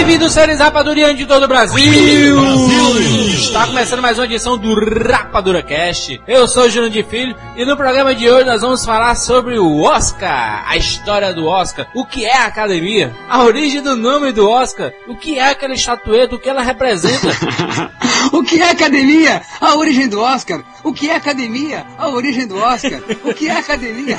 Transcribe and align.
Bem-vindos, 0.00 0.32
seres 0.32 0.60
rapadurianos 0.60 1.18
de 1.18 1.26
todo 1.26 1.42
o 1.42 1.48
Brasil. 1.48 1.76
Brasil! 1.76 3.30
Está 3.34 3.66
começando 3.66 4.00
mais 4.00 4.16
uma 4.16 4.24
edição 4.24 4.56
do 4.56 4.74
Rapadura 4.74 5.62
Cast. 5.62 6.18
Eu 6.26 6.48
sou 6.48 6.64
o 6.64 6.70
Júnior 6.70 6.90
de 6.90 7.02
Filho 7.02 7.36
e 7.54 7.66
no 7.66 7.76
programa 7.76 8.14
de 8.14 8.30
hoje 8.30 8.46
nós 8.46 8.62
vamos 8.62 8.82
falar 8.82 9.14
sobre 9.14 9.58
o 9.58 9.82
Oscar, 9.82 10.64
a 10.66 10.74
história 10.78 11.34
do 11.34 11.44
Oscar, 11.46 11.86
o 11.94 12.06
que 12.06 12.24
é 12.24 12.34
a 12.34 12.46
academia, 12.46 13.12
a 13.28 13.44
origem 13.44 13.82
do 13.82 13.94
nome 13.94 14.32
do 14.32 14.48
Oscar, 14.48 14.90
o 15.06 15.16
que 15.16 15.38
é 15.38 15.50
aquela 15.50 15.74
estatueta, 15.74 16.34
o 16.34 16.38
que 16.38 16.48
ela 16.48 16.62
representa. 16.62 17.28
o 18.32 18.42
que 18.42 18.60
é 18.60 18.70
academia? 18.70 19.42
A 19.60 19.74
origem 19.76 20.08
do 20.08 20.20
Oscar. 20.20 20.62
O 20.82 20.92
que 20.92 21.10
é 21.10 21.16
academia? 21.16 21.86
A 21.98 22.08
origem 22.08 22.46
do 22.46 22.56
Oscar. 22.56 23.00
O 23.24 23.34
que 23.34 23.48
é 23.48 23.56
academia? 23.56 24.18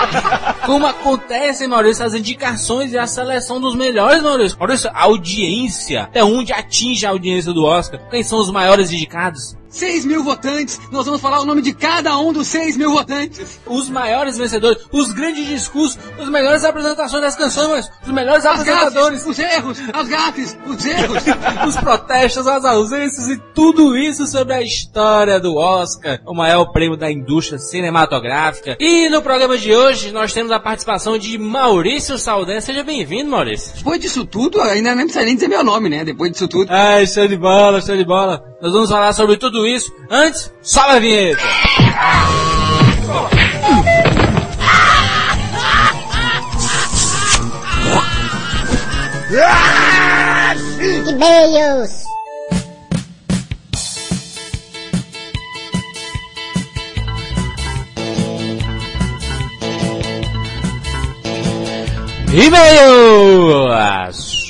Como 0.64 0.86
acontecem, 0.86 1.66
Maurício, 1.66 2.04
as 2.04 2.14
indicações 2.14 2.92
e 2.92 2.98
a 2.98 3.06
seleção 3.06 3.60
dos 3.60 3.74
melhores, 3.74 4.22
Maurício? 4.22 4.58
Maurício, 4.58 4.90
a 4.92 5.04
audiência. 5.04 6.02
Até 6.02 6.22
onde 6.22 6.52
atinge 6.52 7.06
a 7.06 7.10
audiência 7.10 7.52
do 7.52 7.64
Oscar? 7.64 8.00
Quem 8.10 8.22
são 8.22 8.38
os 8.38 8.50
maiores 8.50 8.92
indicados? 8.92 9.56
6 9.68 10.04
mil 10.04 10.24
votantes, 10.24 10.80
nós 10.90 11.04
vamos 11.06 11.20
falar 11.20 11.40
o 11.40 11.44
nome 11.44 11.62
de 11.62 11.72
cada 11.72 12.18
um 12.18 12.32
dos 12.32 12.46
6 12.48 12.76
mil 12.76 12.92
votantes. 12.92 13.60
Os 13.66 13.88
maiores 13.88 14.38
vencedores, 14.38 14.86
os 14.92 15.12
grandes 15.12 15.46
discursos, 15.46 15.98
as 16.18 16.28
melhores 16.28 16.64
apresentações 16.64 17.22
das 17.22 17.36
canções, 17.36 17.90
os 18.02 18.12
melhores 18.12 18.44
as 18.44 18.60
apresentadores. 18.60 19.24
Gafes, 19.24 19.26
os 19.26 19.38
erros, 19.38 19.78
as 19.92 20.08
gafes, 20.08 20.58
os 20.66 20.86
erros. 20.86 21.22
os 21.66 21.76
protestos, 21.76 22.46
as 22.46 22.64
ausências 22.64 23.28
e 23.28 23.38
tudo 23.54 23.96
isso 23.96 24.26
sobre 24.26 24.54
a 24.54 24.62
história 24.62 25.38
do 25.40 25.56
Oscar, 25.56 26.20
o 26.26 26.34
maior 26.34 26.66
prêmio 26.66 26.96
da 26.96 27.10
indústria 27.10 27.58
cinematográfica. 27.58 28.76
E 28.80 29.08
no 29.08 29.22
programa 29.22 29.56
de 29.58 29.74
hoje 29.74 30.12
nós 30.12 30.32
temos 30.32 30.52
a 30.52 30.60
participação 30.60 31.18
de 31.18 31.38
Maurício 31.38 32.18
Saldanha. 32.18 32.60
Seja 32.60 32.82
bem-vindo, 32.82 33.30
Maurício. 33.30 33.76
Depois 33.76 34.00
disso 34.00 34.24
tudo, 34.24 34.60
ainda 34.60 34.94
nem 34.94 35.06
precisa 35.06 35.24
nem 35.24 35.34
dizer 35.34 35.48
meu 35.48 35.64
nome, 35.64 35.88
né? 35.88 36.04
Depois 36.04 36.32
disso 36.32 36.48
tudo. 36.48 36.70
Ai, 36.70 37.06
show 37.06 37.26
de 37.26 37.36
bola, 37.36 37.80
show 37.80 37.96
de 37.96 38.04
bola. 38.04 38.42
Nós 38.60 38.72
vamos 38.72 38.90
falar 38.90 39.12
sobre 39.12 39.36
tudo 39.36 39.57
isso. 39.66 39.92
Antes, 40.10 40.52
sobe 40.62 40.90
a 40.92 41.00
vinheta. 41.00 41.42
E-mails. 51.08 52.04
E-mails! 62.32 63.67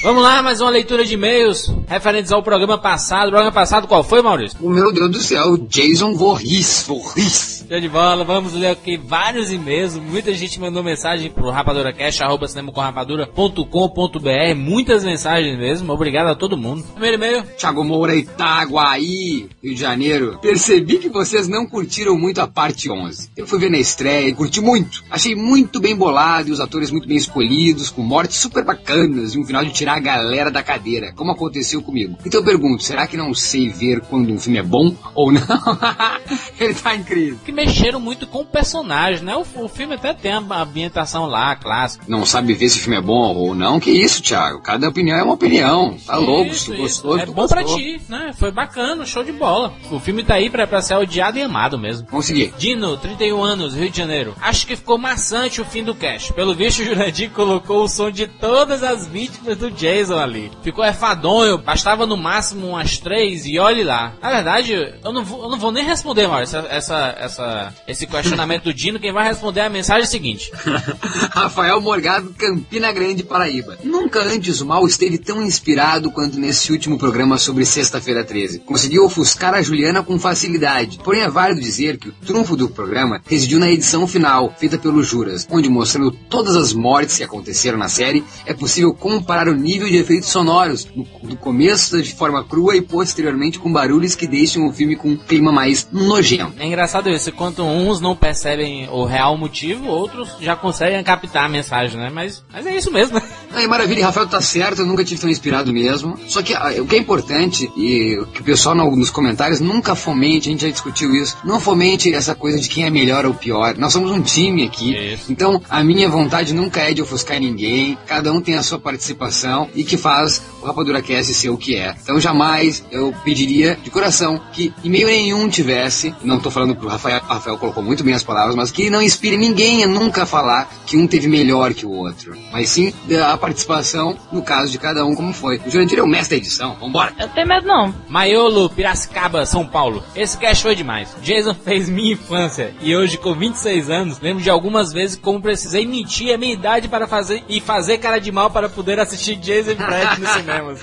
Vamos 0.08 0.22
lá, 0.22 0.42
mais 0.42 0.58
uma 0.58 0.70
leitura 0.70 1.04
de 1.04 1.12
e-mails 1.12 1.70
referentes 1.86 2.32
ao 2.32 2.42
programa 2.42 2.78
passado. 2.78 3.26
O 3.26 3.30
programa 3.30 3.52
passado 3.52 3.86
qual 3.86 4.02
foi, 4.02 4.22
Maurício? 4.22 4.58
O 4.62 4.70
meu 4.70 4.90
Deus 4.90 5.10
do 5.10 5.20
céu, 5.20 5.58
Jason 5.58 6.14
Voorhees. 6.14 6.86
Voorhees. 6.88 7.58
Show 7.68 7.78
de 7.78 7.88
bola, 7.90 8.24
vamos 8.24 8.54
ler 8.54 8.68
aqui 8.68 8.96
vários 8.96 9.52
e-mails. 9.52 9.96
Muita 9.96 10.32
gente 10.32 10.58
mandou 10.58 10.82
mensagem 10.82 11.30
pro 11.30 11.50
rapaduracast, 11.50 12.22
arroba 12.22 12.48
cinemacomrapadura.com.br. 12.48 14.56
Muitas 14.56 15.04
mensagens 15.04 15.58
mesmo. 15.58 15.92
Obrigado 15.92 16.28
a 16.28 16.34
todo 16.34 16.56
mundo. 16.56 16.82
Primeiro 16.92 17.18
e-mail. 17.18 17.42
Thiago 17.58 17.84
Moura, 17.84 18.16
Itaguaí, 18.16 19.50
Rio 19.62 19.74
de 19.74 19.78
Janeiro. 19.78 20.38
Percebi 20.40 20.96
que 20.96 21.10
vocês 21.10 21.46
não 21.46 21.66
curtiram 21.66 22.16
muito 22.16 22.40
a 22.40 22.46
parte 22.46 22.90
11. 22.90 23.32
Eu 23.36 23.46
fui 23.46 23.58
ver 23.58 23.70
na 23.70 23.78
estreia 23.78 24.26
e 24.26 24.34
curti 24.34 24.62
muito. 24.62 25.04
Achei 25.10 25.34
muito 25.34 25.78
bem 25.78 25.94
bolado 25.94 26.48
e 26.48 26.52
os 26.52 26.60
atores 26.60 26.90
muito 26.90 27.06
bem 27.06 27.18
escolhidos, 27.18 27.90
com 27.90 28.00
mortes 28.00 28.38
super 28.38 28.64
bacanas 28.64 29.34
e 29.34 29.38
um 29.38 29.44
final 29.44 29.62
de 29.62 29.72
tirar 29.72 29.97
a 29.98 30.00
galera 30.00 30.50
da 30.50 30.62
cadeira, 30.62 31.12
como 31.14 31.32
aconteceu 31.32 31.82
comigo. 31.82 32.16
Então 32.24 32.40
eu 32.40 32.44
pergunto, 32.44 32.82
será 32.82 33.06
que 33.06 33.16
não 33.16 33.34
sei 33.34 33.68
ver 33.68 34.00
quando 34.02 34.32
um 34.32 34.38
filme 34.38 34.58
é 34.58 34.62
bom 34.62 34.94
ou 35.14 35.30
não? 35.32 35.40
Ele 36.58 36.74
tá 36.74 36.94
incrível. 36.94 37.38
Que 37.44 37.52
mexeram 37.52 38.00
muito 38.00 38.26
com 38.26 38.40
o 38.40 38.44
personagem, 38.44 39.24
né? 39.24 39.36
O, 39.36 39.64
o, 39.64 39.68
filme 39.68 39.94
até 39.94 40.14
tem 40.14 40.32
a 40.32 40.38
ambientação 40.38 41.26
lá, 41.26 41.54
clássica. 41.56 42.04
Não 42.08 42.24
sabe 42.24 42.54
ver 42.54 42.68
se 42.68 42.78
o 42.78 42.80
filme 42.80 42.96
é 42.96 43.00
bom 43.00 43.34
ou 43.34 43.54
não? 43.54 43.80
Que 43.80 43.90
isso, 43.90 44.22
Thiago? 44.22 44.60
Cada 44.60 44.88
opinião 44.88 45.18
é 45.18 45.22
uma 45.22 45.34
opinião. 45.34 45.96
Tá 46.06 46.16
isso, 46.16 46.26
louco, 46.26 46.54
se 46.54 46.66
tu 46.66 46.76
gostou, 46.76 47.18
É 47.18 47.26
tu 47.26 47.32
bom 47.32 47.42
gostou. 47.42 47.64
pra 47.64 47.76
ti, 47.76 48.00
né? 48.08 48.32
Foi 48.38 48.50
bacana, 48.50 49.04
show 49.04 49.24
de 49.24 49.32
bola. 49.32 49.72
O 49.90 49.98
filme 49.98 50.24
tá 50.24 50.34
aí 50.34 50.48
pra, 50.48 50.66
pra 50.66 50.80
ser 50.82 50.94
odiado 50.94 51.38
e 51.38 51.42
amado 51.42 51.78
mesmo. 51.78 52.06
Vamos 52.10 52.26
seguir. 52.26 52.52
Dino, 52.58 52.96
31 52.96 53.42
anos, 53.42 53.74
Rio 53.74 53.90
de 53.90 53.96
Janeiro. 53.96 54.34
Acho 54.40 54.66
que 54.66 54.76
ficou 54.76 54.98
maçante 54.98 55.60
o 55.60 55.64
fim 55.64 55.82
do 55.82 55.94
cast. 55.94 56.32
Pelo 56.32 56.54
visto, 56.54 56.80
o 56.80 56.84
Jurandir 56.84 57.30
colocou 57.30 57.82
o 57.82 57.88
som 57.88 58.10
de 58.10 58.26
todas 58.26 58.82
as 58.82 59.06
vítimas 59.06 59.56
do 59.56 59.70
Jason 59.88 60.18
ali. 60.18 60.50
Ficou 60.62 60.84
efadonho, 60.84 61.56
bastava 61.56 62.06
no 62.06 62.16
máximo 62.16 62.68
umas 62.68 62.98
três 62.98 63.46
e 63.46 63.58
olhe 63.58 63.82
lá. 63.82 64.12
Na 64.20 64.30
verdade, 64.30 64.72
eu 65.02 65.12
não 65.12 65.24
vou, 65.24 65.44
eu 65.44 65.48
não 65.48 65.58
vou 65.58 65.72
nem 65.72 65.84
responder, 65.84 66.26
Maurício, 66.26 66.58
essa, 66.58 66.68
essa, 66.68 67.16
essa, 67.18 67.74
esse 67.86 68.06
questionamento 68.06 68.64
do 68.64 68.74
Dino. 68.74 69.00
Quem 69.00 69.12
vai 69.12 69.26
responder 69.26 69.62
a 69.62 69.70
mensagem 69.70 70.02
é 70.02 70.06
seguinte: 70.06 70.52
Rafael 71.32 71.80
Morgado, 71.80 72.34
Campina 72.36 72.92
Grande, 72.92 73.22
Paraíba. 73.22 73.78
Nunca 73.82 74.22
antes 74.22 74.60
o 74.60 74.66
mal 74.66 74.86
esteve 74.86 75.16
tão 75.16 75.42
inspirado 75.42 76.10
quanto 76.10 76.38
nesse 76.38 76.70
último 76.70 76.98
programa 76.98 77.38
sobre 77.38 77.64
Sexta-feira 77.64 78.24
13. 78.24 78.60
Conseguiu 78.60 79.04
ofuscar 79.04 79.54
a 79.54 79.62
Juliana 79.62 80.02
com 80.02 80.18
facilidade. 80.18 80.98
Porém, 81.02 81.22
é 81.22 81.30
válido 81.30 81.60
dizer 81.60 81.96
que 81.96 82.08
o 82.08 82.12
trunfo 82.12 82.56
do 82.56 82.68
programa 82.68 83.22
residiu 83.26 83.58
na 83.58 83.70
edição 83.70 84.06
final, 84.06 84.54
feita 84.58 84.76
pelos 84.76 85.06
Juras, 85.06 85.46
onde 85.50 85.68
mostrando 85.68 86.10
todas 86.10 86.56
as 86.56 86.72
mortes 86.72 87.16
que 87.16 87.24
aconteceram 87.24 87.78
na 87.78 87.88
série, 87.88 88.24
é 88.44 88.52
possível 88.52 88.92
comparar 88.92 89.48
o 89.48 89.54
nível 89.54 89.77
de 89.86 89.96
efeitos 89.96 90.28
sonoros 90.28 90.86
no, 90.94 91.04
do 91.22 91.36
começo 91.36 92.02
de 92.02 92.14
forma 92.14 92.44
crua 92.44 92.76
e 92.76 92.82
posteriormente 92.82 93.58
com 93.58 93.72
barulhos 93.72 94.14
que 94.14 94.26
deixam 94.26 94.66
o 94.66 94.72
filme 94.72 94.96
com 94.96 95.10
um 95.10 95.16
clima 95.16 95.52
mais 95.52 95.88
nojento. 95.92 96.54
É 96.58 96.66
engraçado 96.66 97.08
isso, 97.10 97.30
enquanto 97.30 97.62
uns 97.62 98.00
não 98.00 98.16
percebem 98.16 98.88
o 98.90 99.04
real 99.04 99.36
motivo, 99.36 99.86
outros 99.86 100.36
já 100.40 100.56
conseguem 100.56 101.02
captar 101.02 101.44
a 101.44 101.48
mensagem, 101.48 101.98
né? 101.98 102.10
Mas, 102.12 102.44
mas 102.52 102.66
é 102.66 102.76
isso 102.76 102.90
mesmo, 102.90 103.16
né? 103.20 103.22
Aí, 103.52 103.66
maravilha, 103.66 104.04
Rafael 104.04 104.26
tá 104.26 104.40
certo, 104.40 104.82
eu 104.82 104.86
nunca 104.86 105.04
tive 105.04 105.20
tão 105.20 105.30
inspirado 105.30 105.72
mesmo. 105.72 106.18
Só 106.26 106.42
que 106.42 106.54
ah, 106.54 106.74
o 106.78 106.86
que 106.86 106.96
é 106.96 106.98
importante, 106.98 107.70
e 107.76 108.18
que 108.32 108.40
o 108.40 108.44
pessoal 108.44 108.74
no, 108.74 108.94
nos 108.94 109.10
comentários 109.10 109.60
nunca 109.60 109.94
fomente, 109.94 110.48
a 110.48 110.52
gente 110.52 110.62
já 110.62 110.70
discutiu 110.70 111.14
isso, 111.14 111.36
não 111.44 111.60
fomente 111.60 112.12
essa 112.12 112.34
coisa 112.34 112.58
de 112.58 112.68
quem 112.68 112.84
é 112.84 112.90
melhor 112.90 113.26
ou 113.26 113.34
pior. 113.34 113.76
Nós 113.76 113.92
somos 113.92 114.10
um 114.10 114.20
time 114.20 114.64
aqui, 114.64 114.94
Isso. 114.94 115.30
então 115.32 115.60
a 115.68 115.82
minha 115.82 116.08
vontade 116.08 116.54
nunca 116.54 116.80
é 116.80 116.92
de 116.92 117.02
ofuscar 117.02 117.40
ninguém, 117.40 117.98
cada 118.06 118.32
um 118.32 118.40
tem 118.40 118.54
a 118.54 118.62
sua 118.62 118.78
participação 118.78 119.67
e 119.74 119.84
que 119.84 119.96
faz 119.96 120.42
o 120.62 120.66
Rapadura 120.66 121.02
Cast 121.02 121.32
ser 121.34 121.50
o 121.50 121.56
que 121.56 121.76
é. 121.76 121.94
Então 122.02 122.20
jamais 122.20 122.84
eu 122.90 123.14
pediria 123.24 123.76
de 123.82 123.90
coração 123.90 124.40
que 124.52 124.72
e-mail 124.82 125.06
nenhum 125.06 125.48
tivesse, 125.48 126.14
não 126.22 126.40
tô 126.40 126.50
falando 126.50 126.74
pro 126.74 126.88
Rafael, 126.88 127.20
o 127.22 127.32
Rafael 127.32 127.58
colocou 127.58 127.82
muito 127.82 128.02
bem 128.02 128.14
as 128.14 128.22
palavras, 128.22 128.54
mas 128.54 128.70
que 128.70 128.90
não 128.90 129.02
inspire 129.02 129.36
ninguém 129.36 129.84
a 129.84 129.88
nunca 129.88 130.26
falar 130.26 130.68
que 130.86 130.96
um 130.96 131.06
teve 131.06 131.28
melhor 131.28 131.74
que 131.74 131.86
o 131.86 131.90
outro, 131.90 132.36
mas 132.52 132.68
sim 132.70 132.92
a 133.24 133.36
participação 133.36 134.16
no 134.32 134.42
caso 134.42 134.70
de 134.70 134.78
cada 134.78 135.04
um 135.04 135.14
como 135.14 135.32
foi. 135.32 135.60
O 135.66 135.70
Jurandir 135.70 135.98
é 135.98 136.02
o 136.02 136.06
mestre 136.06 136.36
da 136.36 136.42
edição, 136.42 136.76
vambora! 136.80 137.14
Eu 137.18 137.28
tenho 137.28 137.46
medo 137.46 137.66
não. 137.66 137.94
Maiolo, 138.08 138.70
Piracicaba, 138.70 139.46
São 139.46 139.66
Paulo. 139.66 140.02
Esse 140.14 140.36
cast 140.38 140.62
foi 140.62 140.74
demais. 140.74 141.14
Jason 141.22 141.54
fez 141.54 141.88
minha 141.88 142.12
infância 142.12 142.74
e 142.80 142.96
hoje, 142.96 143.18
com 143.18 143.34
26 143.34 143.90
anos, 143.90 144.20
lembro 144.20 144.42
de 144.42 144.50
algumas 144.50 144.92
vezes 144.92 145.16
como 145.16 145.40
precisei 145.40 145.86
mentir 145.86 146.34
a 146.34 146.38
minha 146.38 146.52
idade 146.52 146.88
para 146.88 147.06
fazer 147.06 147.44
e 147.48 147.60
fazer 147.60 147.98
cara 147.98 148.18
de 148.18 148.32
mal 148.32 148.50
para 148.50 148.68
poder 148.68 148.98
assistir 148.98 149.36
Jason 149.36 149.57
e 149.66 149.74
Fred 149.74 150.20
nos 150.20 150.30
cinemas. 150.30 150.80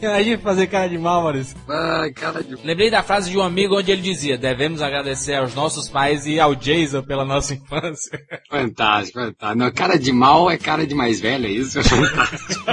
Imagina 0.00 0.38
fazer 0.38 0.66
cara 0.66 0.88
de 0.88 0.98
mal, 0.98 1.22
Maurício. 1.22 1.56
Ai, 1.68 2.12
cara 2.12 2.42
de... 2.42 2.56
Lembrei 2.64 2.90
da 2.90 3.02
frase 3.02 3.30
de 3.30 3.38
um 3.38 3.42
amigo 3.42 3.78
onde 3.78 3.90
ele 3.90 4.02
dizia: 4.02 4.38
Devemos 4.38 4.82
agradecer 4.82 5.34
aos 5.34 5.54
nossos 5.54 5.88
pais 5.88 6.26
e 6.26 6.38
ao 6.38 6.54
Jason 6.54 7.02
pela 7.02 7.24
nossa 7.24 7.54
infância. 7.54 8.18
Fantástico, 8.50 9.18
fantástico. 9.18 9.58
Não, 9.58 9.72
cara 9.72 9.98
de 9.98 10.12
mal 10.12 10.50
é 10.50 10.56
cara 10.56 10.86
de 10.86 10.94
mais 10.94 11.20
velho, 11.20 11.46
é 11.46 11.50
isso? 11.50 11.82
Fantástico. 11.82 12.64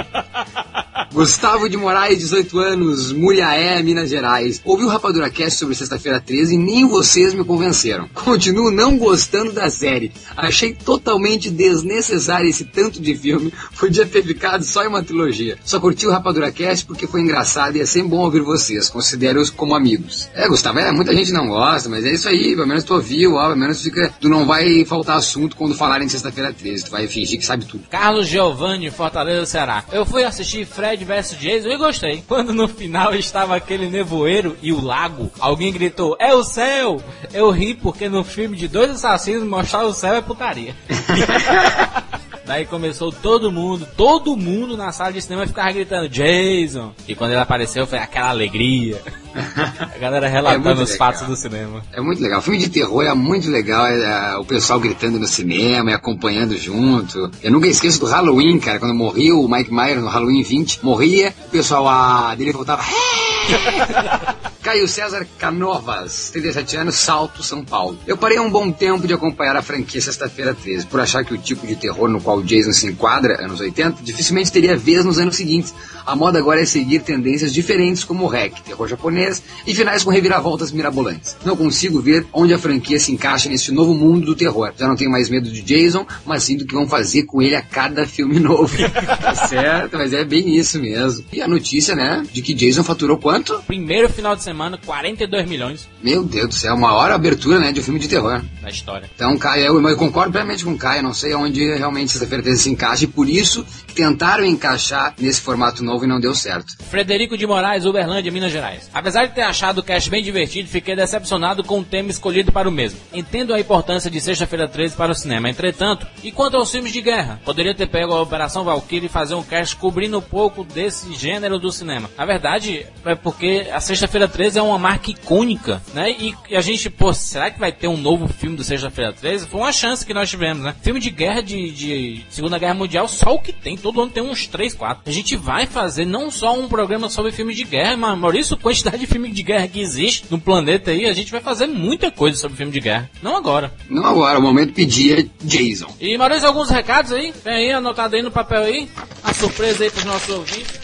Gustavo 1.12 1.68
de 1.68 1.76
Moraes, 1.76 2.18
18 2.20 2.58
anos, 2.58 3.12
Mulhaé, 3.12 3.82
Minas 3.82 4.08
Gerais. 4.08 4.62
Ouvi 4.64 4.84
o 4.84 4.88
Rapadura 4.88 5.28
Cast 5.28 5.58
sobre 5.58 5.74
sexta-feira 5.74 6.18
13 6.18 6.54
e 6.54 6.58
nem 6.58 6.88
vocês 6.88 7.34
me 7.34 7.44
convenceram. 7.44 8.08
Continuo 8.14 8.70
não 8.70 8.96
gostando 8.96 9.52
da 9.52 9.68
série. 9.68 10.10
Achei 10.34 10.72
totalmente 10.72 11.50
desnecessário 11.50 12.48
esse 12.48 12.64
tanto 12.64 12.98
de 12.98 13.14
filme. 13.14 13.52
Podia 13.78 14.06
ter 14.06 14.22
ficado 14.22 14.64
só 14.64 14.84
em 14.84 14.88
uma 14.88 15.02
trilogia. 15.02 15.58
Só 15.62 15.78
curti 15.78 16.06
o 16.06 16.10
Rapadura 16.10 16.50
Cast 16.50 16.86
porque 16.86 17.06
foi 17.06 17.20
engraçado 17.20 17.76
e 17.76 17.82
é 17.82 17.86
sempre 17.86 18.08
bom 18.08 18.24
ouvir 18.24 18.40
vocês. 18.40 18.88
Considero-os 18.88 19.50
como 19.50 19.74
amigos. 19.74 20.30
É, 20.34 20.48
Gustavo, 20.48 20.78
é, 20.78 20.90
muita 20.92 21.14
gente 21.14 21.30
não 21.30 21.46
gosta, 21.46 21.90
mas 21.90 22.06
é 22.06 22.14
isso 22.14 22.26
aí. 22.26 22.56
Pelo 22.56 22.66
menos 22.66 22.84
tu 22.84 22.94
ouviu, 22.94 23.34
ó, 23.34 23.48
pelo 23.48 23.58
menos 23.58 23.82
fica. 23.82 24.14
Tu 24.18 24.30
não 24.30 24.46
vai 24.46 24.82
faltar 24.86 25.18
assunto 25.18 25.56
quando 25.56 25.74
falarem 25.74 26.06
de 26.06 26.12
sexta-feira 26.12 26.54
13. 26.54 26.86
Tu 26.86 26.90
vai 26.90 27.06
fingir 27.06 27.38
que 27.38 27.44
sabe 27.44 27.66
tudo. 27.66 27.84
Carlos 27.90 28.26
Giovanni, 28.26 28.90
Fortaleza, 28.90 29.44
Ceará. 29.44 29.84
Eu 29.92 30.06
fui 30.06 30.24
assistir 30.24 30.64
Fred 30.64 31.01
Fred 31.02 31.04
vs 31.04 31.38
Jason 31.38 31.68
e 31.68 31.76
gostei. 31.76 32.24
Quando 32.26 32.52
no 32.52 32.68
final 32.68 33.14
estava 33.14 33.56
aquele 33.56 33.88
nevoeiro 33.88 34.56
e 34.62 34.72
o 34.72 34.82
lago, 34.82 35.30
alguém 35.38 35.72
gritou, 35.72 36.16
é 36.18 36.34
o 36.34 36.44
céu! 36.44 37.02
Eu 37.32 37.50
ri 37.50 37.74
porque 37.74 38.08
no 38.08 38.24
filme 38.24 38.56
de 38.56 38.68
dois 38.68 38.90
assassinos 38.90 39.44
mostrar 39.44 39.84
o 39.84 39.92
céu 39.92 40.14
é 40.14 40.20
putaria. 40.20 40.74
Daí 42.44 42.66
começou 42.66 43.12
todo 43.12 43.52
mundo, 43.52 43.86
todo 43.96 44.36
mundo 44.36 44.76
na 44.76 44.90
sala 44.90 45.12
de 45.12 45.22
cinema 45.22 45.46
ficava 45.46 45.70
gritando 45.72 46.08
Jason. 46.08 46.92
E 47.06 47.14
quando 47.14 47.30
ele 47.30 47.40
apareceu 47.40 47.86
foi 47.86 47.98
aquela 47.98 48.30
alegria. 48.30 49.00
A 49.34 49.98
galera 49.98 50.26
relatando 50.28 50.80
É 50.80 50.84
os 50.84 50.96
fatos 50.96 51.26
do 51.26 51.36
cinema. 51.36 51.82
É 51.92 52.00
muito 52.00 52.22
legal. 52.22 52.42
Filme 52.42 52.58
de 52.58 52.68
terror 52.68 53.04
é 53.04 53.14
muito 53.14 53.48
legal. 53.48 53.86
é, 53.86 54.32
é, 54.32 54.36
o 54.36 54.44
pessoal 54.44 54.80
gritando 54.80 55.18
no 55.18 55.26
cinema 55.26 55.90
e 55.90 55.94
acompanhando 55.94 56.56
junto. 56.56 57.30
Eu 57.42 57.52
nunca 57.52 57.68
esqueço 57.68 58.00
do 58.00 58.06
Halloween, 58.06 58.58
cara. 58.58 58.78
Quando 58.78 58.94
morria 58.94 59.34
o 59.34 59.48
Mike 59.48 59.72
Myers 59.72 60.02
no 60.02 60.08
Halloween 60.08 60.42
20, 60.42 60.84
morria, 60.84 61.32
o 61.46 61.50
pessoal 61.50 61.88
ah, 61.88 62.34
dele 62.34 62.52
voltava. 62.52 62.82
Caio 64.72 64.88
César 64.88 65.26
Canovas, 65.38 66.30
37 66.30 66.78
anos, 66.78 66.94
Salto, 66.94 67.42
São 67.42 67.62
Paulo. 67.62 67.98
Eu 68.06 68.16
parei 68.16 68.40
um 68.40 68.48
bom 68.48 68.72
tempo 68.72 69.06
de 69.06 69.12
acompanhar 69.12 69.54
a 69.54 69.60
franquia 69.60 70.00
Sexta-feira 70.00 70.54
13, 70.54 70.86
por 70.86 70.98
achar 70.98 71.22
que 71.26 71.34
o 71.34 71.36
tipo 71.36 71.66
de 71.66 71.76
terror 71.76 72.08
no 72.08 72.22
qual 72.22 72.42
Jason 72.42 72.72
se 72.72 72.86
enquadra, 72.86 73.44
anos 73.44 73.60
80, 73.60 74.02
dificilmente 74.02 74.50
teria 74.50 74.74
vez 74.74 75.04
nos 75.04 75.18
anos 75.18 75.36
seguintes. 75.36 75.74
A 76.06 76.16
moda 76.16 76.38
agora 76.38 76.62
é 76.62 76.64
seguir 76.64 77.00
tendências 77.00 77.52
diferentes 77.52 78.02
como 78.02 78.24
o 78.24 78.26
REC, 78.26 78.62
terror 78.62 78.88
japonês, 78.88 79.42
e 79.66 79.74
finais 79.74 80.02
com 80.02 80.10
reviravoltas 80.10 80.72
mirabolantes. 80.72 81.36
Não 81.44 81.54
consigo 81.54 82.00
ver 82.00 82.26
onde 82.32 82.54
a 82.54 82.58
franquia 82.58 82.98
se 82.98 83.12
encaixa 83.12 83.50
nesse 83.50 83.70
novo 83.72 83.94
mundo 83.94 84.24
do 84.24 84.34
terror. 84.34 84.72
Já 84.76 84.88
não 84.88 84.96
tenho 84.96 85.10
mais 85.10 85.28
medo 85.28 85.50
de 85.50 85.60
Jason, 85.60 86.06
mas 86.24 86.44
sim 86.44 86.56
do 86.56 86.64
que 86.64 86.74
vão 86.74 86.88
fazer 86.88 87.24
com 87.24 87.42
ele 87.42 87.54
a 87.54 87.62
cada 87.62 88.06
filme 88.06 88.40
novo. 88.40 88.74
tá 89.20 89.34
certo, 89.34 89.98
mas 89.98 90.14
é 90.14 90.24
bem 90.24 90.56
isso 90.56 90.80
mesmo. 90.80 91.24
E 91.30 91.42
a 91.42 91.46
notícia, 91.46 91.94
né, 91.94 92.24
de 92.32 92.40
que 92.40 92.54
Jason 92.54 92.82
faturou 92.82 93.18
quanto? 93.18 93.62
Primeiro 93.66 94.08
final 94.08 94.34
de 94.34 94.42
semana, 94.42 94.61
42 94.84 95.48
milhões 95.48 95.88
Meu 96.02 96.24
Deus 96.24 96.48
do 96.48 96.54
céu, 96.54 96.74
a 96.74 96.76
maior 96.76 97.10
abertura, 97.10 97.58
né, 97.58 97.72
de 97.72 97.80
um 97.80 97.82
filme 97.82 98.00
de 98.00 98.08
terror. 98.08 98.42
na 98.60 98.70
história. 98.70 99.10
Então, 99.14 99.36
Caio, 99.38 99.64
eu, 99.64 99.88
eu 99.88 99.96
concordo 99.96 100.32
plenamente 100.32 100.64
com 100.64 100.72
o 100.72 100.78
Caio, 100.78 101.02
não 101.02 101.14
sei 101.14 101.34
onde 101.34 101.62
realmente 101.76 102.12
Sexta-feira 102.12 102.42
13 102.42 102.62
se 102.62 102.70
encaixa, 102.70 103.04
e 103.04 103.06
por 103.06 103.28
isso 103.28 103.64
que 103.86 103.94
tentaram 103.94 104.44
encaixar 104.44 105.14
nesse 105.18 105.40
formato 105.40 105.82
novo 105.84 106.04
e 106.04 106.08
não 106.08 106.20
deu 106.20 106.34
certo. 106.34 106.76
Frederico 106.90 107.36
de 107.36 107.46
Moraes, 107.46 107.84
Uberlândia, 107.84 108.32
Minas 108.32 108.52
Gerais. 108.52 108.90
Apesar 108.92 109.26
de 109.26 109.34
ter 109.34 109.42
achado 109.42 109.78
o 109.78 109.82
cast 109.82 110.08
bem 110.10 110.22
divertido, 110.22 110.68
fiquei 110.68 110.94
decepcionado 110.96 111.64
com 111.64 111.80
o 111.80 111.84
tema 111.84 112.10
escolhido 112.10 112.52
para 112.52 112.68
o 112.68 112.72
mesmo. 112.72 112.98
Entendo 113.12 113.54
a 113.54 113.60
importância 113.60 114.10
de 114.10 114.20
Sexta-feira 114.20 114.68
13 114.68 114.96
para 114.96 115.12
o 115.12 115.14
cinema, 115.14 115.48
entretanto, 115.48 116.06
e 116.22 116.30
quanto 116.30 116.56
aos 116.56 116.70
filmes 116.70 116.92
de 116.92 117.00
guerra? 117.00 117.40
Poderia 117.44 117.74
ter 117.74 117.86
pego 117.86 118.12
a 118.12 118.20
Operação 118.20 118.64
Valkyrie 118.64 119.06
e 119.06 119.08
fazer 119.08 119.34
um 119.34 119.42
cast 119.42 119.76
cobrindo 119.76 120.18
um 120.18 120.22
pouco 120.22 120.64
desse 120.64 121.12
gênero 121.14 121.58
do 121.58 121.70
cinema. 121.72 122.10
Na 122.16 122.24
verdade, 122.24 122.86
é 123.04 123.14
porque 123.14 123.68
a 123.72 123.80
Sexta-feira 123.80 124.28
13 124.28 124.41
é 124.56 124.62
uma 124.62 124.78
marca 124.78 125.10
icônica, 125.10 125.82
né? 125.94 126.14
E 126.48 126.56
a 126.56 126.60
gente, 126.60 126.90
pô, 126.90 127.12
será 127.12 127.50
que 127.50 127.60
vai 127.60 127.72
ter 127.72 127.88
um 127.88 127.96
novo 127.96 128.28
filme 128.28 128.56
do 128.56 128.64
Sexta-feira 128.64 129.12
13? 129.12 129.46
Foi 129.46 129.60
uma 129.60 129.72
chance 129.72 130.04
que 130.04 130.14
nós 130.14 130.28
tivemos, 130.28 130.64
né? 130.64 130.74
Filme 130.82 131.00
de 131.00 131.10
guerra 131.10 131.42
de, 131.42 131.70
de 131.70 132.24
Segunda 132.30 132.58
Guerra 132.58 132.74
Mundial, 132.74 133.08
só 133.08 133.34
o 133.34 133.38
que 133.38 133.52
tem. 133.52 133.76
Todo 133.76 134.00
ano 134.00 134.10
tem 134.10 134.22
uns 134.22 134.46
3, 134.46 134.74
4. 134.74 135.02
A 135.06 135.10
gente 135.10 135.36
vai 135.36 135.66
fazer 135.66 136.04
não 136.04 136.30
só 136.30 136.58
um 136.58 136.68
programa 136.68 137.08
sobre 137.08 137.32
filme 137.32 137.54
de 137.54 137.64
guerra, 137.64 137.96
mas, 137.96 138.18
Maurício, 138.18 138.56
quantidade 138.56 138.98
de 138.98 139.06
filme 139.06 139.30
de 139.30 139.42
guerra 139.42 139.68
que 139.68 139.80
existe 139.80 140.24
no 140.30 140.40
planeta 140.40 140.90
aí, 140.90 141.06
a 141.06 141.12
gente 141.12 141.30
vai 141.30 141.40
fazer 141.40 141.66
muita 141.66 142.10
coisa 142.10 142.36
sobre 142.36 142.56
filme 142.56 142.72
de 142.72 142.80
guerra. 142.80 143.10
Não 143.22 143.36
agora. 143.36 143.72
Não 143.88 144.04
agora, 144.04 144.38
o 144.38 144.42
momento 144.42 144.72
pedia 144.72 145.26
Jason. 145.42 145.94
E, 146.00 146.16
Maurício, 146.16 146.46
alguns 146.46 146.70
recados 146.70 147.12
aí? 147.12 147.32
Vem 147.44 147.54
aí, 147.54 147.72
anotado 147.72 148.16
aí 148.16 148.22
no 148.22 148.30
papel 148.30 148.62
aí. 148.62 148.88
A 149.22 149.32
surpresa 149.32 149.84
aí 149.84 149.90
pros 149.90 150.04
nossos 150.04 150.28
ouvintes. 150.28 150.80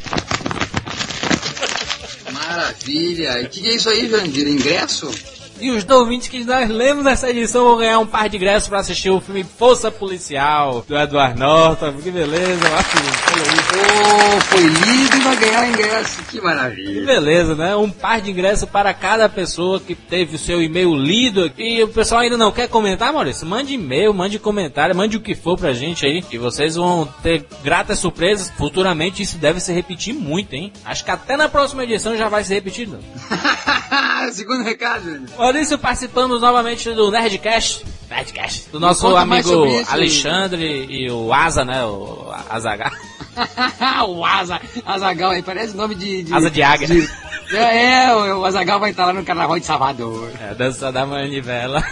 Maravilha. 2.49 3.43
O 3.43 3.49
que, 3.49 3.61
que 3.61 3.69
é 3.69 3.75
isso 3.75 3.91
aí, 3.91 4.09
Jandir? 4.09 4.49
Ingresso? 4.49 5.11
E 5.61 5.71
os 5.71 5.89
ouvintes 5.89 6.29
que 6.29 6.45
nós 6.45 6.69
lemos 6.71 7.05
essa 7.07 7.29
edição 7.31 7.65
vão 7.65 7.79
ganhar 7.79 7.99
um 7.99 8.07
par 8.07 8.29
de 8.29 8.37
ingressos 8.37 8.69
pra 8.69 8.79
assistir 8.81 9.11
o 9.11 9.21
filme 9.21 9.45
Força 9.45 9.91
Policial, 9.91 10.85
do 10.87 10.97
Edward 10.97 11.39
Norton. 11.39 11.93
Que 11.95 12.11
beleza. 12.11 12.61
Oh, 13.75 14.41
foi 14.43 14.61
lido 14.63 15.17
e 15.17 15.21
vai 15.21 15.37
ganhar 15.37 15.69
ingresso. 15.69 16.19
Que 16.25 16.39
Que 16.39 16.41
maravilha. 16.41 17.05
beleza, 17.07 17.55
né? 17.55 17.75
Um 17.77 17.91
par 17.91 18.21
de 18.21 18.31
ingressos 18.31 18.69
para 18.69 18.93
cada 18.95 19.29
pessoa 19.29 19.81
que 19.81 19.95
teve 19.95 20.37
o 20.37 20.39
seu 20.39 20.63
e-mail 20.63 20.95
lido 20.95 21.45
aqui. 21.45 21.79
E 21.79 21.83
o 21.83 21.89
pessoal 21.89 22.21
ainda 22.21 22.37
não 22.37 22.53
quer 22.53 22.69
comentar, 22.69 23.13
Maurício? 23.13 23.47
Mande 23.47 23.75
e-mail, 23.75 24.15
mande 24.15 24.39
comentário, 24.39 24.95
mande 24.95 25.17
o 25.17 25.21
que 25.21 25.35
for 25.35 25.59
pra 25.59 25.73
gente 25.73 26.07
aí. 26.07 26.25
E 26.31 26.39
vocês 26.39 26.77
vão 26.77 27.09
ter 27.23 27.45
gratas 27.65 27.99
surpresas. 27.99 28.51
Futuramente 28.57 29.23
isso 29.23 29.37
deve 29.39 29.61
se 29.61 29.73
repetir 29.73 30.15
muito, 30.15 30.53
hein? 30.55 30.73
Acho 30.85 31.05
que 31.05 31.11
até 31.11 31.37
na 31.37 31.49
próxima 31.49 31.85
edição 31.85 32.17
já 32.17 32.29
vai 32.29 32.45
se 32.45 32.55
repetir. 32.55 32.89
Não? 32.89 32.99
Segundo 34.33 34.63
recado, 34.63 35.05
Jandir. 35.05 35.37
Maurício, 35.37 35.79
participamos 35.79 36.41
novamente 36.41 36.91
do 36.93 37.11
Nerdcast. 37.11 37.85
Nerdcast. 38.11 38.71
Do 38.71 38.81
nosso 38.81 39.17
amigo 39.17 39.67
isso. 39.67 39.93
Alexandre 39.93 40.87
e 40.89 41.11
o 41.11 41.33
Asa, 41.33 41.65
né? 41.65 41.85
O 41.85 42.33
Azagar. 42.49 42.93
o 44.09 44.25
Asa, 44.25 44.61
Azagal 44.85 45.31
aí, 45.33 45.43
parece 45.43 45.77
nome 45.77 45.95
de... 45.95 46.23
de 46.23 46.35
Asa 46.35 46.51
de 46.51 46.63
águia. 46.63 46.89
É, 47.53 48.05
é, 48.05 48.15
o, 48.15 48.45
Azagal 48.45 48.79
vai 48.79 48.91
estar 48.91 49.07
lá 49.07 49.13
no 49.13 49.25
Carnaval 49.25 49.59
de 49.59 49.65
Salvador. 49.65 50.31
É, 50.41 50.55
dança 50.55 50.93
da 50.93 51.07
manivela. 51.07 51.83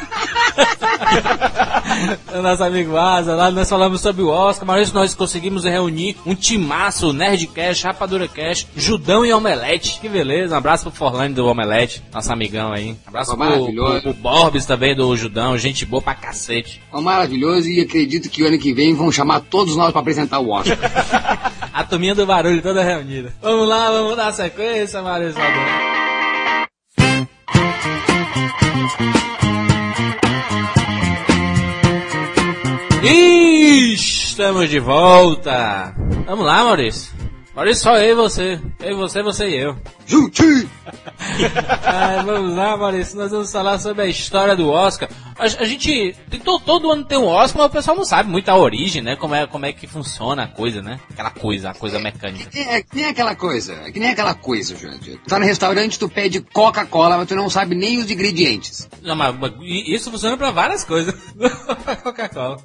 o 2.34 2.42
nosso 2.42 2.62
amigo 2.62 2.96
Asa, 2.96 3.34
lá 3.34 3.50
nós 3.50 3.68
falamos 3.68 4.00
sobre 4.00 4.22
o 4.22 4.28
Oscar, 4.28 4.66
mas 4.66 4.92
nós 4.92 5.14
conseguimos 5.14 5.64
reunir 5.64 6.16
um 6.26 6.34
timaço, 6.34 7.12
Nerdcast, 7.12 7.86
Rapadura 7.86 8.28
Cast, 8.28 8.68
Judão 8.76 9.24
e 9.24 9.32
Omelete. 9.32 9.98
Que 10.00 10.08
beleza, 10.08 10.54
um 10.54 10.58
abraço 10.58 10.84
pro 10.84 10.92
Forlane 10.92 11.34
do 11.34 11.46
Omelete, 11.46 12.02
nosso 12.12 12.32
amigão 12.32 12.72
aí. 12.72 12.90
Um 12.90 13.08
abraço 13.08 13.36
pro, 13.36 14.12
pro, 14.12 14.66
também 14.66 14.94
do 14.94 15.16
Judão, 15.16 15.56
gente 15.56 15.86
boa 15.86 16.02
pra 16.02 16.14
cacete. 16.14 16.82
É 16.92 17.00
maravilhoso 17.00 17.68
e 17.68 17.80
acredito 17.80 18.28
que 18.28 18.42
o 18.42 18.46
ano 18.46 18.58
que 18.58 18.74
vem 18.74 18.94
vão 18.94 19.10
chamar 19.10 19.40
todos 19.40 19.76
nós 19.76 19.90
para 19.92 20.00
apresentar 20.00 20.38
o 20.38 20.50
Oscar. 20.50 20.76
A 21.76 21.84
turminha 21.84 22.14
do 22.14 22.24
barulho 22.24 22.62
toda 22.62 22.82
reunida. 22.82 23.34
Vamos 23.42 23.68
lá, 23.68 23.90
vamos 23.90 24.16
dar 24.16 24.32
sequência, 24.32 24.86
Salvador. 24.86 25.34
Estamos 34.36 34.68
de 34.68 34.78
volta. 34.80 35.94
Vamos 36.26 36.44
lá, 36.44 36.62
Maurício. 36.62 37.25
Maurício, 37.56 37.84
só 37.84 37.96
eu 37.96 38.12
e 38.12 38.14
você. 38.14 38.60
Eu 38.80 38.92
e 38.92 38.94
você, 38.94 39.22
você 39.22 39.48
e 39.48 39.56
eu. 39.56 39.76
Juntinho! 40.06 40.68
Ah, 41.88 42.22
vamos 42.24 42.54
lá, 42.56 42.76
Maurício. 42.76 43.16
Nós 43.18 43.30
vamos 43.30 43.50
falar 43.50 43.78
sobre 43.78 44.02
a 44.02 44.06
história 44.06 44.54
do 44.56 44.68
Oscar. 44.70 45.08
A, 45.38 45.44
a 45.44 45.64
gente. 45.64 46.14
Tem, 46.30 46.38
to- 46.40 46.60
todo 46.60 46.90
ano 46.90 47.04
tem 47.04 47.18
um 47.18 47.26
Oscar, 47.26 47.62
mas 47.62 47.66
o 47.70 47.72
pessoal 47.72 47.96
não 47.96 48.04
sabe 48.04 48.30
muito 48.30 48.48
a 48.48 48.56
origem, 48.56 49.02
né? 49.02 49.16
Como 49.16 49.34
é, 49.34 49.46
como 49.46 49.66
é 49.66 49.72
que 49.72 49.86
funciona 49.86 50.44
a 50.44 50.48
coisa, 50.48 50.80
né? 50.82 50.98
Aquela 51.10 51.30
coisa, 51.30 51.70
a 51.70 51.74
coisa 51.74 51.98
mecânica. 51.98 52.48
É, 52.58 52.82
que 52.82 52.96
nem 52.96 53.04
aquela 53.06 53.34
coisa, 53.34 53.72
é 53.84 53.90
que 53.92 53.98
nem 54.00 54.10
aquela 54.10 54.34
coisa, 54.34 54.76
Jandir. 54.76 55.18
Tu 55.18 55.28
tá 55.28 55.38
no 55.38 55.44
restaurante, 55.44 55.98
tu 55.98 56.08
pede 56.08 56.40
Coca-Cola, 56.40 57.18
mas 57.18 57.28
tu 57.28 57.34
não 57.34 57.50
sabe 57.50 57.74
nem 57.74 57.98
os 57.98 58.10
ingredientes. 58.10 58.88
Não, 59.02 59.14
mas, 59.16 59.34
mas 59.38 59.52
isso 59.60 60.10
funciona 60.10 60.36
pra 60.36 60.50
várias 60.50 60.84
coisas. 60.84 61.14
Coca-Cola. 62.02 62.58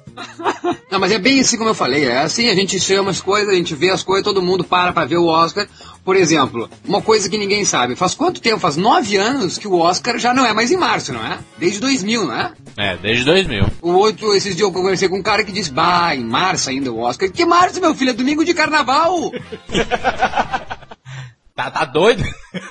Não, 0.90 0.98
mas 0.98 1.12
é 1.12 1.18
bem 1.18 1.40
assim 1.40 1.56
como 1.56 1.70
eu 1.70 1.74
falei, 1.74 2.04
é 2.04 2.18
assim, 2.18 2.48
a 2.48 2.54
gente 2.54 2.78
chama 2.80 3.10
as 3.10 3.20
coisas, 3.20 3.48
a 3.48 3.56
gente 3.56 3.74
vê 3.74 3.90
as 3.90 4.02
coisas, 4.02 4.24
todo 4.24 4.42
mundo 4.42 4.64
para 4.64 4.92
pra 4.92 5.04
ver 5.04 5.18
o 5.18 5.26
Oscar. 5.26 5.66
Por 6.04 6.16
exemplo, 6.16 6.68
uma 6.84 7.00
coisa 7.00 7.28
que 7.28 7.38
ninguém 7.38 7.64
sabe, 7.64 7.94
faz 7.94 8.14
quanto 8.14 8.40
tempo? 8.40 8.58
Faz 8.58 8.76
nove 8.76 9.16
anos 9.16 9.56
que 9.56 9.68
o 9.68 9.78
Oscar 9.78 10.18
já 10.18 10.34
não 10.34 10.44
é 10.44 10.52
mais 10.52 10.70
em 10.70 10.76
março, 10.76 11.12
não 11.12 11.24
é? 11.24 11.38
Desde 11.58 11.80
2000, 11.80 12.26
não 12.26 12.34
é? 12.34 12.52
É, 12.76 12.96
desde 12.96 13.24
2000. 13.24 13.66
O 13.80 13.92
outro, 13.92 14.34
esses 14.34 14.56
dias 14.56 14.66
eu 14.66 14.72
conversei 14.72 15.08
com 15.08 15.18
um 15.18 15.22
cara 15.22 15.44
que 15.44 15.52
disse, 15.52 15.70
bah, 15.70 16.14
em 16.14 16.24
março 16.24 16.70
ainda 16.70 16.90
o 16.90 16.98
Oscar. 16.98 17.30
Que 17.30 17.44
março, 17.44 17.80
meu 17.80 17.94
filho? 17.94 18.10
É 18.10 18.14
domingo 18.14 18.44
de 18.44 18.52
carnaval! 18.52 19.30
Tá, 21.62 21.70
tá 21.70 21.84
doido? 21.84 22.24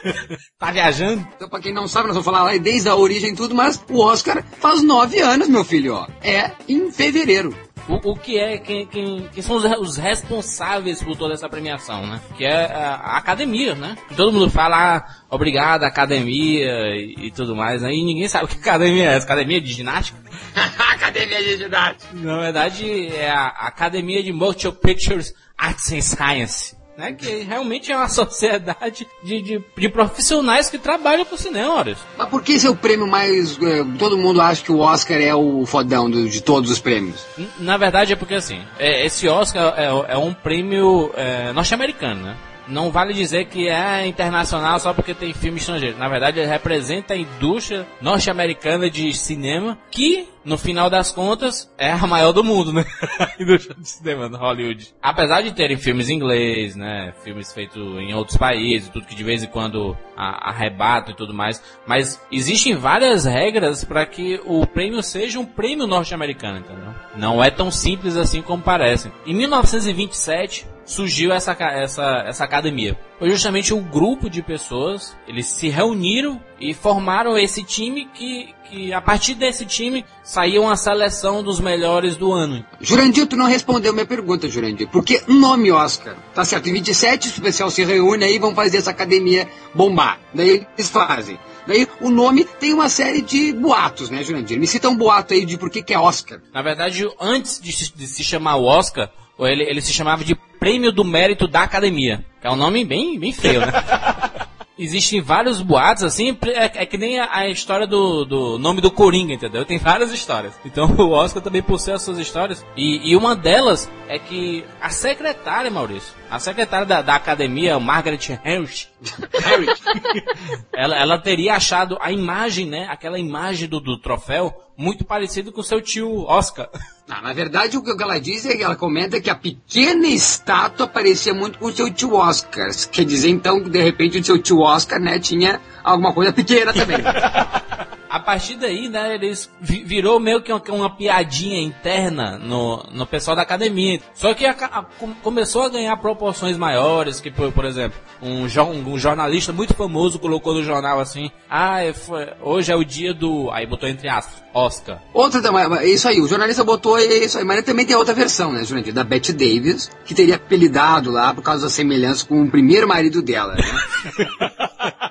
tá 0.60 0.72
viajando? 0.72 1.26
Então, 1.36 1.48
pra 1.48 1.62
quem 1.62 1.74
não 1.74 1.88
sabe, 1.88 2.08
nós 2.08 2.16
vamos 2.16 2.26
falar 2.26 2.44
lá 2.44 2.58
desde 2.58 2.90
a 2.90 2.96
origem 2.96 3.32
e 3.32 3.36
tudo, 3.36 3.56
mas 3.56 3.82
o 3.90 4.00
Oscar 4.00 4.44
faz 4.60 4.84
nove 4.84 5.20
anos, 5.22 5.48
meu 5.48 5.64
filho, 5.64 5.96
ó. 5.96 6.08
É 6.22 6.52
em 6.68 6.92
fevereiro. 6.92 7.56
O, 7.88 8.12
o 8.12 8.16
que 8.16 8.38
é, 8.38 8.58
quem, 8.58 8.86
quem, 8.86 9.30
quem 9.34 9.42
são 9.42 9.56
os, 9.56 9.64
os 9.80 9.98
responsáveis 9.98 11.02
por 11.02 11.16
toda 11.16 11.34
essa 11.34 11.48
premiação, 11.48 12.06
né? 12.06 12.22
Que 12.38 12.44
é 12.44 12.66
a, 12.66 12.96
a 12.96 13.18
academia, 13.18 13.76
né? 13.76 13.96
Todo 14.16 14.34
mundo 14.34 14.50
fala, 14.50 14.98
ah, 14.98 15.06
obrigado, 15.30 15.84
academia 15.84 16.68
e, 16.96 17.28
e 17.28 17.32
tudo 17.32 17.56
mais, 17.56 17.82
né? 17.82 17.94
E 17.94 18.04
ninguém 18.04 18.28
sabe 18.28 18.46
o 18.46 18.48
que 18.48 18.58
academia 18.58 19.12
é. 19.12 19.18
Academia 19.18 19.62
de 19.62 19.72
ginástica? 19.72 20.20
Academia 20.94 21.44
de 21.44 21.58
Ginástica. 21.58 22.14
Na 22.14 22.40
verdade, 22.40 23.08
é 23.08 23.30
a 23.30 23.48
Academia 23.48 24.22
de 24.22 24.32
Motion 24.32 24.72
Pictures 24.72 25.34
Arts 25.58 25.92
and 25.92 26.02
Science. 26.02 26.81
Né, 27.02 27.14
que 27.14 27.38
realmente 27.44 27.92
é 27.92 27.98
uma 27.98 28.08
sociedade 28.10 29.08
de, 29.24 29.42
de, 29.42 29.64
de 29.76 29.90
profissionais 29.90 30.70
que 30.70 30.78
trabalham 30.78 31.26
pro 31.26 31.36
cinema, 31.36 31.74
olha. 31.76 31.98
Mas 32.16 32.30
por 32.30 32.44
que 32.44 32.54
esse 32.54 32.68
é 32.68 32.70
o 32.70 32.76
prêmio 32.76 33.08
mais... 33.08 33.58
eh, 33.60 33.84
todo 33.98 34.18
mundo 34.20 34.40
acha 34.40 34.64
que 34.64 34.72
o 34.72 34.78
Oscar 34.80 35.20
é 35.20 35.34
o 35.34 35.66
fodão 35.66 36.08
do- 36.10 36.30
de 36.30 36.42
todos 36.42 36.70
os 36.70 36.78
prêmios. 36.80 37.26
Na 37.58 37.76
verdade 37.76 38.14
é 38.14 38.16
porque 38.16 38.36
assim, 38.36 38.62
é, 38.78 39.04
esse 39.04 39.28
Oscar 39.28 39.74
é, 39.76 40.14
é 40.14 40.18
um 40.18 40.32
prêmio 40.32 41.12
é, 41.16 41.52
norte-americano, 41.54 42.22
né? 42.24 42.38
Não 42.72 42.92
vale 42.92 43.14
dizer 43.14 43.46
que 43.46 43.68
é 43.68 44.08
internacional 44.08 44.80
só 44.80 44.94
porque 44.94 45.14
tem 45.14 45.34
filme 45.34 45.60
estrangeiro. 45.60 45.98
Na 45.98 46.08
verdade, 46.08 46.40
ele 46.40 46.48
representa 46.48 47.14
a 47.14 47.18
indústria 47.18 47.86
norte-americana 48.02 48.90
de 48.90 49.14
cinema, 49.14 49.78
que, 49.92 50.28
no 50.44 50.58
final 50.58 50.90
das 50.90 51.12
contas, 51.12 51.72
é 51.78 51.92
a 51.92 52.08
maior 52.08 52.32
do 52.32 52.44
mundo, 52.44 52.72
né? 52.72 52.86
a 53.20 53.42
indústria 53.42 53.76
de 53.76 53.88
cinema 53.88 54.30
no 54.30 54.38
Hollywood. 54.38 54.94
Apesar 55.02 55.42
de 55.42 55.52
terem 55.52 55.78
filmes 55.78 56.10
em 56.10 56.16
inglês, 56.16 56.76
né? 56.76 57.14
Filmes 57.24 57.54
feitos 57.54 57.82
em 58.00 58.14
outros 58.14 58.38
países, 58.38 58.90
tudo 58.90 59.06
que 59.06 59.16
de 59.16 59.24
vez 59.24 59.44
em 59.44 59.48
quando 59.48 59.96
arrebata 60.16 61.12
e 61.12 61.16
tudo 61.16 61.34
mais. 61.34 61.62
Mas 61.86 62.22
existem 62.32 62.76
várias 62.76 63.26
regras 63.26 63.84
para 63.84 64.06
que 64.06 64.40
o 64.46 64.66
prêmio 64.66 65.04
seja 65.04 65.40
um 65.40 65.46
prêmio 65.46 65.88
norte-americano, 65.88 66.60
entendeu? 66.60 66.94
Não 67.16 67.44
é 67.44 67.50
tão 67.50 67.70
simples 67.70 68.16
assim 68.16 68.42
como 68.42 68.64
parece. 68.64 69.12
Em 69.26 69.34
1927, 69.34 70.68
surgiu 70.92 71.32
essa, 71.32 71.54
essa, 71.54 72.24
essa 72.28 72.44
academia. 72.44 72.98
Foi 73.18 73.30
justamente 73.30 73.74
um 73.74 73.82
grupo 73.82 74.30
de 74.30 74.42
pessoas, 74.42 75.16
eles 75.28 75.48
se 75.48 75.70
reuniram 75.70 76.42
e 76.60 76.74
formaram 76.74 77.38
esse 77.38 77.64
time 77.64 78.08
que, 78.14 78.54
que 78.70 78.94
a 78.94 79.02
partir 79.02 79.36
desse 79.36 79.66
time 79.66 80.06
saiu 80.24 80.64
uma 80.64 80.76
seleção 80.76 81.44
dos 81.44 81.60
melhores 81.60 82.18
do 82.18 82.32
ano. 82.32 82.66
Jurandir, 82.80 83.28
tu 83.28 83.36
não 83.36 83.46
respondeu 83.46 83.94
minha 83.94 84.06
pergunta, 84.06 84.50
Jurandir. 84.50 84.88
Porque 84.90 85.22
um 85.28 85.40
nome 85.40 85.72
Oscar, 85.72 86.16
tá 86.34 86.44
certo, 86.44 86.68
em 86.68 86.74
27 86.74 87.40
o 87.40 87.42
pessoal 87.42 87.72
se 87.72 87.84
reúne 87.84 88.26
aí 88.26 88.38
vão 88.38 88.54
fazer 88.54 88.78
essa 88.78 88.92
academia 88.92 89.48
bombar. 89.74 90.20
Daí 90.34 90.68
eles 90.78 90.90
fazem. 90.90 91.40
Daí 91.66 91.88
o 92.02 92.10
nome 92.10 92.44
tem 92.44 92.74
uma 92.74 92.90
série 92.90 93.22
de 93.22 93.54
boatos, 93.54 94.10
né, 94.10 94.24
Jurandir? 94.24 94.60
Me 94.60 94.68
cita 94.68 94.90
um 94.90 94.96
boato 94.96 95.34
aí 95.34 95.46
de 95.46 95.58
por 95.58 95.70
que, 95.70 95.82
que 95.82 95.94
é 95.94 96.00
Oscar. 96.00 96.42
Na 96.54 96.62
verdade, 96.62 97.08
antes 97.20 97.62
de 97.62 97.72
se, 97.72 97.96
de 97.96 98.08
se 98.08 98.24
chamar 98.24 98.56
o 98.56 98.66
Oscar, 98.66 99.10
ele, 99.40 99.64
ele 99.64 99.82
se 99.82 99.94
chamava 99.94 100.24
de 100.24 100.36
Prêmio 100.62 100.92
do 100.92 101.04
Mérito 101.04 101.48
da 101.48 101.64
Academia. 101.64 102.24
Que 102.40 102.46
é 102.46 102.52
um 102.52 102.56
nome 102.56 102.86
bem, 102.86 103.20
bem 103.20 103.34
feio, 103.34 103.62
né? 103.62 103.72
Existem 104.78 105.20
vários 105.20 105.60
boatos, 105.60 106.04
assim, 106.04 106.38
é, 106.48 106.84
é 106.84 106.86
que 106.86 106.98
nem 106.98 107.20
a, 107.20 107.30
a 107.32 107.50
história 107.50 107.88
do, 107.88 108.26
do, 108.26 108.60
nome 108.60 108.80
do 108.80 108.90
Coringa, 108.90 109.34
entendeu? 109.34 109.66
Tem 109.66 109.80
várias 109.80 110.12
histórias. 110.12 110.54
Então 110.64 110.86
o 110.98 111.10
Oscar 111.10 111.42
também 111.42 111.64
possui 111.64 111.94
as 111.94 112.04
suas 112.04 112.20
histórias. 112.20 112.64
E, 112.78 113.12
e 113.12 113.16
uma 113.16 113.36
delas 113.36 113.92
é 114.08 114.20
que 114.20 114.64
a 114.80 114.90
secretária, 114.90 115.72
Maurício, 115.72 116.14
a 116.30 116.38
secretária 116.38 116.86
da, 116.86 117.02
da 117.02 117.16
academia, 117.16 117.80
Margaret 117.80 118.20
Harris, 118.44 118.88
ela, 120.74 120.96
ela 120.96 121.18
teria 121.18 121.56
achado 121.56 121.98
a 122.00 122.12
imagem, 122.12 122.68
né? 122.68 122.88
Aquela 122.88 123.18
imagem 123.18 123.68
do, 123.68 123.80
do 123.80 124.00
troféu 124.00 124.54
muito 124.78 125.06
parecido 125.06 125.52
com 125.52 125.62
seu 125.64 125.82
tio 125.82 126.24
Oscar. 126.24 126.70
Na 127.08 127.34
verdade, 127.34 127.78
o 127.78 127.84
que 127.84 127.92
ela 128.02 128.20
diz 128.20 128.46
é 128.46 128.56
que 128.56 128.64
ela 128.64 128.76
comenta 128.76 129.20
que 129.20 129.30
a 129.30 129.36
pequena 129.36 130.08
estátua 130.08 130.88
parecia 130.88 131.34
muito 131.34 131.60
com 131.60 131.66
o 131.66 131.72
seu 131.72 131.92
tio 131.92 132.14
Oscar. 132.14 132.70
Quer 132.90 133.04
dizer, 133.04 133.30
então, 133.30 133.62
que 133.62 133.70
de 133.70 133.82
repente 133.82 134.20
o 134.20 134.24
seu 134.24 134.42
tio 134.42 134.60
Oscar, 134.60 135.00
né, 135.00 135.20
tinha 135.20 135.60
alguma 135.84 136.14
coisa 136.14 136.32
pequena 136.32 136.74
também. 136.74 136.98
a 138.12 138.20
partir 138.20 138.58
daí, 138.58 138.90
né, 138.90 139.16
eles 139.16 139.50
virou 139.62 140.20
meio 140.20 140.42
que 140.42 140.52
uma, 140.52 140.62
uma, 140.72 140.90
piadinha 140.90 141.62
interna 141.62 142.38
no, 142.38 142.84
no 142.92 143.08
pessoal 143.08 143.38
da 143.38 143.44
academia. 143.44 144.02
Só 144.14 144.34
que 144.34 144.46
a, 144.46 144.52
a, 144.52 144.84
começou 145.24 145.64
a 145.64 145.70
ganhar 145.70 145.96
proporções 145.96 146.58
maiores, 146.58 147.22
que 147.22 147.32
por, 147.32 147.54
por 147.54 147.64
exemplo, 147.64 147.98
um, 148.22 148.44
um, 148.44 149.00
jornalista 149.00 149.54
muito 149.54 149.74
famoso 149.74 150.20
colocou 150.20 150.54
no 150.54 150.62
jornal 150.62 151.00
assim, 151.00 151.32
ah, 151.50 151.82
é, 151.82 151.94
foi, 151.94 152.28
hoje 152.42 152.70
é 152.70 152.76
o 152.76 152.84
dia 152.84 153.14
do, 153.14 153.50
aí 153.50 153.66
botou 153.66 153.88
entre 153.88 154.10
aspas, 154.10 154.44
Oscar. 154.54 155.02
Outra, 155.14 155.40
isso 155.86 156.10
aí, 156.10 156.20
o 156.20 156.28
jornalista 156.28 156.66
botou 156.66 157.00
isso 157.00 157.38
aí, 157.38 157.46
mas 157.46 157.64
também 157.64 157.86
tem 157.86 157.96
outra 157.96 158.14
versão, 158.14 158.52
né, 158.52 158.66
Jurandir, 158.66 158.94
da 158.94 159.06
Bette 159.06 159.32
Davis, 159.32 159.90
que 160.04 160.14
teria 160.14 160.36
apelidado 160.36 161.10
lá 161.12 161.34
por 161.34 161.42
causa 161.42 161.64
da 161.64 161.70
semelhança 161.70 162.26
com 162.26 162.44
o 162.44 162.52
primeiro 162.52 162.90
marido 162.90 163.22
dela, 163.22 163.56
né? 163.56 163.64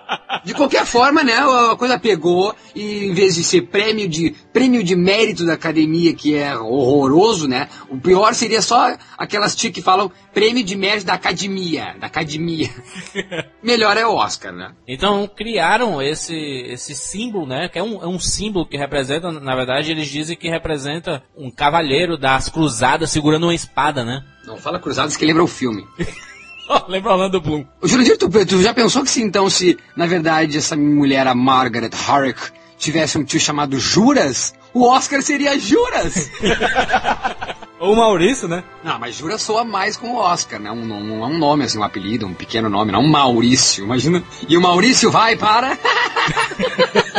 De 0.45 0.55
qualquer 0.55 0.85
forma, 0.87 1.23
né, 1.23 1.35
a 1.35 1.77
coisa 1.77 1.99
pegou 1.99 2.55
e 2.75 3.07
em 3.07 3.15
vez 3.15 3.35
de 3.35 3.45
ser 3.45 3.63
prêmio 3.63 4.09
de 4.09 4.35
prêmio 4.53 4.83
de 4.83 4.97
mérito 4.97 5.45
da 5.45 5.55
academia, 5.55 6.15
que 6.15 6.35
é 6.35 6.57
horroroso, 6.57 7.47
né? 7.47 7.69
O 7.89 7.99
pior 7.99 8.35
seria 8.35 8.63
só 8.63 8.97
aquelas 9.17 9.55
tia 9.55 9.71
que 9.71 9.83
falam 9.83 10.11
prêmio 10.33 10.65
de 10.65 10.77
mérito 10.77 11.07
da 11.07 11.15
academia, 11.15 11.95
da 11.99 12.07
academia. 12.07 12.69
Melhor 13.63 13.97
é 13.97 14.07
o 14.07 14.15
Oscar, 14.15 14.53
né? 14.53 14.73
Então 14.87 15.29
criaram 15.29 16.01
esse 16.01 16.35
esse 16.35 16.95
símbolo, 16.95 17.47
né, 17.47 17.69
que 17.69 17.79
é 17.79 17.83
um, 17.83 18.03
é 18.03 18.07
um 18.07 18.19
símbolo 18.19 18.67
que 18.67 18.77
representa, 18.77 19.31
na 19.31 19.55
verdade, 19.55 19.91
eles 19.91 20.09
dizem 20.09 20.37
que 20.37 20.49
representa 20.49 21.23
um 21.37 21.51
cavalheiro 21.51 22.17
das 22.17 22.49
cruzadas 22.49 23.11
segurando 23.11 23.45
uma 23.45 23.55
espada, 23.55 24.05
né? 24.05 24.25
Não 24.47 24.57
fala 24.57 24.79
cruzadas 24.79 25.17
que 25.17 25.25
lembra 25.25 25.45
o 25.45 25.49
filme. 25.49 25.87
Lembra 26.89 27.13
Orlando 27.13 27.41
Bloom. 27.41 27.65
O 27.81 27.89
Jurandir, 27.89 28.17
tu, 28.17 28.29
tu 28.29 28.63
já 28.63 28.73
pensou 28.73 29.03
que 29.03 29.11
se 29.11 29.23
então, 29.23 29.49
se 29.51 29.79
na 29.97 30.07
verdade 30.07 30.59
essa 30.59 30.77
mulher, 30.77 31.27
a 31.27 31.35
Margaret 31.35 31.91
Harrick, 31.93 32.41
tivesse 32.79 33.19
um 33.19 33.25
tio 33.25 33.41
chamado 33.41 33.79
Juras, 33.79 34.55
o 34.73 34.87
Oscar 34.87 35.23
seria 35.23 35.59
Juras! 35.59 36.31
Ou 37.81 37.97
Maurício, 37.97 38.47
né? 38.47 38.63
Não, 38.85 38.99
mas 38.99 39.17
Juras 39.17 39.41
soa 39.41 39.65
mais 39.65 39.97
com 39.97 40.09
o 40.09 40.17
Oscar, 40.17 40.61
né? 40.61 40.71
Um, 40.71 40.83
um, 40.83 41.25
um 41.25 41.39
nome, 41.39 41.65
assim, 41.65 41.79
um 41.79 41.83
apelido, 41.83 42.27
um 42.27 42.35
pequeno 42.35 42.69
nome, 42.69 42.93
não 42.93 43.01
um 43.01 43.09
Maurício, 43.09 43.85
imagina. 43.85 44.23
E 44.47 44.55
o 44.55 44.61
Maurício 44.61 45.11
vai 45.11 45.35
para. 45.35 45.79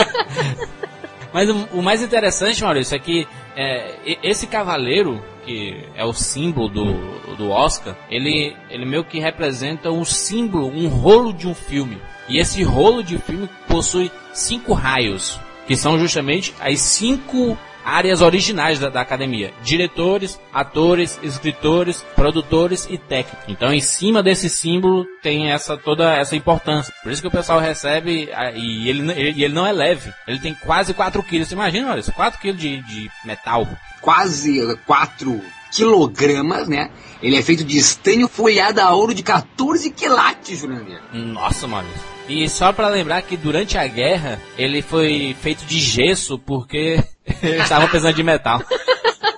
mas 1.34 1.50
o, 1.50 1.68
o, 1.74 1.82
mais 1.82 2.04
interessante, 2.04 2.62
Maurício, 2.62 2.96
é 2.96 3.00
que 3.00 3.28
é, 3.56 3.96
esse 4.22 4.46
cavaleiro, 4.46 5.20
que 5.46 5.86
é 5.96 6.06
o 6.06 6.14
símbolo 6.14 6.70
do, 6.70 7.36
do 7.36 7.50
Oscar, 7.50 7.96
ele, 8.10 8.56
ele 8.70 8.86
meio 8.86 9.04
que 9.04 9.20
representa 9.20 9.92
um 9.92 10.06
símbolo, 10.06 10.68
um 10.68 10.88
rolo 10.88 11.34
de 11.34 11.48
um 11.48 11.54
filme. 11.54 11.98
E 12.30 12.38
esse 12.38 12.64
rolo 12.64 13.04
de 13.04 13.18
filme 13.18 13.50
possui 13.68 14.12
cinco 14.34 14.74
raios, 14.74 15.40
que 15.68 15.76
são 15.76 16.00
justamente 16.00 16.54
as 16.60 16.80
cinco 16.80 17.58
áreas 17.84 18.22
originais 18.22 18.80
da, 18.80 18.90
da, 18.90 19.02
academia: 19.02 19.54
diretores, 19.64 20.40
atores, 20.54 21.20
escritores, 21.24 22.06
produtores 22.16 22.88
e 22.90 22.98
técnicos. 22.98 23.46
Então, 23.48 23.74
em 23.74 23.82
cima 23.82 24.24
desse 24.24 24.50
símbolo 24.50 25.06
tem 25.22 25.52
essa 25.52 25.78
toda 25.78 26.16
essa 26.16 26.36
importância. 26.36 26.94
Por 27.04 27.12
isso 27.12 27.22
que 27.22 27.28
o 27.28 27.32
pessoal 27.32 27.60
recebe 27.60 28.30
e 28.56 28.90
ele, 28.90 29.12
ele, 29.12 29.44
ele 29.44 29.54
não 29.54 29.66
é 29.66 29.72
leve. 29.72 30.14
Ele 30.28 30.40
tem 30.40 30.54
quase 30.54 30.94
4 30.94 31.22
quilos. 31.24 31.48
Você 31.48 31.56
imagina, 31.56 31.92
olha 31.92 32.00
isso, 32.00 32.12
4 32.12 32.40
quilos 32.40 32.60
de, 32.60 32.82
de 32.82 33.10
metal. 33.26 33.68
Quase 34.02 34.76
4 34.86 35.42
quilogramas, 35.72 36.68
né? 36.68 36.92
Ele 37.22 37.38
é 37.38 37.42
feito 37.42 37.64
de 37.64 37.78
estanho 37.78 38.28
folhado 38.28 38.82
a 38.82 38.94
ouro 38.94 39.14
de 39.14 39.24
14 39.24 39.90
quilates, 39.92 40.60
Jurandir. 40.60 41.00
Nossa, 41.14 41.68
Maurício. 41.68 42.12
E 42.28 42.48
só 42.50 42.72
para 42.72 42.88
lembrar 42.88 43.22
que 43.22 43.36
durante 43.36 43.78
a 43.78 43.86
guerra 43.88 44.40
ele 44.58 44.82
foi 44.82 45.36
feito 45.42 45.66
de 45.66 45.80
gesso 45.80 46.38
porque 46.40 47.04
eles 47.44 47.64
estavam 47.64 47.88
precisando 47.88 48.16
de 48.16 48.24
metal. 48.24 48.64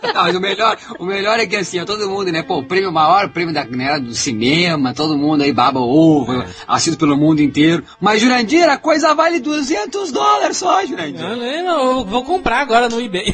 Não, 0.01 0.13
mas 0.23 0.35
o 0.35 0.39
melhor, 0.39 0.77
o 0.99 1.05
melhor 1.05 1.39
é 1.39 1.45
que 1.45 1.55
assim, 1.55 1.83
todo 1.85 2.09
mundo, 2.09 2.31
né, 2.31 2.41
pô, 2.41 2.59
o 2.59 2.65
prêmio 2.65 2.91
maior, 2.91 3.29
prêmio 3.29 3.53
da, 3.53 3.65
né, 3.65 3.99
do 3.99 4.13
cinema, 4.13 4.93
todo 4.93 5.17
mundo 5.17 5.43
aí 5.43 5.51
baba 5.51 5.79
ovo, 5.79 6.41
é. 6.41 6.47
assistido 6.67 6.97
pelo 6.97 7.17
mundo 7.17 7.41
inteiro. 7.41 7.83
Mas 7.99 8.21
Jurandir, 8.21 8.69
a 8.69 8.77
coisa 8.77 9.13
vale 9.13 9.39
200 9.39 10.11
dólares 10.11 10.57
só, 10.57 10.85
Jurandir. 10.85 11.21
Eu, 11.21 11.41
eu 11.41 12.05
vou 12.05 12.23
comprar 12.23 12.59
agora 12.61 12.87
no 12.87 13.01
eBay. 13.01 13.33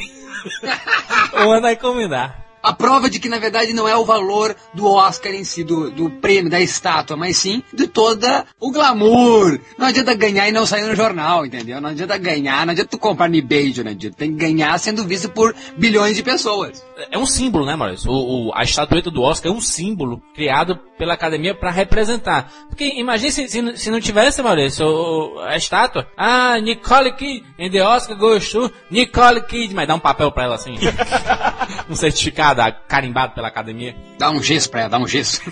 vou 1.33 1.47
mandar 1.47 1.73
encomendar 1.73 2.48
a 2.61 2.73
prova 2.73 3.09
de 3.09 3.19
que 3.19 3.29
na 3.29 3.39
verdade 3.39 3.73
não 3.73 3.87
é 3.87 3.95
o 3.95 4.05
valor 4.05 4.55
do 4.73 4.85
Oscar 4.85 5.33
em 5.33 5.43
si, 5.43 5.63
do, 5.63 5.89
do 5.89 6.09
prêmio, 6.09 6.49
da 6.49 6.59
estátua, 6.59 7.15
mas 7.15 7.37
sim 7.37 7.63
de 7.73 7.87
toda 7.87 8.45
o 8.59 8.71
glamour. 8.71 9.59
Não 9.77 9.87
adianta 9.87 10.13
ganhar 10.13 10.47
e 10.47 10.51
não 10.51 10.65
sair 10.65 10.83
no 10.83 10.95
jornal, 10.95 11.45
entendeu? 11.45 11.79
Não 11.79 11.89
adianta 11.89 12.17
ganhar, 12.17 12.65
não 12.65 12.71
adianta 12.71 12.91
tu 12.91 12.99
comprar 12.99 13.29
no 13.29 13.35
eBay, 13.35 13.71
Jurandir. 13.71 14.13
Tem 14.13 14.31
que 14.31 14.37
ganhar 14.37 14.77
sendo 14.79 15.03
visto 15.05 15.29
por 15.29 15.55
bilhões 15.77 16.15
de 16.15 16.23
pessoas. 16.23 16.83
É 17.11 17.17
um 17.17 17.25
símbolo, 17.25 17.65
né, 17.65 17.75
Maurício? 17.75 18.11
O, 18.11 18.47
o, 18.47 18.51
a 18.53 18.63
estatueta 18.63 19.09
do 19.09 19.21
Oscar 19.21 19.51
é 19.51 19.55
um 19.55 19.61
símbolo 19.61 20.21
criado 20.33 20.77
pela 20.97 21.13
academia 21.13 21.55
para 21.55 21.71
representar. 21.71 22.51
Porque 22.67 22.85
imagine 22.99 23.31
se, 23.31 23.47
se, 23.47 23.77
se, 23.77 23.91
não 23.91 24.01
tivesse, 24.01 24.41
Maurício, 24.41 24.85
o, 24.85 25.39
a 25.39 25.55
estátua. 25.55 26.07
Ah, 26.17 26.59
Nicole 26.59 27.13
Kid, 27.13 27.45
em 27.57 27.71
The 27.71 27.83
Oscar 27.83 28.17
goes 28.17 28.49
to 28.51 28.71
Nicole 28.91 29.41
Kid. 29.43 29.73
Mas 29.73 29.87
dá 29.87 29.95
um 29.95 29.99
papel 29.99 30.31
pra 30.31 30.43
ela 30.43 30.55
assim. 30.55 30.75
um 31.89 31.95
certificado 31.95 32.48
carimbado 32.87 33.33
pela 33.33 33.47
academia. 33.47 33.95
Dá 34.17 34.29
um 34.29 34.41
gesso 34.41 34.69
pra 34.69 34.81
ela, 34.81 34.89
dá 34.89 34.99
um 34.99 35.07
gesso. 35.07 35.41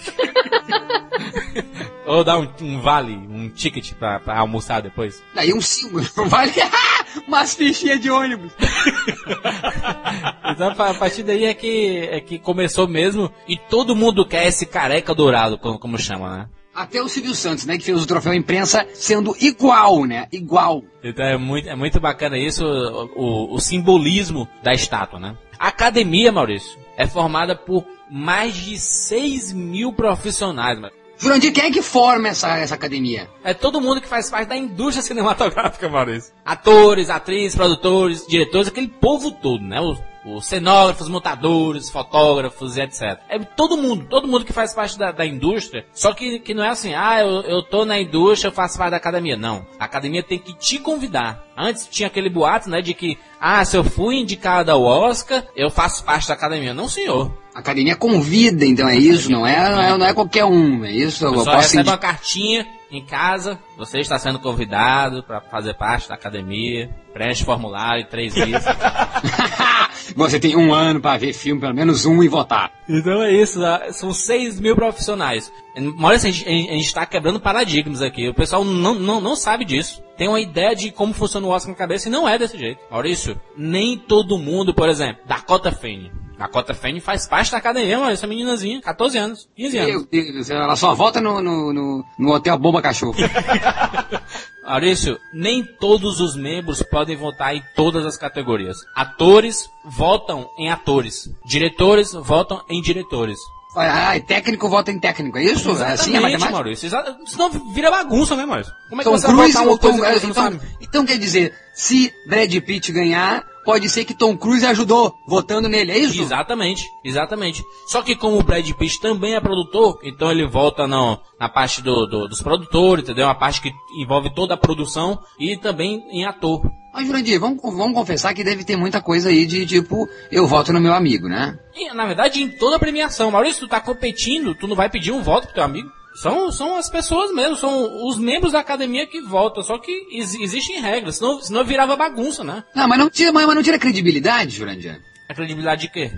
Ou 2.07 2.23
dá 2.23 2.39
um, 2.39 2.47
um, 2.61 2.79
vale, 2.79 3.13
um 3.13 3.49
ticket 3.49 3.93
pra, 3.93 4.19
pra 4.19 4.39
almoçar 4.39 4.81
depois. 4.81 5.21
Daí 5.35 5.53
um, 5.53 5.57
um 5.57 6.27
vale, 6.29 6.53
umas 7.27 7.53
fichinhas 7.53 7.99
de 7.99 8.09
ônibus. 8.09 8.53
então 10.49 10.69
a 10.69 10.93
partir 10.93 11.23
daí 11.23 11.43
é 11.43 11.53
que, 11.53 12.07
é 12.09 12.21
que 12.21 12.39
começou 12.39 12.87
mesmo 12.87 13.29
e 13.47 13.57
todo 13.57 13.95
mundo 13.95 14.25
quer 14.25 14.47
esse 14.47 14.65
careca 14.65 15.13
dourado, 15.13 15.57
como, 15.57 15.77
como 15.77 15.99
chama, 15.99 16.37
né? 16.37 16.49
Até 16.73 17.01
o 17.01 17.09
Silvio 17.09 17.33
Santos, 17.33 17.65
né, 17.65 17.75
que 17.75 17.83
fez 17.83 18.01
o 18.01 18.05
troféu 18.05 18.33
imprensa 18.35 18.87
sendo 18.93 19.35
igual, 19.41 20.05
né? 20.05 20.27
Igual. 20.31 20.83
Então 21.03 21.25
é 21.25 21.35
muito, 21.35 21.67
é 21.67 21.75
muito 21.75 21.99
bacana 21.99 22.37
isso, 22.37 22.63
o, 22.63 23.09
o, 23.15 23.55
o 23.55 23.59
simbolismo 23.59 24.47
da 24.63 24.73
estátua, 24.73 25.19
né? 25.19 25.35
Academia, 25.57 26.31
Maurício, 26.31 26.77
é 26.97 27.07
formada 27.07 27.55
por 27.55 27.85
mais 28.09 28.55
de 28.55 28.77
6 28.77 29.53
mil 29.53 29.93
profissionais, 29.93 30.79
Jurandir, 31.19 31.51
quem 31.51 31.63
é 31.65 31.71
que 31.71 31.81
forma 31.81 32.27
essa, 32.27 32.59
essa 32.59 32.75
academia? 32.75 33.27
É 33.43 33.51
todo 33.51 33.81
mundo 33.81 33.99
que 33.99 34.07
faz 34.07 34.29
parte 34.29 34.49
da 34.49 34.55
indústria 34.55 35.01
cinematográfica, 35.01 35.89
Maurício. 35.89 36.31
Atores, 36.45 37.09
atrizes, 37.09 37.55
produtores, 37.55 38.25
diretores, 38.27 38.67
aquele 38.67 38.87
povo 38.87 39.31
todo, 39.31 39.63
né? 39.63 39.81
Os, 39.81 39.97
os 40.35 40.45
cenógrafos, 40.45 41.07
montadores, 41.07 41.89
fotógrafos 41.89 42.75
e 42.75 42.81
etc. 42.81 43.19
É 43.29 43.39
todo 43.39 43.77
mundo, 43.77 44.05
todo 44.09 44.27
mundo 44.27 44.43
que 44.43 44.53
faz 44.53 44.73
parte 44.73 44.97
da, 44.97 45.11
da 45.11 45.25
indústria. 45.25 45.85
Só 45.93 46.13
que, 46.13 46.39
que 46.39 46.53
não 46.53 46.63
é 46.63 46.69
assim, 46.69 46.93
ah, 46.93 47.21
eu, 47.21 47.41
eu 47.43 47.63
tô 47.63 47.85
na 47.85 47.99
indústria, 47.99 48.49
eu 48.49 48.53
faço 48.53 48.77
parte 48.77 48.91
da 48.91 48.97
academia. 48.97 49.37
Não. 49.37 49.65
A 49.79 49.85
academia 49.85 50.21
tem 50.23 50.37
que 50.37 50.53
te 50.53 50.79
convidar. 50.79 51.45
Antes 51.57 51.87
tinha 51.87 52.07
aquele 52.07 52.29
boato, 52.29 52.69
né, 52.69 52.81
de 52.81 52.93
que, 52.93 53.17
ah, 53.39 53.63
se 53.63 53.77
eu 53.77 53.83
fui 53.83 54.17
indicado 54.17 54.71
ao 54.71 54.83
Oscar, 54.83 55.43
eu 55.55 55.69
faço 55.69 56.03
parte 56.03 56.27
da 56.27 56.33
academia. 56.33 56.73
Não, 56.73 56.87
senhor. 56.87 57.31
A 57.55 57.59
academia 57.59 57.95
convida, 57.95 58.63
então 58.65 58.87
é 58.87 58.95
isso, 58.95 59.31
não 59.31 59.47
é, 59.47 59.69
não 59.71 59.81
é, 59.81 59.97
não 59.97 60.05
é 60.05 60.13
qualquer 60.13 60.45
um, 60.45 60.85
é 60.85 60.91
isso. 60.91 61.25
Eu 61.25 61.33
posso 61.33 61.49
recebe 61.49 61.89
uma 61.89 61.97
cartinha 61.97 62.67
em 62.91 63.03
casa, 63.03 63.59
você 63.75 63.99
está 63.99 64.19
sendo 64.19 64.37
convidado 64.37 65.23
para 65.23 65.41
fazer 65.41 65.73
parte 65.73 66.07
da 66.07 66.13
academia, 66.13 66.89
preenche 67.11 67.43
formulário 67.43 68.05
três 68.07 68.33
dias. 68.33 68.63
Você 70.15 70.39
tem 70.39 70.55
um 70.55 70.73
ano 70.73 70.99
pra 70.99 71.17
ver 71.17 71.33
filme, 71.33 71.61
pelo 71.61 71.73
menos 71.73 72.05
um, 72.05 72.23
e 72.23 72.27
votar. 72.27 72.71
Então 72.87 73.21
é 73.21 73.31
isso, 73.31 73.59
né? 73.59 73.91
são 73.91 74.13
6 74.13 74.59
mil 74.59 74.75
profissionais. 74.75 75.51
Maurício, 75.95 76.29
a 76.29 76.31
gente, 76.31 76.47
a 76.47 76.73
gente 76.73 76.85
está 76.85 77.05
quebrando 77.05 77.39
paradigmas 77.39 78.01
aqui. 78.01 78.27
O 78.29 78.33
pessoal 78.33 78.63
não, 78.63 78.93
não, 78.95 79.21
não 79.21 79.35
sabe 79.35 79.65
disso. 79.65 80.01
Tem 80.17 80.27
uma 80.27 80.39
ideia 80.39 80.75
de 80.75 80.91
como 80.91 81.13
funciona 81.13 81.45
o 81.45 81.51
Oscar 81.51 81.71
na 81.71 81.77
cabeça 81.77 82.07
e 82.07 82.11
não 82.11 82.27
é 82.27 82.37
desse 82.37 82.57
jeito. 82.57 82.79
Maurício, 82.89 83.39
nem 83.55 83.97
todo 83.97 84.37
mundo, 84.37 84.73
por 84.73 84.89
exemplo, 84.89 85.21
Dakota 85.27 85.71
Fanning. 85.71 86.11
Dakota 86.37 86.73
Fanning 86.73 86.99
faz 86.99 87.27
parte 87.27 87.51
da 87.51 87.57
academia, 87.57 87.97
Maurício, 87.97 88.19
essa 88.19 88.27
meninazinha, 88.27 88.81
14 88.81 89.17
anos, 89.17 89.49
15 89.55 89.77
anos. 89.77 89.91
Meu 89.91 90.05
Deus, 90.05 90.49
ela 90.49 90.75
só 90.75 90.93
vota 90.93 91.19
no, 91.19 91.41
no, 91.41 91.73
no, 91.73 92.05
no 92.17 92.31
hotel 92.31 92.57
Bomba 92.57 92.81
Cachorro. 92.81 93.15
Maurício, 94.63 95.17
nem 95.33 95.63
todos 95.63 96.19
os 96.19 96.35
membros 96.35 96.83
podem 96.83 97.15
votar 97.15 97.55
em 97.55 97.63
todas 97.75 98.05
as 98.05 98.17
categorias. 98.17 98.77
Atores 98.95 99.69
votam 99.85 100.49
em 100.59 100.69
atores. 100.69 101.29
Diretores 101.45 102.11
votam 102.13 102.61
em 102.69 102.81
diretores. 102.81 103.37
Ah, 103.75 104.19
técnico 104.19 104.67
vota 104.67 104.91
em 104.91 104.99
técnico, 104.99 105.37
é 105.37 105.43
isso? 105.43 105.69
É 105.81 105.91
assim 105.91 106.17
a 106.17 106.21
matemática? 106.21 106.51
Maurício. 106.51 106.87
Exa- 106.87 107.15
Senão 107.27 107.49
vira 107.73 107.91
bagunça, 107.91 108.35
né, 108.35 108.45
Maurício? 108.45 108.73
Como 108.89 109.01
é 109.01 109.03
que 109.03 109.09
Tom 109.09 109.17
você 109.17 109.27
vai 109.27 109.47
votar 109.51 109.61
ou 109.63 109.69
uma 109.73 109.77
coisa 109.77 109.97
Tom 109.97 110.03
que 110.03 110.19
você 110.19 110.25
não 110.25 110.31
então, 110.31 110.43
sabe? 110.43 110.77
então 110.81 111.05
quer 111.05 111.17
dizer, 111.19 111.53
se 111.75 112.11
Brad 112.27 112.53
Pitt 112.61 112.91
ganhar, 112.91 113.45
pode 113.67 113.89
ser 113.89 114.05
que 114.05 114.13
Tom 114.13 114.37
Cruise 114.37 114.65
ajudou 114.65 115.13
votando 115.27 115.67
nele, 115.67 115.91
é 115.91 115.97
isso? 115.97 116.21
Exatamente, 116.21 116.85
exatamente. 117.03 117.61
Só 117.87 118.01
que 118.01 118.15
como 118.15 118.39
o 118.39 118.43
Brad 118.43 118.67
Pitt 118.71 118.99
também 119.01 119.35
é 119.35 119.41
produtor, 119.41 119.99
então 120.03 120.31
ele 120.31 120.47
volta 120.47 120.87
no, 120.87 121.19
na 121.37 121.49
parte 121.49 121.81
do, 121.81 122.05
do- 122.07 122.27
dos 122.29 122.41
produtores, 122.41 123.03
entendeu? 123.03 123.25
Uma 123.27 123.35
parte 123.35 123.61
que 123.61 123.69
envolve 124.01 124.33
toda 124.33 124.53
a 124.53 124.57
produção 124.57 125.19
e 125.37 125.57
também 125.57 126.01
em 126.09 126.23
ator. 126.25 126.61
Mas, 126.93 127.05
Jurandir, 127.05 127.39
vamos, 127.39 127.61
vamos 127.61 127.93
confessar 127.93 128.33
que 128.33 128.43
deve 128.43 128.63
ter 128.63 128.77
muita 128.77 129.01
coisa 129.01 129.27
aí 129.29 129.45
de 129.45 129.65
tipo, 129.65 130.07
eu 130.31 130.47
voto 130.47 130.71
no 130.71 130.79
meu 130.79 130.93
amigo, 130.93 131.27
né? 131.27 131.59
E, 131.75 131.93
na 131.93 132.05
verdade, 132.05 132.41
em 132.41 132.47
toda 132.49 132.77
a 132.77 132.79
premiação. 132.79 133.29
Maurício, 133.29 133.67
tu 133.67 133.69
tá 133.69 133.81
competindo, 133.81 134.55
tu 134.55 134.65
não 134.65 134.75
vai 134.77 134.89
pedir 134.89 135.11
um 135.11 135.21
voto 135.21 135.45
pro 135.47 135.53
teu 135.55 135.63
amigo. 135.63 135.89
São, 136.21 136.51
são 136.51 136.75
as 136.75 136.89
pessoas 136.89 137.31
mesmo, 137.31 137.55
são 137.55 138.07
os 138.07 138.17
membros 138.17 138.51
da 138.53 138.59
academia 138.59 139.05
que 139.05 139.21
votam. 139.21 139.61
Só 139.63 139.77
que 139.77 139.91
ex- 140.11 140.33
existem 140.35 140.81
regras, 140.81 141.17
senão, 141.17 141.39
senão 141.41 141.63
virava 141.63 141.95
bagunça, 141.95 142.43
né? 142.43 142.63
Não, 142.75 142.87
mas 142.87 142.97
não 142.99 143.09
tira, 143.09 143.31
mas 143.31 143.45
não 143.47 143.61
tira 143.61 143.77
credibilidade, 143.77 144.55
Jurandir. 144.55 144.99
A 145.29 145.33
credibilidade 145.33 145.81
de 145.81 145.89
quê? 145.89 146.11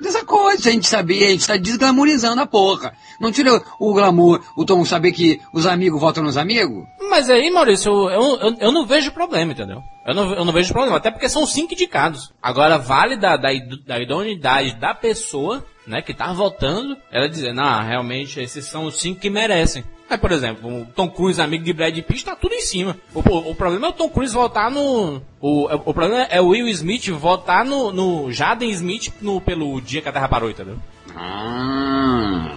Dessa 0.00 0.24
coisa, 0.24 0.68
a 0.68 0.72
gente 0.72 0.86
saber, 0.86 1.26
a 1.26 1.30
gente 1.30 1.46
tá 1.46 1.56
desglamorizando 1.58 2.40
a 2.40 2.46
porra. 2.46 2.94
Não 3.20 3.30
tira 3.30 3.60
o 3.78 3.92
glamour, 3.92 4.40
o 4.56 4.64
Tom 4.64 4.82
saber 4.84 5.12
que 5.12 5.38
os 5.52 5.66
amigos 5.66 6.00
votam 6.00 6.22
nos 6.22 6.38
amigos? 6.38 6.84
Mas 7.10 7.28
aí, 7.28 7.50
Maurício, 7.50 7.90
eu, 8.08 8.38
eu, 8.40 8.56
eu, 8.60 8.72
não 8.72 8.86
vejo 8.86 9.12
problema, 9.12 9.52
entendeu? 9.52 9.82
Eu 10.06 10.14
não, 10.14 10.32
eu 10.32 10.44
não 10.44 10.52
vejo 10.54 10.72
problema, 10.72 10.96
até 10.96 11.10
porque 11.10 11.28
são 11.28 11.44
cinco 11.44 11.74
indicados. 11.74 12.32
Agora, 12.40 12.78
vale 12.78 13.16
da, 13.16 13.36
da, 13.36 13.50
da 13.86 14.00
idoneidade 14.00 14.74
da 14.76 14.94
pessoa, 14.94 15.62
né, 15.90 16.00
que 16.00 16.14
tá 16.14 16.32
votando, 16.32 16.96
ela 17.10 17.28
dizer, 17.28 17.52
não, 17.52 17.82
realmente, 17.82 18.40
esses 18.40 18.64
são 18.64 18.84
os 18.86 19.00
cinco 19.00 19.20
que 19.20 19.28
merecem. 19.28 19.84
Aí, 20.08 20.18
por 20.18 20.32
exemplo, 20.32 20.82
o 20.82 20.86
Tom 20.86 21.08
Cruise, 21.08 21.40
amigo 21.40 21.62
de 21.64 21.72
Brad 21.72 21.96
Pitt, 22.02 22.24
tá 22.24 22.34
tudo 22.34 22.52
em 22.54 22.62
cima. 22.62 22.96
O, 23.14 23.20
o, 23.20 23.50
o 23.50 23.54
problema 23.54 23.86
é 23.86 23.90
o 23.90 23.92
Tom 23.92 24.08
Cruise 24.08 24.34
votar 24.34 24.70
no... 24.70 25.22
O, 25.40 25.66
o 25.90 25.94
problema 25.94 26.22
é 26.24 26.40
o 26.40 26.48
Will 26.48 26.66
Smith 26.68 27.08
votar 27.10 27.64
no, 27.64 27.92
no 27.92 28.32
Jaden 28.32 28.70
Smith 28.70 29.12
no, 29.20 29.40
pelo 29.40 29.80
dia 29.80 30.02
que 30.02 30.08
a 30.08 30.12
Terra 30.12 30.28
parou, 30.28 30.50
entendeu? 30.50 30.78
Ah. 31.16 32.56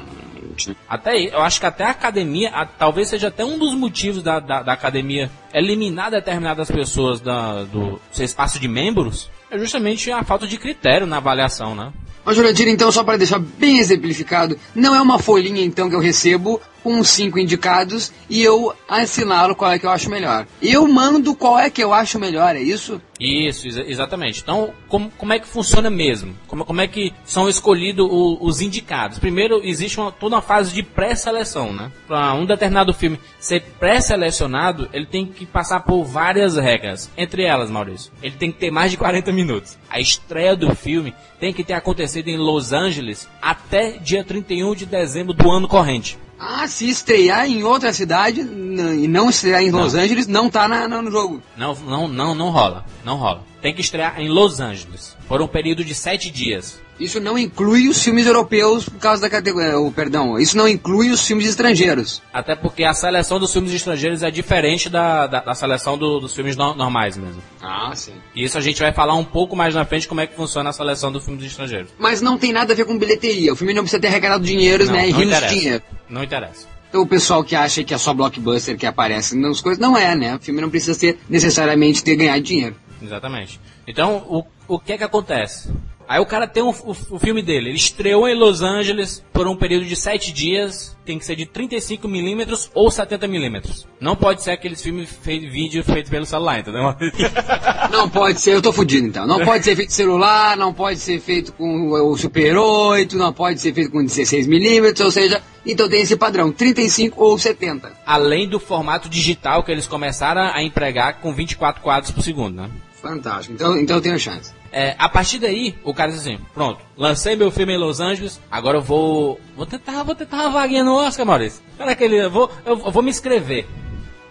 Até 0.87 1.11
aí, 1.11 1.27
eu 1.31 1.41
acho 1.41 1.59
que 1.59 1.65
até 1.65 1.83
a 1.83 1.89
academia, 1.91 2.49
a- 2.51 2.65
talvez 2.65 3.09
seja 3.09 3.27
até 3.27 3.43
um 3.43 3.57
dos 3.57 3.73
motivos 3.73 4.21
da, 4.23 4.39
da, 4.39 4.61
da 4.61 4.73
academia 4.73 5.29
eliminar 5.53 6.11
determinadas 6.11 6.69
pessoas 6.69 7.19
da, 7.19 7.63
do 7.63 7.99
seu 8.11 8.25
espaço 8.25 8.59
de 8.59 8.67
membros, 8.67 9.29
é 9.49 9.57
justamente 9.57 10.11
a 10.11 10.23
falta 10.23 10.47
de 10.47 10.57
critério 10.57 11.05
na 11.07 11.17
avaliação, 11.17 11.75
né? 11.75 11.91
Mas, 12.25 12.35
Jurandir, 12.35 12.67
então, 12.67 12.91
só 12.91 13.03
para 13.03 13.17
deixar 13.17 13.39
bem 13.39 13.79
exemplificado, 13.79 14.57
não 14.73 14.95
é 14.95 15.01
uma 15.01 15.19
folhinha, 15.19 15.63
então, 15.63 15.89
que 15.89 15.95
eu 15.95 15.99
recebo 15.99 16.61
com 16.83 16.99
os 16.99 17.07
cinco 17.09 17.39
indicados 17.39 18.11
e 18.29 18.41
eu 18.43 18.73
assinalo 18.89 19.55
qual 19.55 19.71
é 19.71 19.79
que 19.79 19.85
eu 19.85 19.89
acho 19.89 20.09
melhor. 20.09 20.45
Eu 20.61 20.87
mando 20.87 21.33
qual 21.35 21.57
é 21.57 21.69
que 21.69 21.83
eu 21.83 21.93
acho 21.93 22.19
melhor, 22.19 22.55
é 22.55 22.61
isso? 22.61 23.01
Isso, 23.19 23.67
exa- 23.67 23.83
exatamente. 23.87 24.41
Então, 24.41 24.71
como, 24.89 25.09
como 25.17 25.31
é 25.31 25.39
que 25.39 25.47
funciona 25.47 25.89
mesmo? 25.89 26.35
Como, 26.47 26.65
como 26.65 26.81
é 26.81 26.87
que 26.87 27.13
são 27.23 27.47
escolhidos 27.47 28.05
os 28.41 28.59
indicados? 28.59 29.17
Primeiro, 29.17 29.61
existe 29.63 29.97
uma, 29.99 30.11
toda 30.11 30.35
uma 30.35 30.41
fase 30.41 30.73
de 30.73 30.83
pré-seleção, 30.83 31.71
né? 31.71 31.89
Para 32.07 32.33
um 32.33 32.45
determinado 32.45 32.93
filme 32.93 33.17
ser 33.39 33.61
pré-selecionado, 33.79 34.89
ele 34.91 35.05
tem 35.05 35.25
que 35.25 35.45
passar 35.45 35.81
por 35.81 36.03
várias 36.03 36.57
regras. 36.57 37.09
Entre 37.17 37.43
elas, 37.43 37.69
Maurício, 37.71 38.11
ele 38.21 38.35
tem 38.35 38.51
que 38.51 38.57
ter 38.59 38.71
mais 38.71 38.91
de 38.91 38.97
40 38.97 39.31
minutos. 39.31 39.77
A 39.89 39.99
estreia 39.99 40.55
do 40.55 40.75
filme 40.75 41.13
tem 41.39 41.53
que 41.53 41.63
ter 41.63 41.73
acontecido 41.73 42.27
em 42.27 42.37
Los 42.37 42.73
Angeles 42.73 43.27
até 43.41 43.91
dia 43.91 44.23
31 44.23 44.75
de 44.75 44.85
dezembro 44.85 45.33
do 45.33 45.49
ano 45.49 45.67
corrente. 45.67 46.17
Ah, 46.45 46.67
se 46.67 46.89
estrear 46.89 47.45
em 47.47 47.63
outra 47.63 47.93
cidade 47.93 48.41
e 48.41 49.07
não 49.07 49.29
estrear 49.29 49.61
em 49.63 49.71
Los 49.71 49.95
Angeles, 49.95 50.27
não 50.27 50.49
tá 50.49 50.67
na- 50.67 50.87
no 50.87 51.09
jogo. 51.09 51.41
Não, 51.55 51.73
não, 51.75 52.07
não, 52.07 52.35
não 52.35 52.49
rola. 52.49 52.85
Não 53.05 53.15
rola. 53.17 53.43
Tem 53.61 53.73
que 53.73 53.79
estrear 53.81 54.19
em 54.19 54.27
Los 54.27 54.59
Angeles 54.59 55.15
por 55.27 55.41
um 55.41 55.47
período 55.47 55.83
de 55.85 55.95
sete 55.95 56.29
dias. 56.29 56.81
Isso 56.99 57.19
não 57.19 57.37
inclui 57.37 57.87
os 57.89 58.01
filmes 58.03 58.25
europeus 58.27 58.87
por 58.87 58.99
causa 58.99 59.21
da 59.23 59.29
categoria. 59.29 59.79
o 59.79 59.91
Perdão, 59.91 60.37
isso 60.39 60.55
não 60.55 60.67
inclui 60.67 61.09
os 61.09 61.25
filmes 61.25 61.47
estrangeiros. 61.47 62.21
Até 62.31 62.55
porque 62.55 62.83
a 62.83 62.93
seleção 62.93 63.39
dos 63.39 63.51
filmes 63.51 63.71
estrangeiros 63.73 64.21
é 64.23 64.29
diferente 64.29 64.89
da, 64.89 65.25
da, 65.27 65.39
da 65.41 65.55
seleção 65.55 65.97
do- 65.97 66.19
dos 66.19 66.33
filmes 66.35 66.55
no- 66.55 66.75
normais 66.75 67.17
mesmo. 67.17 67.41
Ah, 67.61 67.91
sim. 67.95 68.13
E 68.35 68.43
isso 68.43 68.57
a 68.57 68.61
gente 68.61 68.79
vai 68.79 68.93
falar 68.93 69.15
um 69.15 69.23
pouco 69.25 69.55
mais 69.55 69.73
na 69.73 69.83
frente 69.85 70.07
como 70.07 70.21
é 70.21 70.27
que 70.27 70.35
funciona 70.35 70.69
a 70.69 70.73
seleção 70.73 71.11
dos 71.11 71.25
filmes 71.25 71.43
estrangeiros. 71.43 71.89
Mas 71.97 72.21
não 72.21 72.37
tem 72.37 72.53
nada 72.53 72.73
a 72.73 72.75
ver 72.75 72.85
com 72.85 72.97
bilheteria. 72.97 73.51
O 73.51 73.55
filme 73.55 73.73
não 73.73 73.81
precisa 73.83 73.99
ter 74.01 74.07
arrecadado 74.07 74.43
dinheiros, 74.43 74.87
Não, 74.87 74.95
né? 74.95 75.07
Não 75.07 75.17
rios 75.17 75.17
de 75.17 75.25
interessa. 75.35 75.55
dinheiro. 75.55 75.83
Não 76.09 76.23
interessa. 76.23 76.67
Então 76.89 77.01
o 77.01 77.07
pessoal 77.07 77.43
que 77.43 77.55
acha 77.55 77.83
que 77.83 77.93
é 77.93 77.97
só 77.97 78.13
blockbuster 78.13 78.77
que 78.77 78.85
aparece 78.85 79.35
nas 79.35 79.59
coisas, 79.61 79.79
não 79.81 79.97
é, 79.97 80.15
né? 80.15 80.35
O 80.35 80.39
filme 80.39 80.61
não 80.61 80.69
precisa 80.69 80.93
ser 80.93 81.17
necessariamente 81.27 82.03
ter 82.03 82.15
ganhado 82.15 82.41
dinheiro. 82.43 82.75
Exatamente. 83.01 83.59
Então, 83.87 84.17
o, 84.29 84.45
o 84.67 84.79
que 84.79 84.93
é 84.93 84.97
que 84.97 85.03
acontece? 85.03 85.69
Aí 86.07 86.19
o 86.19 86.25
cara 86.25 86.47
tem 86.47 86.61
o, 86.63 86.69
o- 86.69 86.95
o 87.15 87.19
filme 87.19 87.41
dele, 87.41 87.69
ele 87.69 87.77
estreou 87.77 88.27
em 88.27 88.35
Los 88.35 88.61
Angeles 88.61 89.23
por 89.31 89.47
um 89.47 89.55
período 89.55 89.85
de 89.85 89.95
7 89.95 90.31
dias, 90.31 90.95
tem 91.05 91.17
que 91.19 91.25
ser 91.25 91.35
de 91.35 91.45
35mm 91.45 92.69
ou 92.73 92.89
70mm. 92.89 93.85
Não 93.99 94.15
pode 94.15 94.43
ser 94.43 94.51
aqueles 94.51 94.81
filmes 94.81 95.09
feitos 95.21 95.51
vídeo 95.51 95.83
feito 95.83 96.09
pelo 96.09 96.25
celular, 96.25 96.59
entendeu? 96.59 96.83
Não 97.91 98.09
pode 98.09 98.41
ser, 98.41 98.55
eu 98.55 98.61
tô 98.61 98.71
fudido 98.73 99.07
então. 99.07 99.25
Não 99.27 99.43
pode 99.45 99.63
ser 99.63 99.75
feito 99.75 99.93
celular, 99.93 100.57
não 100.57 100.73
pode 100.73 100.99
ser 100.99 101.19
feito 101.19 101.53
com 101.53 101.89
o 101.91 102.17
Super 102.17 102.57
8, 102.57 103.15
não 103.17 103.31
pode 103.31 103.59
ser 103.61 103.73
feito 103.73 103.91
com 103.91 103.99
16mm, 104.03 105.03
ou 105.03 105.11
seja, 105.11 105.41
então 105.65 105.87
tem 105.87 106.01
esse 106.01 106.15
padrão, 106.17 106.51
35 106.51 107.23
ou 107.23 107.37
70. 107.37 107.91
Além 108.05 108.47
do 108.49 108.59
formato 108.59 109.07
digital 109.07 109.63
que 109.63 109.71
eles 109.71 109.85
começaram 109.87 110.41
a 110.41 110.63
empregar 110.63 111.19
com 111.19 111.33
24 111.33 111.81
quadros 111.81 112.11
por 112.11 112.23
segundo, 112.23 112.55
né? 112.61 112.69
Fantástico, 113.01 113.53
então, 113.53 113.77
então 113.77 113.97
eu 113.97 114.01
tenho 114.01 114.17
chance. 114.19 114.51
É, 114.75 114.95
a 114.97 115.07
partir 115.07 115.37
daí, 115.37 115.75
o 115.83 115.93
cara 115.93 116.11
diz 116.11 116.21
assim, 116.21 116.39
pronto, 116.51 116.79
lancei 116.97 117.35
meu 117.35 117.51
filme 117.51 117.73
em 117.73 117.77
Los 117.77 117.99
Angeles, 117.99 118.41
agora 118.51 118.79
eu 118.79 118.81
vou. 118.81 119.39
Vou 119.55 119.67
tentar, 119.67 120.01
vou 120.03 120.15
tentar 120.15 120.37
uma 120.37 120.49
vaguinha 120.49 120.83
no 120.83 120.95
Oscar, 120.95 121.25
Maurício. 121.25 121.61
Será 121.77 121.95
que. 121.95 122.03
Eu 122.05 122.31
vou, 122.31 122.49
eu, 122.65 122.79
eu 122.85 122.91
vou 122.91 123.03
me 123.03 123.11
inscrever. 123.11 123.67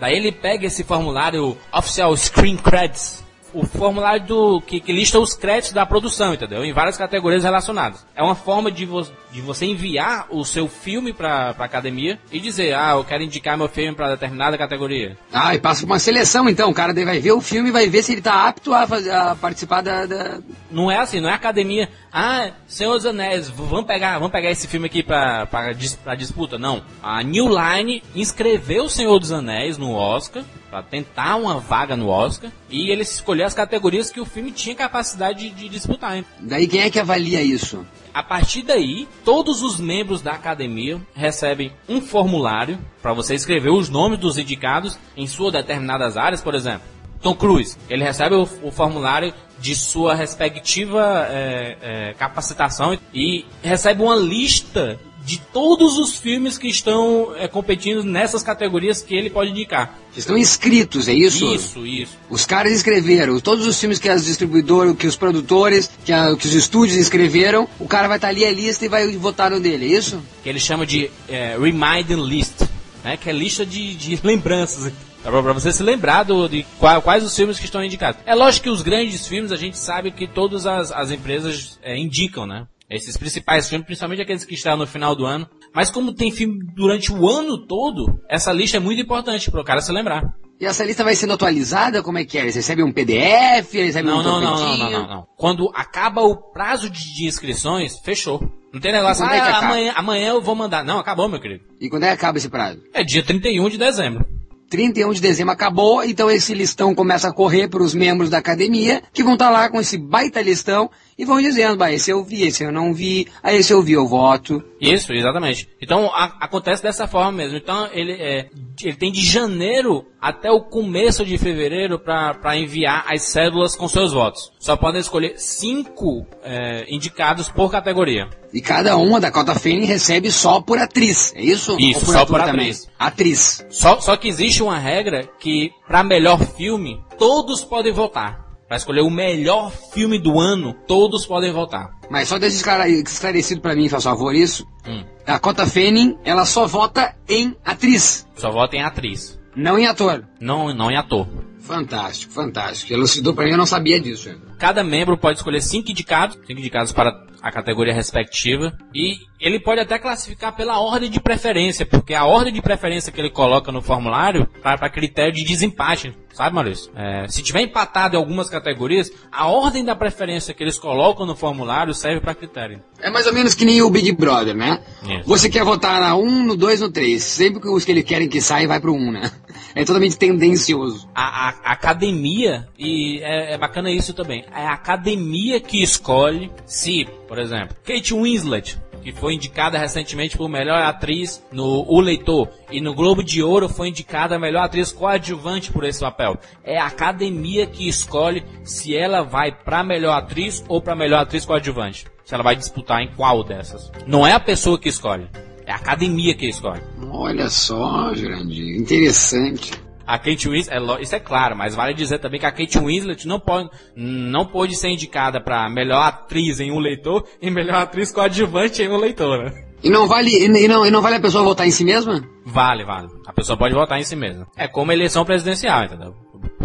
Daí 0.01 0.17
ele 0.17 0.33
pega 0.33 0.67
esse 0.67 0.83
formulário 0.83 1.57
Official 1.73 2.17
Screen 2.17 2.57
Credits. 2.57 3.23
O 3.55 3.65
formulário 3.67 4.27
do 4.27 4.61
que, 4.63 4.81
que 4.81 4.93
lista 4.93 5.21
os 5.21 5.35
créditos 5.35 5.73
da 5.73 5.85
produção, 5.87 6.35
entendeu? 6.35 6.65
Em 6.65 6.73
várias 6.73 6.97
categorias 6.97 7.45
relacionadas. 7.45 8.05
É 8.17 8.23
uma 8.23 8.35
forma 8.35 8.73
de, 8.73 8.85
vo- 8.87 9.07
de 9.33 9.41
você 9.41 9.65
enviar 9.67 10.27
o 10.31 10.45
seu 10.45 10.69
filme 10.69 11.13
pra, 11.13 11.55
pra 11.55 11.65
academia 11.65 12.19
e 12.31 12.39
dizer, 12.39 12.75
ah, 12.75 12.93
eu 12.97 13.05
quero 13.05 13.23
indicar 13.23 13.57
meu 13.57 13.69
filme 13.69 13.95
pra 13.95 14.11
determinada 14.11 14.59
categoria. 14.59 15.17
Ah, 15.33 15.55
e 15.55 15.59
passa 15.59 15.81
por 15.81 15.87
uma 15.93 15.99
seleção 15.99 16.49
então, 16.49 16.71
o 16.71 16.75
cara 16.75 16.93
vai 16.93 17.19
ver 17.19 17.33
o 17.33 17.41
filme 17.41 17.71
e 17.71 17.73
vai 17.73 17.89
ver 17.89 18.03
se 18.03 18.13
ele 18.13 18.21
tá 18.21 18.47
apto 18.49 18.75
a, 18.75 18.87
fazer, 18.87 19.11
a 19.11 19.35
participar 19.35 19.81
da, 19.81 20.05
da- 20.07 20.39
Não 20.71 20.91
é 20.91 20.99
assim, 20.99 21.21
não 21.21 21.29
é 21.31 21.33
academia, 21.33 21.89
ah, 22.13 22.51
Senhor 22.67 22.93
dos 22.95 23.07
Anéis, 23.07 23.49
vamos 23.49 23.87
pegar, 23.87 24.15
vamos 24.19 24.33
pegar 24.33 24.51
esse 24.51 24.69
filme 24.69 24.87
aqui 24.87 25.03
pra, 25.03 25.47
pra, 25.47 25.71
pra 26.05 26.15
disputa. 26.15 26.59
Não. 26.59 26.83
A 27.03 27.23
New 27.23 27.47
Line 27.49 28.03
inscreveu 28.15 28.85
o 28.85 28.91
Senhor 28.91 29.19
dos 29.19 29.33
Anéis 29.33 29.79
no 29.79 29.93
Oscar, 29.95 30.45
pra 30.71 30.83
tentar 30.83 31.37
uma 31.37 31.59
vaga 31.59 31.97
no 31.97 32.09
Oscar, 32.09 32.51
e 32.71 32.91
ele 32.91 33.03
escolheu 33.03 33.47
as 33.47 33.55
categorias 33.55 34.11
que 34.11 34.21
o 34.21 34.25
filme 34.27 34.51
tinha 34.51 34.75
capacidade 34.75 35.49
de, 35.49 35.51
de 35.55 35.69
disputar. 35.69 36.17
hein? 36.17 36.25
Daí 36.41 36.67
quem 36.67 36.81
é 36.81 36.91
que 36.91 36.99
avalia 37.01 37.43
isso? 37.43 37.85
A 38.15 38.23
partir 38.23 38.63
daí, 38.63 39.09
todos 39.25 39.63
os 39.63 39.81
membros 39.81 40.21
da 40.21 40.33
academia 40.33 41.01
recebem 41.15 41.73
um 41.89 42.01
formulário 42.01 42.79
para 43.01 43.15
você 43.15 43.35
escrever 43.35 43.71
os 43.71 43.89
nomes 43.89 44.19
dos 44.19 44.37
indicados 44.37 44.99
em 45.17 45.27
suas 45.27 45.53
determinadas 45.53 46.17
áreas, 46.17 46.43
por 46.43 46.55
exemplo. 46.55 46.83
Tom 47.23 47.35
Cruise, 47.35 47.79
ele 47.89 48.03
recebe 48.03 48.35
o, 48.35 48.43
o 48.63 48.71
formulário 48.71 49.33
de 49.59 49.77
sua 49.77 50.15
respectiva 50.15 51.27
é, 51.31 51.79
é, 51.81 52.15
capacitação 52.15 52.99
e 53.15 53.47
recebe 53.63 54.03
uma 54.03 54.17
lista 54.17 54.99
de 55.25 55.39
todos 55.53 55.99
os 55.99 56.17
filmes 56.17 56.59
que 56.59 56.67
estão 56.69 57.33
é, 57.37 57.47
competindo 57.47 58.03
nessas 58.03 58.43
categorias 58.43 59.01
que 59.03 59.15
ele 59.15 59.31
pode 59.31 59.51
indicar. 59.51 59.99
Estão 60.17 60.37
inscritos, 60.37 61.09
é 61.09 61.15
isso? 61.15 61.55
Isso, 61.55 61.87
isso. 61.87 62.13
Os 62.29 62.45
caras 62.45 62.73
escreveram, 62.73 63.39
todos 63.41 63.67
os 63.67 63.79
filmes 63.79 63.99
que 63.99 64.09
as 64.09 64.25
distribuidoras, 64.25 64.97
que 64.97 65.07
os 65.07 65.17
produtores, 65.17 65.91
que, 66.05 66.13
a- 66.13 66.35
que 66.37 66.47
os 66.47 66.55
estúdios 66.55 66.99
escreveram, 66.99 67.69
o 67.79 67.87
cara 67.87 68.09
vai 68.09 68.19
estar 68.19 68.29
ali 68.29 68.45
a 68.45 68.53
lista 68.53 68.85
e 68.85 68.89
vai 68.89 69.07
votar 69.17 69.51
no 69.51 69.61
dele, 69.61 69.87
é 69.95 69.99
isso? 69.99 70.21
que 70.43 70.49
ele 70.49 70.59
chama 70.61 70.85
de 70.85 71.09
é, 71.29 71.57
Reminding 71.59 72.23
List, 72.27 72.63
né? 73.05 73.17
Que 73.17 73.31
é 73.31 73.33
lista 73.33 73.65
de, 73.65 73.95
de 73.95 74.19
lembranças. 74.27 74.93
Pra, 75.23 75.41
pra 75.41 75.53
você 75.53 75.73
se 75.73 75.85
lembrar 75.85 76.25
do, 76.25 76.49
de 76.49 76.67
qua- 76.81 77.01
quais 77.01 77.23
os 77.23 77.35
filmes 77.37 77.57
que 77.57 77.65
estão 77.65 77.83
indicados. 77.85 78.21
É 78.27 78.35
lógico 78.35 78.65
que 78.65 78.71
os 78.71 78.83
grandes 78.83 79.25
filmes 79.25 79.53
a 79.53 79.57
gente 79.57 79.79
sabe 79.79 80.11
que 80.11 80.27
todas 80.27 80.67
as, 80.67 80.91
as 80.91 81.13
empresas 81.13 81.79
é, 81.81 81.97
indicam, 81.97 82.45
né? 82.45 82.67
Esses 82.93 83.17
principais 83.17 83.69
filmes, 83.69 83.87
principalmente 83.87 84.23
aqueles 84.23 84.45
que 84.45 84.55
estão 84.55 84.77
no 84.77 84.87
final 84.87 85.17
do 85.17 85.25
ano. 85.25 85.49
Mas 85.75 85.91
como 85.91 86.13
tem 86.13 86.31
filme 86.31 86.59
durante 86.75 87.13
o 87.13 87.29
ano 87.29 87.67
todo, 87.67 88.21
essa 88.29 88.53
lista 88.53 88.77
é 88.77 88.81
muito 88.81 89.01
importante 89.01 89.51
para 89.51 89.61
o 89.61 89.65
cara 89.65 89.81
se 89.81 89.91
lembrar. 89.91 90.23
E 90.61 90.65
essa 90.67 90.85
lista 90.85 91.03
vai 91.03 91.17
sendo 91.17 91.33
atualizada? 91.33 92.05
Como 92.05 92.19
é 92.19 92.25
que 92.25 92.39
é? 92.39 92.43
Eles 92.43 92.55
recebem 92.55 92.85
um 92.85 92.93
PDF? 92.93 93.73
Recebem 93.73 94.05
Não, 94.05 94.21
um 94.21 94.23
não, 94.23 94.41
não, 94.41 94.59
não, 94.59 94.91
não, 94.91 95.09
não. 95.09 95.27
Quando 95.37 95.69
acaba 95.75 96.21
o 96.23 96.37
prazo 96.37 96.89
de, 96.89 97.27
inscrições, 97.27 97.99
fechou. 97.99 98.41
Não 98.73 98.81
tem 98.81 98.93
negócio, 98.93 99.25
é 99.25 99.29
que 99.29 99.35
ah, 99.35 99.49
acaba? 99.49 99.67
amanhã, 99.67 99.93
amanhã 99.97 100.29
eu 100.29 100.41
vou 100.41 100.55
mandar. 100.55 100.85
Não, 100.85 100.99
acabou, 100.99 101.29
meu 101.29 101.41
querido. 101.41 101.65
E 101.81 101.91
quando 101.91 102.05
é 102.05 102.09
que 102.09 102.15
acaba 102.15 102.39
esse 102.39 102.49
prazo? 102.49 102.81
É 102.95 103.03
dia 103.03 103.25
31 103.25 103.69
de 103.71 103.77
dezembro. 103.77 104.25
31 104.73 105.13
de 105.13 105.21
dezembro 105.21 105.53
acabou, 105.53 106.03
então 106.03 106.31
esse 106.31 106.55
listão 106.55 106.95
começa 106.95 107.29
a 107.29 107.33
correr 107.33 107.69
para 107.69 107.83
os 107.83 107.95
membros 107.95 108.31
da 108.31 108.39
academia, 108.39 109.03
que 109.13 109.23
vão 109.23 109.35
estar 109.35 109.51
lá 109.51 109.69
com 109.69 109.79
esse 109.79 109.99
baita 109.99 110.41
listão 110.41 110.91
e 111.23 111.25
vão 111.25 111.41
dizendo, 111.41 111.77
bah, 111.77 111.93
esse 111.93 112.11
eu 112.11 112.25
vi, 112.25 112.43
esse 112.43 112.65
eu 112.65 112.73
não 112.73 112.93
vi, 112.93 113.29
aí 113.43 113.57
esse 113.59 113.73
eu 113.73 113.81
vi, 113.81 113.93
eu 113.93 114.07
voto. 114.09 114.61
Isso, 114.81 115.13
exatamente. 115.13 115.69
Então 115.81 116.07
a- 116.13 116.37
acontece 116.41 116.83
dessa 116.83 117.07
forma 117.07 117.31
mesmo. 117.31 117.57
Então 117.57 117.89
ele, 117.93 118.13
é, 118.13 118.49
ele 118.83 118.97
tem 118.97 119.13
de 119.13 119.25
janeiro 119.25 120.05
até 120.21 120.51
o 120.51 120.61
começo 120.61 121.25
de 121.25 121.39
fevereiro 121.39 121.99
para 122.01 122.57
enviar 122.57 123.05
as 123.09 123.23
cédulas 123.23 123.77
com 123.77 123.87
seus 123.87 124.13
votos. 124.13 124.53
Só 124.59 124.77
podem 124.77 125.01
escolher 125.01 125.35
cinco 125.39 126.27
é, 126.43 126.85
indicados 126.93 127.49
por 127.49 127.71
categoria. 127.71 128.29
E 128.53 128.61
cada 128.61 128.97
uma 128.97 129.21
da 129.21 129.31
cota 129.31 129.55
Fênix 129.55 129.89
recebe 129.89 130.31
só 130.31 130.61
por 130.61 130.79
atriz, 130.79 131.33
é 131.37 131.43
isso? 131.43 131.77
Isso, 131.79 132.05
por 132.05 132.13
só 132.13 132.27
por 132.27 132.41
também? 132.41 132.53
atriz. 132.71 132.89
Atriz. 132.99 133.67
Só, 133.71 134.01
só 134.01 134.17
que 134.17 134.29
existe 134.29 134.63
uma 134.63 134.79
regra 134.79 135.29
que 135.39 135.71
para 135.87 136.03
melhor 136.03 136.39
filme 136.45 137.01
todos 137.19 137.65
podem 137.65 137.93
votar. 137.93 138.42
Para 138.73 138.79
escolher 138.79 139.03
o 139.03 139.11
melhor 139.11 139.71
filme 139.93 140.19
do 140.19 140.41
ano, 140.41 140.73
todos 140.89 141.27
podem 141.27 141.53
votar. 141.53 141.91
Mas 142.11 142.27
só 142.29 142.39
deixa 142.39 142.57
esclare- 142.57 143.03
esclarecido 143.03 143.61
pra 143.61 143.75
mim, 143.77 143.87
faz 143.87 144.03
favor, 144.03 144.35
isso. 144.35 144.67
Hum. 144.89 145.05
A 145.27 145.39
cota 145.39 145.67
Fênix, 145.67 146.19
ela 146.25 146.47
só 146.47 146.67
vota 146.67 147.15
em 147.29 147.55
atriz, 147.67 148.27
Só 148.35 148.51
vota 148.51 148.75
em 148.75 148.83
atriz, 148.83 149.39
não 149.55 149.79
em 149.79 149.87
ator. 149.87 150.25
não, 150.41 150.73
não 150.75 150.91
em 150.91 150.97
ator. 150.97 151.29
Fantástico, 151.61 152.33
fantástico. 152.33 152.91
Elucidou 152.95 153.35
pra 153.35 153.45
mim, 153.45 153.51
eu 153.51 153.59
não 153.59 153.67
sabia 153.67 154.01
disso. 154.01 154.35
Cada 154.59 154.83
membro 154.83 155.19
pode 155.19 155.37
escolher 155.37 155.61
cinco 155.61 155.91
indicados, 155.91 156.39
cinco 156.47 156.59
indicados 156.59 156.93
para 156.93 157.13
a 157.43 157.53
categoria 157.53 157.93
respectiva, 157.93 158.73
e 158.95 159.17
ele 159.43 159.59
pode 159.61 159.81
até 159.81 159.99
classificar 159.99 160.55
pela 160.55 160.79
ordem 160.81 161.11
de 161.11 161.21
preferência, 161.21 161.85
porque 161.85 162.15
a 162.15 162.25
ordem 162.25 162.53
de 162.53 162.63
preferência 162.63 163.11
que 163.13 163.21
ele 163.21 163.31
coloca 163.31 163.73
no 163.73 163.83
formulário 163.83 164.49
vai 164.63 164.79
para 164.79 164.89
critério 164.89 165.33
de 165.33 165.43
desempate, 165.45 166.15
sabe, 166.33 166.55
Maurício? 166.55 166.91
É, 166.97 167.27
se 167.29 167.43
tiver 167.43 167.63
empatado 167.63 168.15
em 168.15 168.19
algumas 168.19 168.49
categorias, 168.49 169.11
a 169.31 169.49
ordem 169.49 169.85
da 169.85 169.97
preferência 169.97 170.55
que 170.55 170.63
eles 170.63 170.79
colocam 170.79 171.27
no 171.27 171.35
formulário 171.37 171.93
serve 171.93 172.21
para 172.21 172.35
critério. 172.35 172.81
É 173.01 173.11
mais 173.11 173.27
ou 173.27 173.33
menos 173.35 173.55
que 173.55 173.65
nem 173.65 173.83
o 173.83 173.91
Big 173.91 174.13
Brother, 174.13 174.55
né? 174.55 174.81
Isso. 175.03 175.29
Você 175.29 175.51
quer 175.51 175.65
votar 175.65 176.01
na 176.01 176.15
1, 176.17 176.45
no 176.45 176.57
2, 176.57 176.81
no 176.81 176.91
3. 176.91 177.23
Sempre 177.23 177.61
que 177.61 177.69
os 177.69 177.85
que 177.85 177.91
eles 177.91 178.05
querem 178.05 178.29
que 178.29 178.41
saia, 178.41 178.69
vai 178.69 178.81
pro 178.81 178.95
1, 178.95 179.11
né? 179.13 179.31
É 179.75 179.87
totalmente 179.87 180.19
tendencioso. 180.19 181.09
A, 181.15 181.49
a- 181.49 181.55
a 181.65 181.73
academia, 181.73 182.69
e 182.79 183.21
é, 183.23 183.55
é 183.55 183.59
bacana 183.59 183.91
isso 183.91 184.13
também, 184.13 184.45
é 184.55 184.67
a 184.67 184.75
academia 184.75 185.59
que 185.61 185.83
escolhe 185.83 186.53
se, 186.67 187.07
por 187.27 187.39
exemplo, 187.39 187.75
Kate 187.83 188.13
Winslet, 188.13 188.79
que 189.03 189.13
foi 189.13 189.35
indicada 189.35 189.79
recentemente 189.79 190.37
por 190.37 190.49
melhor 190.49 190.81
atriz 190.83 191.43
no 191.53 191.85
O 191.89 192.01
Leitor, 192.01 192.49
e 192.71 192.81
no 192.81 192.95
Globo 192.95 193.23
de 193.23 193.43
Ouro 193.43 193.69
foi 193.69 193.89
indicada 193.89 194.37
a 194.37 194.39
melhor 194.39 194.65
atriz 194.65 194.93
coadjuvante 194.93 195.73
por 195.73 195.85
esse 195.85 196.01
papel. 196.01 196.39
É 196.65 196.79
a 196.79 196.87
academia 196.87 197.67
que 197.67 197.89
escolhe 197.89 198.45
se 198.63 198.97
ela 198.97 199.23
vai 199.23 199.53
pra 199.53 199.83
melhor 199.83 200.17
atriz 200.17 200.65
ou 200.69 200.81
pra 200.81 200.95
melhor 200.95 201.21
atriz 201.21 201.45
coadjuvante. 201.45 202.07
Se 202.25 202.35
ela 202.35 202.45
vai 202.45 202.55
disputar 202.55 203.03
em 203.03 203.13
qual 203.15 203.43
dessas. 203.43 203.91
Não 204.07 204.27
é 204.27 204.33
a 204.33 204.41
pessoa 204.41 204.79
que 204.79 204.89
escolhe, 204.89 205.29
é 205.67 205.73
a 205.73 205.77
academia 205.77 206.35
que 206.35 206.47
escolhe. 206.47 206.83
Olha 207.11 207.49
só, 207.49 208.15
Jurandir. 208.15 208.79
Interessante. 208.79 209.82
A 210.07 210.19
Kate 210.19 210.49
Winslet, 210.49 210.71
é 210.71 211.03
isso 211.03 211.15
é 211.15 211.21
claro, 211.21 211.57
mas 211.57 211.75
vale 211.75 211.95
dizer 211.95 212.19
também 212.19 212.41
que 212.41 212.47
a 212.47 212.53
Kate 212.53 212.79
Winslet 212.79 213.27
não 213.27 213.39
pode, 213.39 213.71
não 213.97 214.47
pode 214.47 214.77
ser 214.77 214.89
indicada 214.89 215.41
para 215.41 215.69
melhor 215.69 216.03
atriz 216.03 216.61
em 216.61 216.71
um 216.71 216.79
leitor 216.79 217.25
e 217.41 217.51
melhor 217.51 217.83
atriz 217.83 218.13
coadjuvante 218.13 218.83
em 218.83 218.89
um 218.89 218.97
leitor, 218.97 219.45
né? 219.45 219.53
E 219.83 219.91
não 219.91 220.07
vale, 220.07 220.31
e 220.31 220.69
não, 220.69 220.87
e 220.87 220.91
não 220.91 221.03
vale 221.03 221.17
a 221.17 221.21
pessoa 221.21 221.43
votar 221.43 221.67
em 221.67 221.73
si 221.73 221.85
mesma? 221.85 222.23
Vale, 222.47 222.85
vale. 222.85 223.09
A 223.27 223.33
pessoa 223.33 223.59
pode 223.59 223.75
votar 223.75 223.99
em 223.99 224.05
si 224.05 224.15
mesma. 224.15 224.47
É 224.57 224.69
como 224.69 224.93
eleição 224.93 225.25
presidencial, 225.25 225.85
entendeu? 225.85 226.15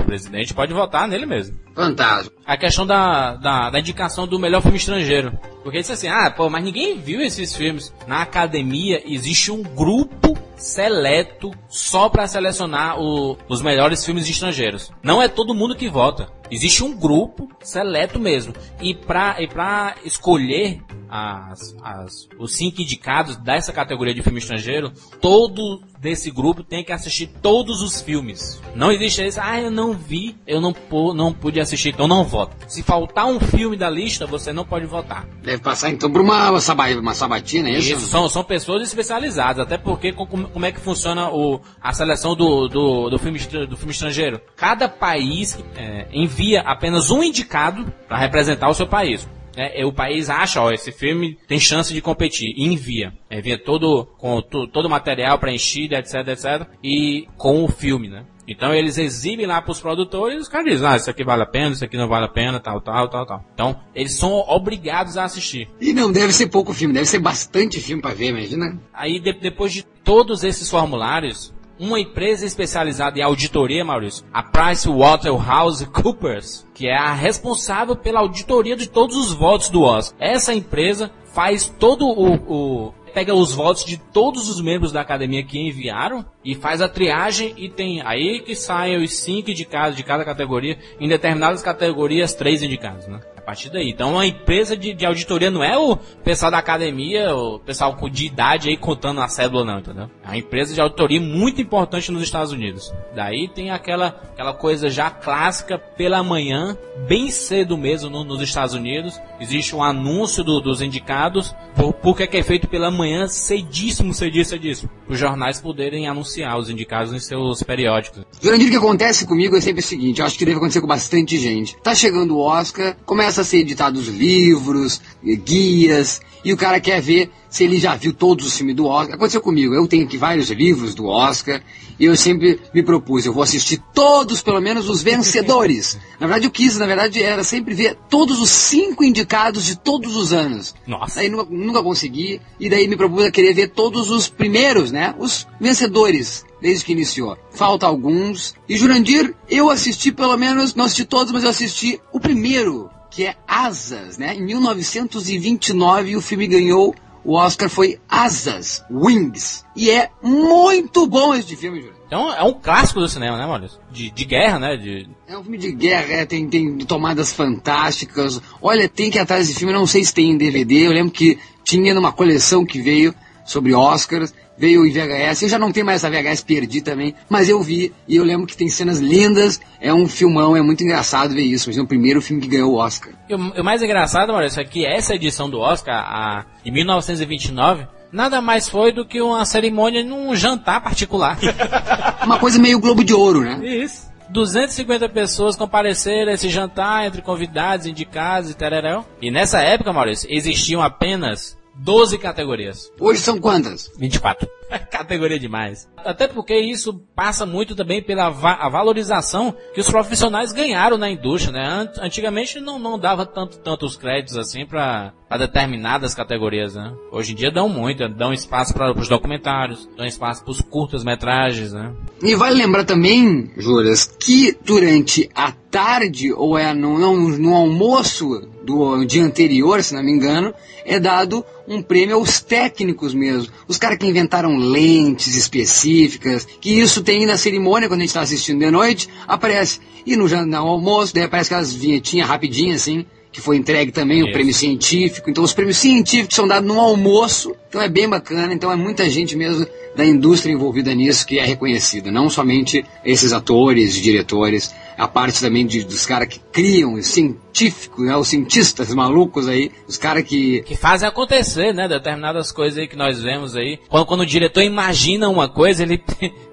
O 0.07 0.09
presidente 0.09 0.53
pode 0.53 0.73
votar 0.73 1.05
nele 1.05 1.25
mesmo. 1.25 1.59
Fantástico. 1.75 2.33
A 2.45 2.55
questão 2.55 2.87
da, 2.87 3.35
da, 3.35 3.69
da 3.69 3.77
indicação 3.79 4.25
do 4.25 4.39
melhor 4.39 4.61
filme 4.61 4.77
estrangeiro. 4.77 5.37
Porque 5.63 5.79
disse 5.79 5.91
assim, 5.91 6.07
ah, 6.07 6.31
pô, 6.31 6.49
mas 6.49 6.63
ninguém 6.63 6.97
viu 6.97 7.19
esses 7.19 7.53
filmes. 7.53 7.93
Na 8.07 8.21
academia 8.21 9.03
existe 9.05 9.51
um 9.51 9.61
grupo 9.61 10.37
seleto 10.55 11.51
só 11.67 12.07
para 12.07 12.25
selecionar 12.25 12.97
o- 12.97 13.37
os 13.49 13.61
melhores 13.61 14.03
filmes 14.05 14.29
estrangeiros. 14.29 14.91
Não 15.03 15.21
é 15.21 15.27
todo 15.27 15.53
mundo 15.53 15.75
que 15.75 15.89
vota. 15.89 16.29
Existe 16.51 16.83
um 16.83 16.95
grupo 16.95 17.49
seleto 17.61 18.19
mesmo. 18.19 18.53
E 18.81 18.93
pra, 18.95 19.41
e 19.41 19.47
pra 19.47 19.95
escolher 20.05 20.81
as, 21.09 21.75
as, 21.81 22.27
os 22.37 22.55
cinco 22.55 22.81
indicados 22.81 23.37
dessa 23.37 23.71
categoria 23.71 24.13
de 24.13 24.21
filme 24.21 24.39
estrangeiro, 24.39 24.91
todo 25.21 25.81
desse 25.99 26.29
grupo 26.29 26.63
tem 26.63 26.83
que 26.83 26.91
assistir 26.91 27.27
todos 27.41 27.81
os 27.81 28.01
filmes. 28.01 28.61
Não 28.75 28.91
existe 28.91 29.25
isso, 29.25 29.39
ah, 29.41 29.59
eu 29.59 29.71
não 29.71 29.93
vi, 29.93 30.35
eu 30.45 30.61
não, 30.61 30.71
pu- 30.73 31.13
não 31.13 31.33
pude 31.33 31.59
assistir, 31.59 31.89
então 31.89 32.07
não 32.07 32.23
voto. 32.23 32.55
Se 32.67 32.83
faltar 32.83 33.25
um 33.25 33.39
filme 33.39 33.75
da 33.75 33.89
lista, 33.89 34.27
você 34.27 34.53
não 34.53 34.63
pode 34.65 34.85
votar. 34.85 35.25
Deve 35.41 35.61
passar 35.61 35.89
então 35.89 36.11
por 36.11 36.21
uma, 36.21 36.49
uma 36.51 37.13
sabatina, 37.13 37.69
é 37.69 37.77
isso? 37.79 37.93
Isso, 37.93 38.07
são, 38.07 38.29
são 38.29 38.43
pessoas 38.43 38.83
especializadas, 38.87 39.59
até 39.65 39.77
porque 39.77 40.11
com- 40.13 40.27
como, 40.27 40.47
como 40.49 40.65
é 40.65 40.71
que 40.71 40.79
funciona 40.79 41.29
o, 41.31 41.59
a 41.81 41.91
seleção 41.93 42.35
do, 42.35 42.67
do, 42.67 43.09
do, 43.09 43.17
filme, 43.17 43.39
do 43.39 43.75
filme 43.77 43.91
estrangeiro? 43.91 44.39
Cada 44.55 44.87
país 44.87 45.57
é, 45.75 46.07
envia 46.13 46.36
apenas 46.57 47.09
um 47.09 47.23
indicado 47.23 47.91
para 48.07 48.17
representar 48.17 48.69
o 48.69 48.73
seu 48.73 48.87
país. 48.87 49.27
É, 49.55 49.81
é, 49.81 49.85
o 49.85 49.91
país 49.91 50.29
acha, 50.29 50.61
ó, 50.61 50.71
esse 50.71 50.91
filme 50.91 51.35
tem 51.47 51.59
chance 51.59 51.91
de 51.91 51.99
competir, 51.99 52.53
e 52.55 52.63
envia. 52.65 53.11
Envia 53.31 53.57
todo, 53.57 54.05
com 54.19 54.39
to- 54.39 54.67
todo 54.67 54.85
o 54.85 54.89
material 54.89 55.39
preenchido, 55.39 55.95
etc, 55.95 56.27
etc, 56.27 56.67
e 56.83 57.27
com 57.37 57.63
o 57.63 57.67
filme, 57.67 58.07
né? 58.07 58.23
Então 58.47 58.73
eles 58.73 58.97
exibem 58.99 59.45
lá 59.47 59.61
pros 59.61 59.81
produtores 59.81 60.37
e 60.37 60.41
os 60.41 60.47
caras 60.47 60.71
dizem, 60.71 60.87
ah, 60.87 60.95
isso 60.95 61.09
aqui 61.09 61.23
vale 61.23 61.41
a 61.41 61.45
pena, 61.45 61.71
isso 61.71 61.83
aqui 61.83 61.97
não 61.97 62.07
vale 62.07 62.25
a 62.25 62.29
pena, 62.29 62.59
tal, 62.59 62.79
tal, 62.79 63.09
tal, 63.09 63.25
tal. 63.25 63.43
Então, 63.53 63.79
eles 63.95 64.13
são 64.13 64.31
obrigados 64.47 65.17
a 65.17 65.23
assistir. 65.25 65.67
E 65.81 65.91
não 65.91 66.11
deve 66.11 66.31
ser 66.31 66.47
pouco 66.47 66.71
filme, 66.71 66.93
deve 66.93 67.07
ser 67.07 67.19
bastante 67.19 67.79
filme 67.81 68.01
pra 68.01 68.13
ver, 68.13 68.27
imagina. 68.29 68.79
Aí 68.93 69.19
de- 69.19 69.33
depois 69.33 69.73
de 69.73 69.83
todos 69.83 70.43
esses 70.45 70.69
formulários, 70.69 71.53
uma 71.79 71.99
empresa 71.99 72.43
especializada 72.45 73.17
em 73.19 73.21
auditoria, 73.21 73.85
Maurício, 73.85 74.25
a 74.33 74.41
PricewaterhouseCoopers, 74.43 76.65
que 76.73 76.87
é 76.87 76.95
a 76.95 77.13
responsável 77.13 77.95
pela 77.95 78.19
auditoria 78.19 78.75
de 78.75 78.87
todos 78.87 79.15
os 79.15 79.31
votos 79.33 79.69
do 79.69 79.83
Oscar. 79.83 80.17
Essa 80.19 80.53
empresa 80.53 81.11
faz 81.33 81.67
todo 81.67 82.07
o, 82.07 82.87
o 82.87 82.93
pega 83.13 83.33
os 83.33 83.53
votos 83.53 83.83
de 83.83 83.97
todos 83.97 84.47
os 84.47 84.61
membros 84.61 84.91
da 84.91 85.01
academia 85.01 85.43
que 85.43 85.59
enviaram 85.59 86.23
e 86.45 86.53
faz 86.53 86.81
a 86.81 86.89
triagem 86.89 87.51
e 87.57 87.67
tem 87.67 87.99
aí 88.03 88.41
que 88.41 88.55
saem 88.55 89.03
os 89.03 89.17
cinco 89.17 89.49
indicados 89.49 89.97
de 89.97 90.03
cada 90.03 90.23
categoria, 90.23 90.77
em 90.99 91.07
determinadas 91.07 91.63
categorias, 91.63 92.35
três 92.35 92.61
indicados, 92.61 93.07
né? 93.07 93.19
Partir 93.47 93.69
daí. 93.69 93.89
Então 93.89 94.19
a 94.19 94.27
empresa 94.27 94.75
de, 94.75 94.93
de, 94.93 95.05
auditoria 95.05 95.49
não 95.49 95.63
é 95.63 95.77
o 95.77 95.95
pessoal 96.21 96.51
da 96.51 96.57
academia, 96.57 97.33
o 97.33 97.57
pessoal 97.59 97.97
de 98.09 98.25
idade 98.25 98.67
aí 98.67 98.75
contando 98.75 99.21
a 99.21 99.27
cédula, 99.29 99.63
não, 99.63 99.79
entendeu? 99.79 100.09
É 100.21 100.27
uma 100.27 100.37
empresa 100.37 100.73
de 100.73 100.81
auditoria 100.81 101.21
muito 101.21 101.61
importante 101.61 102.11
nos 102.11 102.23
Estados 102.23 102.51
Unidos. 102.51 102.93
Daí 103.15 103.47
tem 103.47 103.71
aquela, 103.71 104.07
aquela 104.07 104.53
coisa 104.53 104.89
já 104.89 105.09
clássica 105.09 105.79
pela 105.79 106.21
manhã, 106.21 106.77
bem 107.07 107.29
cedo 107.29 107.77
mesmo 107.77 108.09
no, 108.09 108.25
nos 108.25 108.41
Estados 108.41 108.75
Unidos. 108.75 109.17
Existe 109.39 109.73
um 109.73 109.81
anúncio 109.81 110.43
do, 110.43 110.59
dos 110.59 110.81
indicados, 110.81 111.55
por, 111.73 111.93
porque 111.93 112.23
é, 112.23 112.39
é 112.39 112.43
feito 112.43 112.67
pela 112.67 112.91
manhã, 112.91 113.29
cedíssimo, 113.29 114.13
cedíssimo, 114.13 114.59
cedíssimo. 114.59 114.91
Os 115.07 115.17
jornais 115.17 115.61
poderem 115.61 116.05
anunciar 116.05 116.59
os 116.59 116.69
indicados 116.69 117.13
em 117.13 117.19
seus 117.19 117.63
periódicos. 117.63 118.25
Jurandir, 118.41 118.67
o 118.67 118.71
que 118.71 118.77
acontece 118.77 119.25
comigo 119.25 119.55
é 119.55 119.61
sempre 119.61 119.79
o 119.79 119.87
seguinte, 119.87 120.19
eu 120.19 120.25
acho 120.25 120.37
que 120.37 120.43
deve 120.43 120.57
acontecer 120.57 120.81
com 120.81 120.87
bastante 120.87 121.37
gente. 121.37 121.77
Tá 121.81 121.95
chegando 121.95 122.35
o 122.35 122.41
Oscar, 122.41 122.97
começa 123.05 123.36
começa 123.37 123.41
a 123.41 123.43
ser 123.43 123.57
editados 123.59 124.07
livros, 124.07 125.01
guias, 125.23 126.21
e 126.43 126.53
o 126.53 126.57
cara 126.57 126.79
quer 126.79 127.01
ver 127.01 127.29
se 127.49 127.63
ele 127.63 127.77
já 127.77 127.95
viu 127.95 128.13
todos 128.13 128.47
os 128.47 128.57
filmes 128.57 128.75
do 128.75 128.85
Oscar. 128.85 129.15
Aconteceu 129.15 129.41
comigo, 129.41 129.73
eu 129.73 129.87
tenho 129.87 130.05
aqui 130.05 130.17
vários 130.17 130.49
livros 130.49 130.95
do 130.95 131.05
Oscar, 131.05 131.61
e 131.99 132.05
eu 132.05 132.15
sempre 132.15 132.59
me 132.73 132.81
propus, 132.81 133.25
eu 133.25 133.33
vou 133.33 133.43
assistir 133.43 133.81
todos, 133.93 134.41
pelo 134.41 134.61
menos, 134.61 134.89
os 134.89 135.03
vencedores. 135.03 135.97
na 136.19 136.27
verdade, 136.27 136.45
eu 136.45 136.51
quis, 136.51 136.77
na 136.77 136.85
verdade, 136.85 137.21
era 137.21 137.43
sempre 137.43 137.73
ver 137.75 137.97
todos 138.09 138.39
os 138.39 138.49
cinco 138.49 139.03
indicados 139.03 139.65
de 139.65 139.77
todos 139.77 140.15
os 140.15 140.33
anos. 140.33 140.73
Nossa. 140.87 141.19
Aí 141.19 141.29
nunca, 141.29 141.47
nunca 141.49 141.83
consegui, 141.83 142.41
e 142.59 142.69
daí 142.69 142.87
me 142.87 142.95
propus 142.95 143.25
a 143.25 143.31
querer 143.31 143.53
ver 143.53 143.69
todos 143.69 144.09
os 144.09 144.27
primeiros, 144.27 144.91
né? 144.91 145.13
Os 145.19 145.47
vencedores 145.59 146.45
desde 146.61 146.85
que 146.85 146.91
iniciou. 146.91 147.37
Falta 147.51 147.85
alguns. 147.85 148.55
E 148.67 148.77
Jurandir, 148.77 149.35
eu 149.49 149.69
assisti 149.69 150.11
pelo 150.11 150.37
menos, 150.37 150.75
não 150.75 150.85
assisti 150.85 151.05
todos, 151.05 151.31
mas 151.31 151.43
eu 151.43 151.49
assisti 151.49 151.99
o 152.11 152.19
primeiro 152.19 152.89
que 153.09 153.25
é 153.25 153.35
Asas, 153.47 154.17
né? 154.17 154.35
Em 154.35 154.45
1929 154.45 156.15
o 156.15 156.21
filme 156.21 156.47
ganhou 156.47 156.95
o 157.27 157.33
Oscar 157.33 157.69
foi 157.69 157.99
Asas, 158.07 158.85
Wings. 158.89 159.65
E 159.75 159.89
é 159.91 160.09
muito 160.23 161.05
bom 161.05 161.35
esse 161.35 161.57
filme, 161.57 161.81
Júlio. 161.81 161.97
Então 162.07 162.33
é 162.33 162.41
um 162.41 162.53
clássico 162.53 163.01
do 163.01 163.09
cinema, 163.09 163.37
né, 163.37 163.45
Maurício? 163.45 163.77
De, 163.91 164.09
de 164.09 164.23
guerra, 164.23 164.57
né? 164.57 164.77
De... 164.77 165.09
É 165.27 165.37
um 165.37 165.41
filme 165.41 165.57
de 165.57 165.73
guerra, 165.73 166.13
é, 166.13 166.25
tem, 166.25 166.47
tem 166.47 166.77
tomadas 166.77 167.33
fantásticas. 167.33 168.41
Olha, 168.61 168.87
tem 168.87 169.11
que 169.11 169.17
ir 169.17 169.21
atrás 169.21 169.45
desse 169.45 169.59
filme, 169.59 169.73
não 169.73 169.85
sei 169.85 170.05
se 170.05 170.13
tem 170.13 170.31
em 170.31 170.37
DVD. 170.37 170.87
Eu 170.87 170.93
lembro 170.93 171.11
que 171.11 171.37
tinha 171.65 171.93
numa 171.93 172.13
coleção 172.13 172.65
que 172.65 172.81
veio 172.81 173.13
sobre 173.43 173.73
Oscars 173.73 174.33
veio 174.57 174.85
em 174.85 174.91
VHS. 174.91 175.43
Eu 175.43 175.49
já 175.49 175.59
não 175.59 175.71
tenho 175.71 175.85
mais 175.85 176.03
essa 176.03 176.09
VHS, 176.09 176.41
perdi 176.41 176.81
também, 176.81 177.13
mas 177.29 177.47
eu 177.47 177.61
vi 177.61 177.93
e 178.07 178.15
eu 178.15 178.23
lembro 178.23 178.47
que 178.47 178.57
tem 178.57 178.69
cenas 178.69 178.99
lindas. 178.99 179.59
É 179.79 179.93
um 179.93 180.07
filmão, 180.07 180.55
é 180.55 180.61
muito 180.61 180.83
engraçado 180.83 181.33
ver 181.33 181.43
isso. 181.43 181.69
Mas 181.69 181.77
é 181.77 181.81
o 181.81 181.87
primeiro 181.87 182.21
filme 182.21 182.41
que 182.41 182.47
ganhou 182.47 182.73
o 182.73 182.77
Oscar. 182.77 183.13
E 183.29 183.35
o, 183.35 183.63
mais 183.63 183.81
engraçado, 183.81 184.33
Maurício, 184.33 184.59
é 184.59 184.65
que 184.65 184.85
essa 184.85 185.15
edição 185.15 185.49
do 185.49 185.59
Oscar, 185.59 185.95
a, 185.95 186.45
em 186.65 186.71
1929, 186.71 187.85
nada 188.11 188.41
mais 188.41 188.67
foi 188.67 188.91
do 188.91 189.05
que 189.05 189.21
uma 189.21 189.45
cerimônia 189.45 190.03
num 190.03 190.35
jantar 190.35 190.81
particular. 190.81 191.37
uma 192.23 192.39
coisa 192.39 192.59
meio 192.59 192.79
Globo 192.79 193.03
de 193.03 193.13
Ouro, 193.13 193.41
né? 193.41 193.59
Isso. 193.63 194.07
250 194.29 195.07
pessoas 195.09 195.55
compareceram 195.55 196.31
a 196.31 196.33
esse 196.33 196.49
jantar 196.49 197.05
entre 197.05 197.21
convidados, 197.21 197.85
indicados 197.85 198.49
e 198.49 198.53
tereréu. 198.53 199.05
E 199.21 199.31
nessa 199.31 199.61
época, 199.61 199.93
Maurício, 199.93 200.27
existiam 200.29 200.81
apenas 200.81 201.56
12 201.79 202.17
categorias. 202.17 202.91
Hoje 202.99 203.21
são 203.21 203.39
quantas? 203.39 203.91
24. 203.97 204.47
Categoria 204.91 205.39
demais. 205.39 205.87
Até 205.97 206.27
porque 206.27 206.57
isso 206.57 206.93
passa 207.15 207.45
muito 207.45 207.75
também 207.75 208.01
pela 208.01 208.29
va 208.29 208.53
a 208.53 208.69
valorização 208.69 209.55
que 209.73 209.79
os 209.79 209.89
profissionais 209.89 210.51
ganharam 210.51 210.97
na 210.97 211.09
indústria, 211.09 211.53
né? 211.53 211.89
Antigamente 211.99 212.59
não, 212.59 212.77
não 212.77 212.99
dava 212.99 213.25
tanto, 213.25 213.59
tantos 213.59 213.95
créditos 213.95 214.37
assim 214.37 214.65
para 214.65 215.13
determinadas 215.37 216.13
categorias, 216.13 216.75
né? 216.75 216.93
Hoje 217.11 217.31
em 217.31 217.35
dia 217.35 217.51
dão 217.51 217.69
muito, 217.69 218.07
dão 218.09 218.33
espaço 218.33 218.73
para 218.73 218.91
os 218.91 219.07
documentários, 219.07 219.87
dão 219.95 220.05
espaço 220.05 220.43
para 220.43 220.51
os 220.51 220.61
curtas-metragens, 220.61 221.73
né? 221.73 221.93
E 222.21 222.35
vale 222.35 222.55
lembrar 222.55 222.83
também, 222.83 223.51
Juras, 223.57 224.05
que 224.05 224.57
durante 224.65 225.29
a 225.35 225.51
tarde, 225.51 226.33
ou 226.33 226.57
é 226.57 226.73
no, 226.73 226.97
no, 226.97 227.37
no 227.37 227.55
almoço 227.55 228.41
do 228.67 229.05
dia 229.05 229.23
anterior, 229.23 229.81
se 229.81 229.95
não 229.95 230.03
me 230.03 230.11
engano, 230.11 230.53
é 230.83 230.99
dado 230.99 231.45
um 231.65 231.81
prêmio 231.81 232.17
aos 232.17 232.41
técnicos 232.41 233.13
mesmo. 233.13 233.51
Os 233.65 233.77
caras 233.77 233.97
que 233.97 234.05
inventaram 234.05 234.57
lentes 234.57 235.35
específicas, 235.37 236.45
que 236.59 236.77
isso 236.77 237.01
tem 237.01 237.25
na 237.25 237.37
cerimônia 237.37 237.87
quando 237.87 238.01
a 238.01 238.03
gente 238.03 238.09
está 238.09 238.19
assistindo 238.19 238.59
de 238.59 238.69
noite, 238.69 239.07
aparece. 239.25 239.79
E 240.05 240.17
no, 240.17 240.27
no 240.27 240.57
almoço, 240.57 241.13
daí 241.13 241.23
aparece 241.23 241.53
aquelas 241.53 241.73
vinhetinhas 241.73 242.27
rapidinhas 242.27 242.81
assim, 242.81 243.05
que 243.31 243.41
foi 243.41 243.57
entregue 243.57 243.91
também 243.91 244.23
o 244.23 244.31
prêmio 244.31 244.53
científico. 244.53 245.29
Então 245.29 245.43
os 245.43 245.53
prêmios 245.53 245.77
científicos 245.77 246.35
são 246.35 246.47
dados 246.47 246.67
no 246.67 246.79
almoço, 246.79 247.55
então 247.69 247.81
é 247.81 247.89
bem 247.89 248.07
bacana, 248.07 248.53
então 248.53 248.71
é 248.71 248.75
muita 248.75 249.09
gente 249.09 249.35
mesmo 249.35 249.67
da 249.95 250.05
indústria 250.05 250.53
envolvida 250.53 250.93
nisso 250.93 251.25
que 251.25 251.39
é 251.39 251.45
reconhecida, 251.45 252.11
não 252.11 252.29
somente 252.29 252.85
esses 253.03 253.33
atores, 253.33 253.95
diretores, 253.95 254.73
a 254.97 255.07
parte 255.07 255.39
também 255.39 255.65
de, 255.65 255.83
dos 255.83 256.05
caras 256.05 256.27
que 256.27 256.39
criam, 256.51 256.93
os 256.93 257.07
científicos, 257.07 258.05
né, 258.05 258.15
os 258.15 258.27
cientistas 258.27 258.93
malucos 258.93 259.47
aí, 259.47 259.71
os 259.87 259.97
caras 259.97 260.23
que... 260.23 260.61
Que 260.61 260.75
fazem 260.75 261.07
acontecer, 261.07 261.73
né, 261.73 261.87
determinadas 261.87 262.51
coisas 262.51 262.79
aí 262.79 262.87
que 262.87 262.95
nós 262.95 263.21
vemos 263.21 263.55
aí. 263.55 263.79
Quando, 263.89 264.05
quando 264.05 264.21
o 264.21 264.25
diretor 264.25 264.61
imagina 264.61 265.29
uma 265.29 265.49
coisa, 265.49 265.83
ele, 265.83 266.01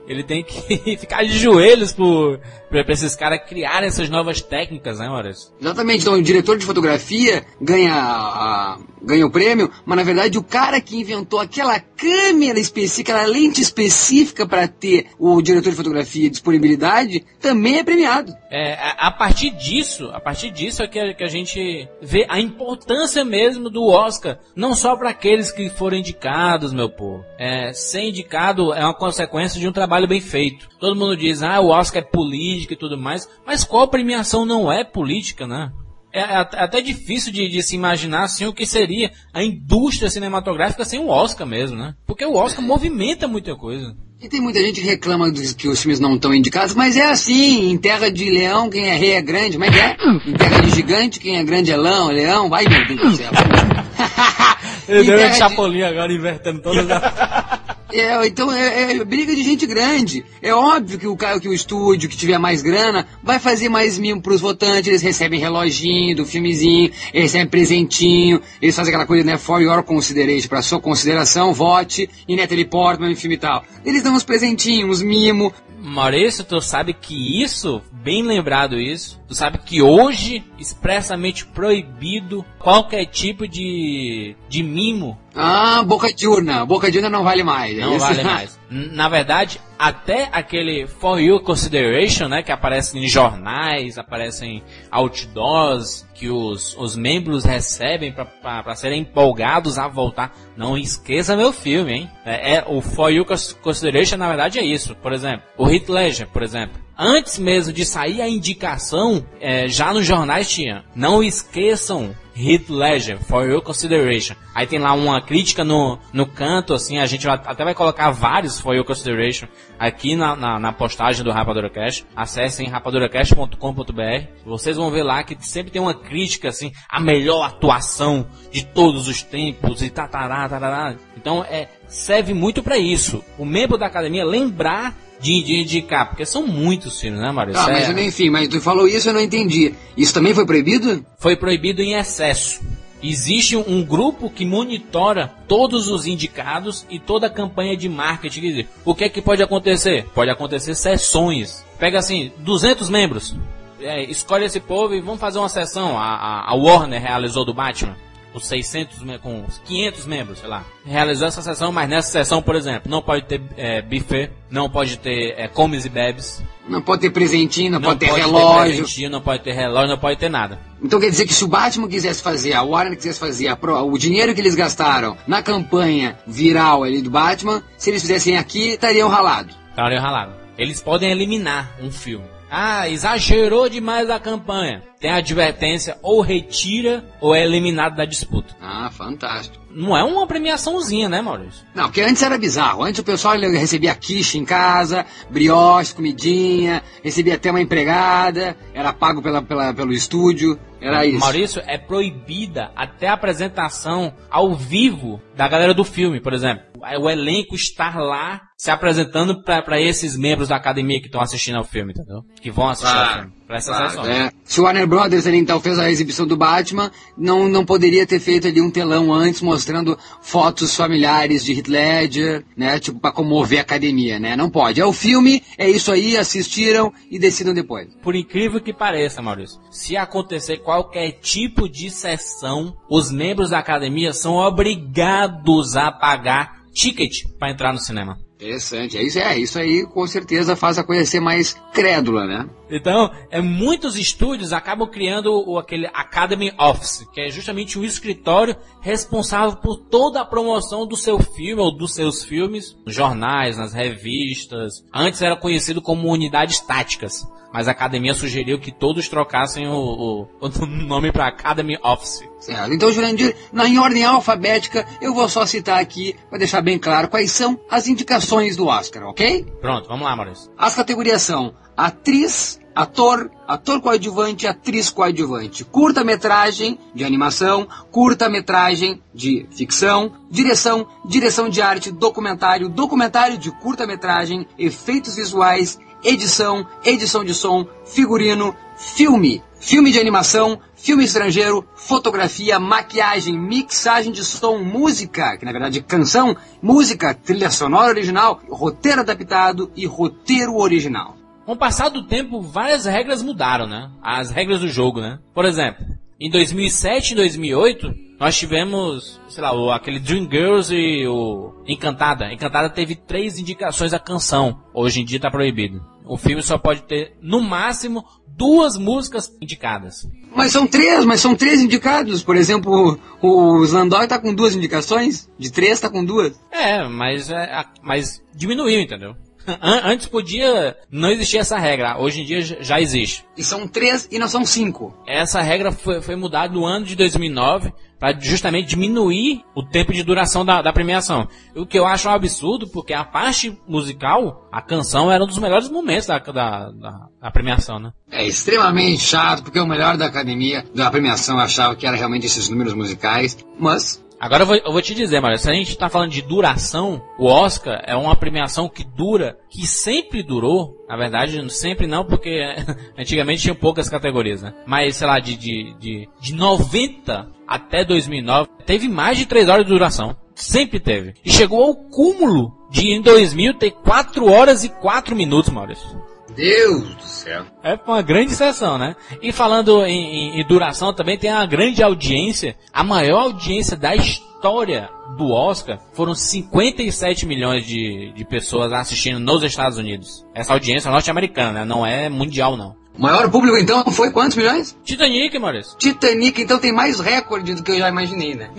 ele 0.06 0.22
tem 0.22 0.42
que 0.42 0.96
ficar 0.98 1.22
de 1.22 1.38
joelhos 1.38 1.92
por, 1.92 2.40
pra, 2.68 2.84
esses 2.88 3.14
caras 3.14 3.40
criarem 3.48 3.88
essas 3.88 4.08
novas 4.08 4.40
técnicas, 4.40 4.98
né, 4.98 5.08
Maurício? 5.08 5.52
Exatamente, 5.60 6.02
então 6.02 6.14
o 6.14 6.22
diretor 6.22 6.58
de 6.58 6.66
fotografia 6.66 7.44
ganha, 7.60 7.94
a, 7.94 8.78
ganha 9.02 9.26
o 9.26 9.30
prêmio, 9.30 9.70
mas 9.84 9.96
na 9.96 10.02
verdade 10.02 10.38
o 10.38 10.42
cara 10.42 10.80
que 10.80 10.96
inventou 10.96 11.40
aquela 11.40 11.78
câmera 11.78 12.58
específica, 12.58 13.12
aquela 13.12 13.28
lente 13.28 13.60
específica 13.60 14.46
para 14.46 14.68
ter 14.68 15.06
o 15.18 15.40
diretor 15.40 15.70
de 15.70 15.76
fotografia 15.76 16.30
disponibilidade, 16.30 17.24
também 17.40 17.78
é 17.78 17.84
premiado. 17.84 18.34
É, 18.50 18.74
a, 18.74 19.08
a, 19.08 19.10
partir 19.10 19.50
disso, 19.50 20.10
a 20.12 20.20
partir 20.20 20.50
disso 20.50 20.82
é 20.82 20.86
que 20.86 20.98
a, 20.98 21.14
que 21.14 21.24
a 21.24 21.28
gente 21.28 21.88
vê 22.00 22.26
a 22.28 22.40
importância 22.40 23.24
mesmo 23.24 23.70
do 23.70 23.86
Oscar, 23.86 24.38
não 24.54 24.74
só 24.74 24.96
para 24.96 25.10
aqueles 25.10 25.50
que 25.50 25.68
foram 25.68 25.96
indicados, 25.96 26.72
meu 26.72 26.88
povo. 26.88 27.24
É, 27.38 27.72
ser 27.72 28.02
indicado 28.02 28.72
é 28.72 28.84
uma 28.84 28.94
consequência 28.94 29.58
de 29.60 29.68
um 29.68 29.72
trabalho 29.72 29.93
bem 30.07 30.20
feito. 30.20 30.68
Todo 30.78 30.96
mundo 30.96 31.16
diz, 31.16 31.42
ah, 31.42 31.61
o 31.61 31.68
Oscar 31.68 32.02
é 32.02 32.04
política 32.04 32.74
e 32.74 32.76
tudo 32.76 32.98
mais, 32.98 33.28
mas 33.46 33.64
qual 33.64 33.88
premiação 33.88 34.44
não 34.44 34.70
é 34.72 34.85
política, 34.85 35.46
né? 35.46 35.72
É, 36.12 36.20
é 36.20 36.37
até 36.37 36.80
difícil 36.80 37.33
de, 37.33 37.48
de, 37.48 37.61
se 37.61 37.74
imaginar 37.74 38.22
assim 38.22 38.46
o 38.46 38.52
que 38.52 38.64
seria 38.64 39.11
a 39.33 39.42
indústria 39.42 40.09
cinematográfica 40.09 40.85
sem 40.85 41.00
o 41.00 41.09
Oscar 41.09 41.44
mesmo, 41.44 41.76
né? 41.76 41.94
Porque 42.07 42.24
o 42.24 42.35
Oscar 42.35 42.64
movimenta 42.64 43.26
muita 43.26 43.57
coisa. 43.57 43.96
E 44.22 44.28
tem 44.28 44.40
muita 44.40 44.62
gente 44.62 44.80
que 44.80 44.87
reclama 44.87 45.30
que 45.33 45.68
os 45.68 45.83
filmes 45.83 45.98
não 45.98 46.14
estão 46.14 46.33
indicados, 46.33 46.74
mas 46.74 46.96
é 46.96 47.11
assim, 47.11 47.68
em 47.68 47.76
terra 47.76 48.11
de 48.11 48.30
leão, 48.30 48.70
quem 48.70 48.87
é 48.88 48.94
rei 48.94 49.12
é 49.14 49.20
grande, 49.20 49.59
mas 49.59 49.74
é. 49.76 49.96
Em 50.24 50.33
terra 50.33 50.61
de 50.61 50.70
gigante, 50.70 51.18
quem 51.18 51.37
é 51.37 51.42
grande 51.42 51.72
é 51.72 51.76
leão, 51.76 52.09
leão, 52.09 52.48
vai 52.48 52.64
meu 52.64 52.87
Deus 52.87 53.00
do 53.00 53.16
céu. 53.16 53.33
Ele 54.88 55.04
deu 55.04 55.28
um 55.28 55.33
chapolim 55.35 55.83
agora 55.83 56.12
invertendo 56.12 56.61
todas 56.61 56.88
as... 56.90 57.59
É, 57.94 58.26
então 58.26 58.52
é, 58.52 58.96
é, 58.96 59.04
briga 59.04 59.33
de 59.37 59.44
gente 59.44 59.64
grande. 59.66 60.24
É 60.42 60.52
óbvio 60.52 60.98
que 60.98 61.07
o 61.07 61.16
cara, 61.16 61.38
que 61.38 61.48
o 61.48 61.54
estúdio 61.54 62.09
que 62.09 62.16
tiver 62.16 62.38
mais 62.38 62.61
grana 62.61 63.07
vai 63.22 63.38
fazer 63.38 63.68
mais 63.68 63.96
mimo 64.00 64.20
pros 64.20 64.40
votantes. 64.40 64.88
Eles 64.88 65.00
recebem 65.00 65.38
reloginho 65.38 66.16
do 66.16 66.26
filmezinho, 66.26 66.90
eles 67.12 67.33
recebem 67.33 67.46
presentinho, 67.46 68.42
eles 68.61 68.74
fazem 68.74 68.92
aquela 68.92 69.07
coisa, 69.07 69.24
né? 69.24 69.38
For 69.38 69.62
your 69.62 69.85
consideration, 69.85 70.48
pra 70.48 70.61
sua 70.61 70.80
consideração, 70.80 71.54
vote 71.54 72.11
em 72.28 72.35
Natalie 72.35 72.64
Portman, 72.64 73.14
filme 73.14 73.37
e 73.37 73.38
tal. 73.38 73.64
Eles 73.85 74.02
dão 74.02 74.14
uns 74.14 74.24
presentinhos, 74.24 74.98
uns 74.98 75.02
mimo. 75.02 75.54
Maurício, 75.80 76.42
tu 76.42 76.61
sabe 76.62 76.94
que 76.94 77.42
isso, 77.42 77.83
bem 77.92 78.22
lembrado 78.22 78.80
isso, 78.80 79.20
tu 79.28 79.35
sabe 79.35 79.59
que 79.59 79.83
hoje 79.83 80.42
expressamente 80.59 81.44
proibido 81.44 82.44
qualquer 82.59 83.04
tipo 83.04 83.46
de, 83.46 84.35
de 84.48 84.62
mimo. 84.62 85.18
Ah, 85.34 85.82
boca 85.82 86.12
de 86.12 86.26
urna. 86.28 86.64
Boca 86.64 86.90
de 86.90 86.98
urna 86.98 87.10
não 87.10 87.24
vale 87.24 87.42
mais. 87.42 87.76
É 87.76 87.80
não 87.80 87.98
vale 87.98 88.22
mais. 88.24 88.58
Na 88.70 89.08
verdade, 89.08 89.60
até 89.78 90.28
aquele 90.32 90.86
For 90.86 91.20
You 91.20 91.40
Consideration, 91.40 92.28
né, 92.28 92.42
que 92.42 92.52
aparece 92.52 92.98
em 92.98 93.08
jornais, 93.08 93.98
aparece 93.98 94.46
em 94.46 94.62
outdoors, 94.90 96.06
que 96.14 96.30
os, 96.30 96.76
os 96.78 96.96
membros 96.96 97.44
recebem 97.44 98.12
para 98.12 98.74
serem 98.74 99.02
empolgados 99.02 99.78
a 99.78 99.88
voltar. 99.88 100.34
Não 100.56 100.78
esqueça 100.78 101.36
meu 101.36 101.52
filme, 101.52 101.92
hein? 101.92 102.10
É, 102.24 102.56
é, 102.56 102.64
o 102.66 102.80
For 102.80 103.10
You 103.10 103.26
Consideration, 103.62 104.16
na 104.16 104.28
verdade, 104.28 104.58
é 104.58 104.64
isso. 104.64 104.94
Por 104.96 105.12
exemplo, 105.12 105.42
o 105.58 105.68
Heath 105.68 105.88
Ledger, 105.88 106.28
por 106.28 106.42
exemplo. 106.42 106.82
Antes 106.96 107.38
mesmo 107.40 107.72
de 107.72 107.84
sair 107.84 108.22
a 108.22 108.28
indicação, 108.28 109.26
é, 109.40 109.66
já 109.66 109.92
nos 109.92 110.06
jornais 110.06 110.48
tinha. 110.48 110.84
Não 110.94 111.22
esqueçam 111.22 112.14
Heath 112.36 112.68
Ledger, 112.68 113.18
For 113.18 113.48
Your 113.48 113.62
Consideration. 113.62 114.34
Aí 114.54 114.66
tem 114.66 114.78
lá 114.78 114.92
uma 114.92 115.20
crítica 115.20 115.64
no, 115.64 115.98
no 116.12 116.26
canto, 116.26 116.74
assim, 116.74 116.98
a 116.98 117.06
gente 117.06 117.28
até 117.28 117.64
vai 117.64 117.74
colocar 117.74 118.10
vários 118.10 118.60
For 118.60 118.74
Your 118.74 118.84
Consideration 118.84 119.46
aqui 119.78 120.16
na, 120.16 120.36
na, 120.36 120.58
na 120.58 120.72
postagem 120.72 121.24
do 121.24 121.30
Rapadura 121.30 121.70
Cash. 121.70 122.04
Acessem 122.14 122.68
rapaduracast.com.br. 122.68 124.26
Vocês 124.44 124.76
vão 124.76 124.90
ver 124.90 125.02
lá 125.02 125.22
que 125.22 125.36
sempre 125.40 125.72
tem 125.72 125.80
uma 125.80 125.94
crítica, 125.94 126.48
assim, 126.48 126.72
a 126.88 127.00
melhor 127.00 127.44
atuação 127.44 128.26
de 128.50 128.64
todos 128.64 129.08
os 129.08 129.22
tempos 129.22 129.82
e 129.82 129.90
tatará, 129.90 130.48
tatará. 130.48 130.96
Então, 131.16 131.44
é, 131.44 131.68
serve 131.86 132.34
muito 132.34 132.62
para 132.62 132.76
isso. 132.76 133.24
O 133.38 133.44
membro 133.44 133.78
da 133.78 133.86
academia 133.86 134.24
lembrar 134.24 134.94
de, 135.20 135.42
de 135.42 135.55
indicar, 135.61 136.09
porque 136.09 136.27
são 136.27 136.46
muitos 136.46 137.00
filmes, 137.00 137.20
né, 137.20 137.31
Mário? 137.33 137.57
Ah, 137.57 137.68
mas 137.68 137.88
é... 137.88 138.05
enfim, 138.05 138.31
mas 138.31 138.48
tu 138.48 138.61
falou 138.61 138.87
isso 138.87 139.09
eu 139.09 139.14
não 139.14 139.20
entendi. 139.20 139.74
Isso 139.96 140.12
também 140.12 140.35
foi 140.35 140.46
proibido? 140.46 141.05
Foi 141.18 141.37
proibido 141.37 141.83
em 141.83 141.94
excesso. 141.94 142.61
Existe 143.03 143.55
um 143.55 143.85
grupo 143.85 144.31
que 144.31 144.46
monitora 144.46 145.31
todos 145.46 145.88
os 145.88 146.07
indicados 146.07 146.87
e 146.88 146.98
toda 146.98 147.27
a 147.27 147.31
campanha 147.31 147.77
de 147.77 147.87
marketing. 147.87 148.66
O 148.83 148.94
que 148.94 149.05
é 149.05 149.09
que 149.11 149.20
pode 149.20 149.42
acontecer? 149.42 150.07
Pode 150.14 150.31
acontecer 150.31 150.74
sessões. 150.74 151.64
Pega 151.79 151.98
assim, 151.98 152.33
200 152.38 152.88
membros. 152.88 153.37
É, 153.81 154.03
escolhe 154.05 154.46
esse 154.46 154.59
povo 154.59 154.94
e 154.94 155.03
vamos 155.03 155.20
fazer 155.20 155.38
uma 155.38 155.50
sessão. 155.50 155.98
A, 155.98 156.14
a, 156.14 156.50
a 156.50 156.55
Warner 156.55 157.00
realizou 157.00 157.44
do 157.44 157.53
Batman 157.53 157.94
com 158.34 158.40
600, 158.40 158.98
com 159.22 159.44
500 159.64 160.06
membros, 160.06 160.40
sei 160.40 160.48
lá, 160.48 160.64
realizar 160.84 161.28
essa 161.28 161.40
sessão, 161.40 161.70
mas 161.70 161.88
nessa 161.88 162.10
sessão, 162.10 162.42
por 162.42 162.56
exemplo, 162.56 162.90
não 162.90 163.00
pode 163.00 163.26
ter 163.26 163.40
é, 163.56 163.80
buffet, 163.80 164.28
não 164.50 164.68
pode 164.68 164.98
ter 164.98 165.34
é, 165.38 165.46
comes 165.46 165.84
e 165.84 165.88
bebes. 165.88 166.42
Não 166.68 166.82
pode 166.82 167.02
ter 167.02 167.10
presentinho, 167.10 167.70
não, 167.70 167.78
não 167.78 167.88
pode 167.90 168.00
ter 168.00 168.08
pode 168.08 168.20
relógio. 168.20 168.64
Ter 168.64 168.78
presentinho, 168.78 169.10
não 169.10 169.20
pode 169.20 169.44
ter 169.44 169.52
relógio, 169.52 169.88
não 169.88 169.98
pode 169.98 170.18
ter 170.18 170.28
nada. 170.28 170.58
Então 170.82 170.98
quer 170.98 171.10
dizer 171.10 171.26
que 171.26 171.34
se 171.34 171.44
o 171.44 171.48
Batman 171.48 171.86
quisesse 171.86 172.22
fazer, 172.22 172.54
a 172.54 172.62
Warner 172.62 172.96
quisesse 172.96 173.20
fazer, 173.20 173.46
a 173.46 173.54
Pro, 173.54 173.76
o 173.84 173.96
dinheiro 173.96 174.34
que 174.34 174.40
eles 174.40 174.56
gastaram 174.56 175.16
na 175.28 175.40
campanha 175.40 176.18
viral 176.26 176.82
ali 176.82 177.00
do 177.00 177.10
Batman, 177.10 177.62
se 177.78 177.90
eles 177.90 178.02
fizessem 178.02 178.36
aqui, 178.36 178.70
estariam 178.70 179.08
ralados. 179.08 179.54
Estariam 179.70 180.02
ralados. 180.02 180.34
Eles 180.58 180.80
podem 180.80 181.10
eliminar 181.10 181.70
um 181.80 181.90
filme. 181.92 182.33
Ah, 182.56 182.88
exagerou 182.88 183.68
demais 183.68 184.08
a 184.08 184.20
campanha. 184.20 184.80
Tem 185.00 185.10
advertência, 185.10 185.98
ou 186.00 186.20
retira 186.20 187.04
ou 187.20 187.34
é 187.34 187.42
eliminado 187.42 187.96
da 187.96 188.04
disputa. 188.04 188.54
Ah, 188.62 188.88
fantástico. 188.92 189.64
Não 189.72 189.96
é 189.96 190.04
uma 190.04 190.24
premiaçãozinha, 190.24 191.08
né, 191.08 191.20
Maurício? 191.20 191.66
Não, 191.74 191.86
porque 191.86 192.00
antes 192.00 192.22
era 192.22 192.38
bizarro. 192.38 192.84
Antes 192.84 193.00
o 193.00 193.04
pessoal 193.04 193.36
recebia 193.36 193.92
quiche 193.96 194.38
em 194.38 194.44
casa, 194.44 195.04
brioche, 195.28 195.96
comidinha, 195.96 196.80
recebia 197.02 197.34
até 197.34 197.50
uma 197.50 197.60
empregada, 197.60 198.56
era 198.72 198.92
pago 198.92 199.20
pela, 199.20 199.42
pela, 199.42 199.74
pelo 199.74 199.92
estúdio. 199.92 200.56
Era 200.86 201.06
isso. 201.06 201.18
Maurício, 201.18 201.62
é 201.66 201.78
proibida 201.78 202.70
até 202.76 203.08
a 203.08 203.14
apresentação 203.14 204.14
ao 204.30 204.54
vivo 204.54 205.20
da 205.34 205.48
galera 205.48 205.72
do 205.72 205.84
filme, 205.84 206.20
por 206.20 206.32
exemplo. 206.32 206.64
O 207.00 207.08
elenco 207.08 207.54
estar 207.54 207.98
lá 207.98 208.42
se 208.58 208.70
apresentando 208.70 209.42
para 209.42 209.80
esses 209.80 210.16
membros 210.16 210.48
da 210.48 210.56
academia 210.56 211.00
que 211.00 211.06
estão 211.06 211.20
assistindo 211.20 211.56
ao 211.56 211.64
filme, 211.64 211.92
entendeu? 211.92 212.22
Que 212.40 212.50
vão 212.50 212.68
assistir 212.68 212.92
claro, 212.92 213.08
ao 213.08 213.18
filme. 213.20 213.32
Pra 213.46 213.57
essa 213.57 213.72
claro, 213.74 214.09
é. 214.09 214.33
Se 214.42 214.61
o 214.61 214.64
Warner 214.64 214.87
Brothers 214.87 215.26
ali, 215.26 215.37
então 215.37 215.61
fez 215.61 215.78
a 215.78 215.90
exibição 215.90 216.26
do 216.26 216.37
Batman, 216.37 216.90
não, 217.16 217.46
não 217.48 217.64
poderia 217.64 218.07
ter 218.07 218.18
feito 218.18 218.48
ali 218.48 218.61
um 218.61 218.70
telão 218.70 219.12
antes 219.12 219.42
mostrando 219.42 219.98
fotos 220.22 220.74
familiares 220.74 221.44
de 221.44 221.52
Heath 221.52 221.68
Ledger, 221.68 222.44
né? 222.57 222.78
Tipo, 222.78 223.00
pra 223.00 223.12
comover 223.12 223.59
a 223.59 223.62
academia, 223.62 224.18
né? 224.18 224.35
Não 224.35 224.48
pode. 224.48 224.80
É 224.80 224.87
o 224.87 224.92
filme, 224.92 225.42
é 225.59 225.68
isso 225.68 225.92
aí, 225.92 226.16
assistiram 226.16 226.92
e 227.11 227.18
decidam 227.18 227.52
depois. 227.52 227.88
Por 228.02 228.14
incrível 228.14 228.61
que 228.61 228.72
pareça, 228.72 229.20
Maurício, 229.20 229.61
se 229.70 229.96
acontecer 229.96 230.59
qualquer 230.59 231.12
tipo 231.20 231.68
de 231.68 231.90
sessão, 231.90 232.74
os 232.88 233.11
membros 233.11 233.50
da 233.50 233.59
academia 233.59 234.14
são 234.14 234.37
obrigados 234.37 235.76
a 235.76 235.92
pagar 235.92 236.64
ticket 236.72 237.24
para 237.38 237.50
entrar 237.50 237.72
no 237.72 237.78
cinema. 237.78 238.23
Interessante. 238.34 238.98
É 238.98 239.02
isso, 239.02 239.18
é, 239.18 239.38
isso 239.38 239.58
aí 239.58 239.86
com 239.86 240.06
certeza 240.06 240.56
faz 240.56 240.78
a 240.78 240.84
coisa 240.84 241.04
ser 241.04 241.20
mais 241.20 241.54
crédula, 241.72 242.26
né? 242.26 242.48
Então, 242.68 243.10
é, 243.30 243.40
muitos 243.40 243.96
estúdios 243.96 244.52
acabam 244.52 244.88
criando 244.88 245.30
o, 245.46 245.58
aquele 245.58 245.86
Academy 245.86 246.52
Office, 246.58 247.06
que 247.12 247.20
é 247.20 247.30
justamente 247.30 247.78
um 247.78 247.84
escritório 247.84 248.56
responsável 248.80 249.56
por 249.56 249.76
toda 249.76 250.20
a 250.20 250.24
promoção 250.24 250.86
do 250.86 250.96
seu 250.96 251.18
filme 251.20 251.62
ou 251.62 251.76
dos 251.76 251.94
seus 251.94 252.24
filmes, 252.24 252.76
nos 252.84 252.94
jornais, 252.94 253.56
nas 253.56 253.72
revistas. 253.72 254.84
Antes 254.92 255.22
era 255.22 255.36
conhecido 255.36 255.80
como 255.80 256.12
unidades 256.12 256.58
táticas 256.60 257.24
mas 257.54 257.68
a 257.68 257.70
academia 257.70 258.12
sugeriu 258.14 258.58
que 258.58 258.72
todos 258.72 259.08
trocassem 259.08 259.68
o, 259.68 259.76
o, 259.76 260.28
o 260.40 260.66
nome 260.66 261.12
para 261.12 261.28
Academy 261.28 261.78
Office. 261.84 262.24
Certo. 262.40 262.74
Então, 262.74 262.90
Jurandir, 262.90 263.36
na 263.52 263.68
em 263.68 263.78
ordem 263.78 264.04
alfabética, 264.04 264.84
eu 265.00 265.14
vou 265.14 265.28
só 265.28 265.46
citar 265.46 265.78
aqui, 265.78 266.16
para 266.28 266.38
deixar 266.38 266.60
bem 266.60 266.80
claro, 266.80 267.08
quais 267.08 267.30
são 267.30 267.56
as 267.70 267.86
indicações 267.86 268.56
do 268.56 268.66
Oscar, 268.66 269.04
ok? 269.04 269.46
Pronto, 269.60 269.86
vamos 269.86 270.04
lá, 270.04 270.16
Maurício. 270.16 270.50
As 270.58 270.74
categorias 270.74 271.22
são 271.22 271.54
atriz, 271.76 272.60
ator, 272.74 273.30
ator 273.46 273.80
coadjuvante, 273.80 274.48
atriz 274.48 274.90
coadjuvante, 274.90 275.64
curta-metragem 275.64 276.76
de 276.92 277.04
animação, 277.04 277.68
curta-metragem 277.92 279.00
de 279.14 279.46
ficção, 279.52 280.12
direção, 280.28 280.88
direção 281.06 281.48
de 281.48 281.62
arte, 281.62 281.92
documentário, 281.92 282.68
documentário 282.68 283.38
de 283.38 283.52
curta-metragem, 283.52 284.44
efeitos 284.58 285.14
visuais, 285.14 285.78
edição, 286.04 286.66
edição 286.84 287.24
de 287.24 287.34
som, 287.34 287.66
figurino, 287.84 288.54
filme, 288.76 289.42
filme 289.58 289.90
de 289.90 289.98
animação, 289.98 290.60
filme 290.76 291.04
estrangeiro, 291.04 291.66
fotografia, 291.74 292.58
maquiagem, 292.58 293.38
mixagem 293.38 294.12
de 294.12 294.22
som, 294.22 294.58
música, 294.58 295.36
que 295.38 295.44
na 295.44 295.52
verdade 295.52 295.78
é 295.78 295.82
canção, 295.82 296.36
música, 296.62 297.14
trilha 297.14 297.50
sonora 297.50 297.88
original, 297.88 298.40
roteiro 298.50 299.00
adaptado 299.00 299.72
e 299.74 299.86
roteiro 299.86 300.56
original. 300.56 301.16
Com 301.46 301.52
o 301.52 301.56
passar 301.56 301.88
do 301.88 302.06
tempo, 302.06 302.40
várias 302.40 302.86
regras 302.86 303.22
mudaram, 303.22 303.66
né? 303.66 303.90
As 304.02 304.30
regras 304.30 304.60
do 304.60 304.68
jogo, 304.68 305.00
né? 305.00 305.18
Por 305.34 305.44
exemplo, 305.44 305.84
em 306.20 306.30
2007 306.30 307.12
e 307.12 307.16
2008, 307.16 308.03
nós 308.18 308.37
tivemos, 308.37 309.20
sei 309.29 309.42
lá, 309.42 309.77
aquele 309.77 309.98
Dream 309.98 310.29
Girls 310.31 310.74
e 310.74 311.07
o 311.07 311.53
Encantada. 311.66 312.33
Encantada 312.33 312.70
teve 312.70 312.94
três 312.94 313.38
indicações 313.38 313.92
à 313.92 313.98
canção. 313.98 314.61
Hoje 314.72 315.00
em 315.00 315.05
dia 315.05 315.16
está 315.16 315.31
proibido. 315.31 315.85
O 316.07 316.16
filme 316.16 316.42
só 316.42 316.59
pode 316.59 316.83
ter, 316.83 317.16
no 317.20 317.40
máximo, 317.40 318.05
duas 318.37 318.77
músicas 318.77 319.33
indicadas. 319.40 320.07
Mas 320.35 320.53
são 320.53 320.66
três, 320.66 321.05
mas 321.05 321.20
são 321.20 321.35
três 321.35 321.61
indicados. 321.61 322.22
Por 322.22 322.37
exemplo, 322.37 322.98
o, 323.20 323.59
o 323.59 323.64
Slandói 323.64 324.07
tá 324.07 324.18
com 324.18 324.35
duas 324.35 324.55
indicações, 324.55 325.29
de 325.38 325.50
três 325.50 325.81
tá 325.81 325.88
com 325.88 326.05
duas. 326.05 326.38
É, 326.50 326.87
mas, 326.87 327.31
é, 327.31 327.64
mas 327.83 328.22
diminuiu, 328.35 328.81
entendeu? 328.81 329.16
Antes 329.61 330.07
podia 330.07 330.77
não 330.90 331.11
existir 331.11 331.38
essa 331.38 331.59
regra, 331.59 331.98
hoje 331.98 332.22
em 332.22 332.24
dia 332.24 332.42
já 332.42 332.81
existe. 332.81 333.24
E 333.37 333.44
são 333.44 333.68
três 333.68 334.09
e 334.11 334.18
não 334.18 334.29
são 334.29 334.44
cinco. 334.44 334.94
Essa 335.07 335.40
regra 335.40 335.70
foi, 335.70 336.00
foi 336.00 336.16
mudada 336.16 336.53
no 336.53 336.64
ano 336.64 336.87
de 336.87 336.96
2009 336.96 337.72
para 338.04 338.20
justamente 338.20 338.68
diminuir 338.68 339.42
o 339.54 339.62
tempo 339.62 339.90
de 339.90 340.02
duração 340.02 340.44
da, 340.44 340.60
da, 340.60 340.70
premiação. 340.74 341.26
O 341.56 341.64
que 341.64 341.78
eu 341.78 341.86
acho 341.86 342.06
um 342.06 342.12
absurdo, 342.12 342.68
porque 342.68 342.92
a 342.92 343.02
parte 343.02 343.58
musical, 343.66 344.46
a 344.52 344.60
canção 344.60 345.10
era 345.10 345.24
um 345.24 345.26
dos 345.26 345.38
melhores 345.38 345.70
momentos 345.70 346.06
da, 346.06 346.18
da, 346.18 346.70
da, 346.70 347.08
da 347.18 347.30
premiação, 347.30 347.78
né? 347.78 347.92
É 348.10 348.26
extremamente 348.26 349.02
chato, 349.02 349.42
porque 349.42 349.58
o 349.58 349.66
melhor 349.66 349.96
da 349.96 350.04
academia, 350.04 350.66
da 350.74 350.90
premiação, 350.90 351.38
achava 351.38 351.74
que 351.74 351.86
era 351.86 351.96
realmente 351.96 352.26
esses 352.26 352.46
números 352.50 352.74
musicais, 352.74 353.38
mas 353.58 354.03
Agora 354.24 354.42
eu 354.42 354.46
vou, 354.46 354.56
eu 354.56 354.72
vou, 354.72 354.80
te 354.80 354.94
dizer, 354.94 355.20
Mário, 355.20 355.37
se 355.37 355.50
a 355.50 355.52
gente 355.52 355.68
está 355.68 355.90
falando 355.90 356.10
de 356.10 356.22
duração, 356.22 357.02
o 357.18 357.26
Oscar 357.26 357.84
é 357.87 357.94
uma 357.94 358.16
premiação 358.16 358.70
que 358.70 358.82
dura, 358.82 359.37
que 359.50 359.66
sempre 359.66 360.22
durou, 360.22 360.82
na 360.88 360.96
verdade, 360.96 361.52
sempre 361.52 361.87
não, 361.87 362.06
porque 362.06 362.40
antigamente 362.96 363.42
tinha 363.42 363.54
poucas 363.54 363.90
categorias, 363.90 364.40
né? 364.40 364.54
Mas, 364.66 364.96
sei 364.96 365.06
lá, 365.06 365.18
de, 365.18 365.37
de, 365.37 365.74
de, 365.78 366.08
de 366.18 366.34
90 366.34 367.28
até 367.46 367.84
2009, 367.84 368.48
teve 368.64 368.88
mais 368.88 369.18
de 369.18 369.26
3 369.26 369.46
horas 369.46 369.66
de 369.66 369.70
duração. 369.70 370.16
Sempre 370.34 370.80
teve. 370.80 371.12
E 371.22 371.30
chegou 371.30 371.62
ao 371.62 371.74
cúmulo 371.74 372.50
de, 372.70 372.94
em 372.94 373.02
2000, 373.02 373.58
ter 373.58 373.72
4 373.72 374.26
horas 374.26 374.64
e 374.64 374.70
4 374.70 375.14
minutos, 375.14 375.52
Maurício. 375.52 376.13
Deus 376.34 376.94
do 376.94 377.02
céu. 377.02 377.44
É 377.62 377.78
uma 377.86 378.02
grande 378.02 378.32
sessão, 378.32 378.76
né? 378.78 378.96
E 379.22 379.32
falando 379.32 379.84
em, 379.84 380.36
em, 380.36 380.40
em, 380.40 380.46
duração, 380.46 380.92
também 380.92 381.18
tem 381.18 381.32
uma 381.32 381.46
grande 381.46 381.82
audiência. 381.82 382.56
A 382.72 382.82
maior 382.82 383.22
audiência 383.22 383.76
da 383.76 383.94
história 383.94 384.90
do 385.16 385.30
Oscar 385.30 385.78
foram 385.92 386.14
57 386.14 387.26
milhões 387.26 387.66
de, 387.66 388.12
de 388.14 388.24
pessoas 388.24 388.72
assistindo 388.72 389.18
nos 389.18 389.42
Estados 389.42 389.78
Unidos. 389.78 390.26
Essa 390.35 390.52
audiência 390.52 390.88
é 390.88 390.92
norte-americana, 390.92 391.60
né? 391.60 391.64
Não 391.64 391.87
é 391.87 392.08
mundial, 392.08 392.56
não. 392.56 392.76
O 392.96 393.02
maior 393.02 393.28
público, 393.28 393.58
então, 393.58 393.85
foi 393.90 394.12
quantos 394.12 394.37
milhões? 394.37 394.76
Titanic, 394.85 395.37
Maurício. 395.37 395.76
Titanic, 395.76 396.40
então 396.40 396.60
tem 396.60 396.72
mais 396.72 397.00
recorde 397.00 397.54
do 397.54 397.62
que 397.62 397.72
eu 397.72 397.78
já 397.78 397.88
imaginei, 397.88 398.37
né? 398.37 398.50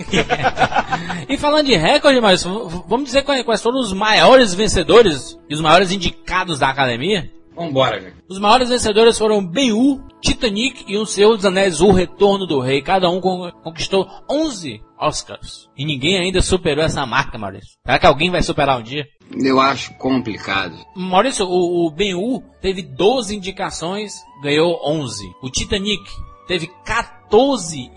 e 1.29 1.37
falando 1.37 1.67
de 1.67 1.75
recorde, 1.77 2.19
Maurício, 2.19 2.67
vamos 2.85 3.05
dizer 3.05 3.23
quais 3.23 3.61
foram 3.61 3.79
os 3.79 3.93
maiores 3.93 4.53
vencedores 4.53 5.39
e 5.49 5.53
os 5.53 5.61
maiores 5.61 5.89
indicados 5.89 6.59
da 6.59 6.67
academia? 6.67 7.31
Vambora, 7.55 8.01
gente. 8.01 8.15
Os 8.29 8.39
maiores 8.39 8.69
vencedores 8.69 9.17
foram 9.17 9.45
Ben-Hur, 9.45 10.01
Titanic 10.21 10.83
e 10.87 10.97
O 10.97 11.05
Senhor 11.05 11.35
dos 11.35 11.45
Anéis, 11.45 11.79
O 11.81 11.91
Retorno 11.91 12.45
do 12.45 12.59
Rei. 12.59 12.81
Cada 12.81 13.09
um 13.09 13.21
con- 13.21 13.51
conquistou 13.63 14.07
11 14.29 14.81
Oscars. 14.99 15.69
E 15.77 15.85
ninguém 15.85 16.17
ainda 16.19 16.41
superou 16.41 16.83
essa 16.83 17.05
marca, 17.05 17.37
Maurício. 17.37 17.77
Será 17.85 17.99
que 17.99 18.05
alguém 18.05 18.29
vai 18.31 18.41
superar 18.41 18.79
um 18.79 18.83
dia? 18.83 19.05
Eu 19.41 19.59
acho 19.59 19.93
complicado. 19.95 20.75
Maurício, 20.95 21.45
o, 21.45 21.85
o 21.87 21.91
Ben-Hur 21.91 22.41
teve 22.61 22.81
12 22.81 23.35
indicações, 23.35 24.13
ganhou 24.43 24.79
11. 24.85 25.23
O 25.41 25.49
Titanic 25.49 26.03
teve 26.47 26.67
14 26.85 27.14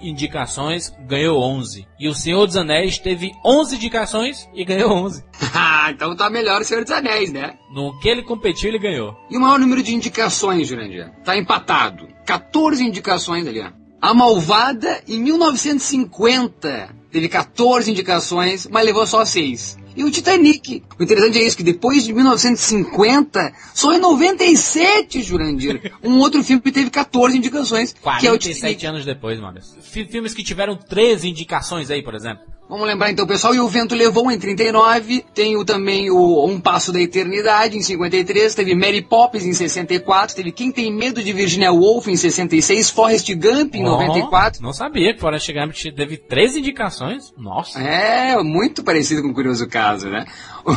indicações, 0.00 0.92
ganhou 1.06 1.40
11. 1.40 1.86
E 1.98 2.08
o 2.08 2.14
Senhor 2.14 2.46
dos 2.46 2.56
Anéis 2.56 2.98
teve 2.98 3.32
11 3.44 3.76
indicações 3.76 4.48
e 4.54 4.64
ganhou 4.64 4.92
11. 4.92 5.24
Ah, 5.60 5.90
então 5.90 6.14
tá 6.14 6.28
melhor 6.28 6.60
o 6.60 6.64
Senhor 6.64 6.82
dos 6.82 6.92
Anéis, 6.92 7.32
né? 7.32 7.54
No 7.72 7.98
que 7.98 8.08
ele 8.08 8.22
competiu, 8.22 8.68
ele 8.68 8.78
ganhou. 8.78 9.16
E 9.30 9.36
o 9.36 9.40
maior 9.40 9.58
número 9.58 9.82
de 9.82 9.94
indicações, 9.94 10.68
Jurandir? 10.68 11.10
Tá 11.24 11.36
empatado. 11.36 12.06
14 12.26 12.84
indicações 12.84 13.46
ali, 13.46 13.60
ó. 13.60 13.70
A 14.00 14.12
Malvada, 14.12 15.02
em 15.08 15.18
1950, 15.18 16.94
teve 17.10 17.28
14 17.28 17.90
indicações, 17.90 18.68
mas 18.70 18.84
levou 18.84 19.06
só 19.06 19.24
6. 19.24 19.78
E 19.98 20.04
o 20.04 20.10
Titanic. 20.10 20.82
O 20.98 21.02
interessante 21.02 21.38
é 21.38 21.42
isso, 21.44 21.56
que 21.56 21.62
depois 21.64 22.04
de 22.04 22.12
1950, 22.12 23.52
só 23.74 23.92
em 23.92 23.98
97, 23.98 25.20
Jurandir, 25.22 25.92
um 26.02 26.18
outro 26.18 26.42
filme 26.44 26.62
teve 26.70 26.88
14 26.88 27.36
indicações, 27.36 27.92
que 27.92 27.98
é 28.26 28.30
o 28.30 28.38
47 28.38 28.54
Titanic. 28.54 28.86
anos 28.86 29.04
depois. 29.04 29.40
Fi- 29.82 30.06
Filmes 30.06 30.34
que 30.34 30.44
tiveram 30.44 30.76
13 30.76 31.28
indicações 31.28 31.90
aí, 31.90 32.02
por 32.02 32.14
exemplo. 32.14 32.44
Vamos 32.68 32.86
lembrar 32.86 33.10
então, 33.10 33.26
pessoal, 33.26 33.54
e 33.54 33.60
o 33.60 33.66
Vento 33.66 33.94
Levou 33.94 34.30
em 34.30 34.38
39, 34.38 35.24
tem 35.34 35.64
também 35.64 36.10
o 36.10 36.44
Um 36.44 36.60
Passo 36.60 36.92
da 36.92 37.00
Eternidade 37.00 37.78
em 37.78 37.80
53, 37.80 38.54
teve 38.54 38.74
Mary 38.74 39.00
Poppins 39.00 39.46
em 39.46 39.54
64, 39.54 40.36
teve 40.36 40.52
Quem 40.52 40.70
Tem 40.70 40.92
Medo 40.92 41.22
de 41.22 41.32
Virginia 41.32 41.72
Woolf 41.72 42.08
em 42.08 42.16
66, 42.16 42.90
Forrest 42.90 43.34
Gump 43.34 43.74
em 43.74 43.86
Ó, 43.86 43.98
94. 44.02 44.62
Não 44.62 44.74
sabia 44.74 45.14
que 45.14 45.20
Forrest 45.20 45.50
Gump 45.50 45.72
teve 45.96 46.18
13 46.18 46.58
indicações. 46.58 47.32
Nossa. 47.38 47.80
É, 47.80 48.36
muito 48.42 48.84
parecido 48.84 49.22
com 49.22 49.28
o 49.28 49.34
Curioso 49.34 49.66
Caso, 49.66 50.10
né? 50.10 50.26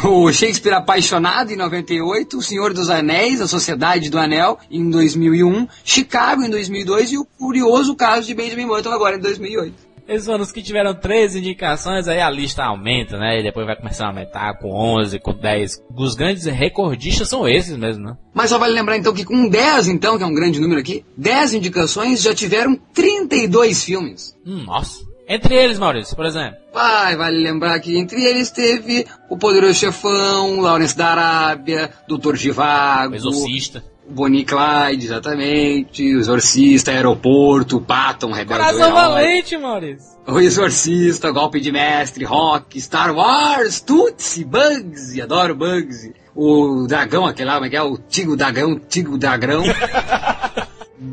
O 0.06 0.32
Shakespeare 0.32 0.76
Apaixonado 0.76 1.52
em 1.52 1.58
98, 1.58 2.38
O 2.38 2.42
Senhor 2.42 2.74
dos 2.74 2.90
Anéis, 2.90 3.42
A 3.42 3.48
Sociedade 3.50 4.10
do 4.10 4.18
Anel 4.18 4.58
em 4.70 4.90
2001, 4.90 5.68
Chicago 5.84 6.42
em 6.42 6.50
2002 6.50 7.12
e 7.12 7.18
o 7.18 7.26
Curioso 7.26 7.94
Caso 7.96 8.26
de 8.26 8.34
Benjamin 8.34 8.68
Button 8.68 8.92
agora 8.92 9.18
em 9.18 9.20
2008. 9.20 9.91
Esses 10.12 10.26
foram 10.26 10.44
os 10.44 10.52
que 10.52 10.62
tiveram 10.62 10.94
13 10.94 11.40
indicações, 11.40 12.06
aí 12.06 12.20
a 12.20 12.30
lista 12.30 12.66
aumenta, 12.66 13.18
né? 13.18 13.40
E 13.40 13.44
depois 13.44 13.66
vai 13.66 13.78
começar 13.78 14.04
a 14.04 14.08
aumentar 14.10 14.60
com 14.60 14.70
11, 14.70 15.18
com 15.20 15.34
10. 15.34 15.82
Os 15.96 16.16
grandes 16.16 16.44
recordistas 16.44 17.30
são 17.30 17.48
esses 17.48 17.78
mesmo, 17.78 18.04
né? 18.04 18.18
Mas 18.34 18.50
só 18.50 18.60
vale 18.60 18.74
lembrar 18.74 18.98
então 18.98 19.14
que 19.14 19.24
com 19.24 19.48
10, 19.48 19.88
então, 19.88 20.18
que 20.18 20.24
é 20.24 20.28
um 20.28 20.34
grande 20.34 20.60
número 20.60 20.82
aqui, 20.82 21.06
10 21.16 21.54
indicações 21.54 22.22
já 22.22 22.36
tiveram 22.36 22.76
32 22.94 23.86
filmes. 23.86 24.36
Hum, 24.46 24.66
nossa. 24.66 25.00
Entre 25.30 25.56
eles, 25.56 25.80
Maurício, 25.80 26.14
por 26.14 26.26
exemplo. 26.26 26.58
Vai, 26.74 27.16
vale 27.16 27.38
lembrar 27.38 27.80
que 27.80 27.98
entre 27.98 28.22
eles 28.22 28.52
teve 28.52 29.08
O 29.30 29.38
Poderoso 29.38 29.76
Chefão, 29.76 30.60
Lawrence 30.60 30.98
da 30.98 31.08
Arábia, 31.08 31.90
Doutor 32.06 32.36
Givago, 32.36 33.14
O 33.14 33.16
Exorcista. 33.16 33.82
Bonnie 34.12 34.46
Clyde, 34.46 35.06
exatamente, 35.06 36.16
O 36.16 36.20
Exorcista, 36.20 36.92
Aeroporto, 36.92 37.82
Patton, 37.82 38.32
Rebelde 38.32 38.64
Coração 38.64 38.94
Valente, 38.94 39.58
Maurício. 39.58 40.12
O 40.28 40.40
Exorcista, 40.40 41.32
Golpe 41.32 41.60
de 41.60 41.72
Mestre, 41.72 42.26
Rock, 42.26 42.80
Star 42.80 43.16
Wars, 43.16 43.82
Tootsie, 43.82 44.46
Bugsy, 44.46 45.22
adoro 45.22 45.56
Bugsy. 45.56 46.14
O 46.36 46.86
Dragão, 46.88 47.26
aquele 47.26 47.50
lá, 47.50 47.56
como 47.56 47.66
é 47.66 47.70
que 47.70 47.76
é? 47.76 47.82
O 47.82 47.98
Tigo 47.98 48.38
Dragão, 48.38 48.80
Tigo 48.80 49.18
Dragão. 49.18 49.64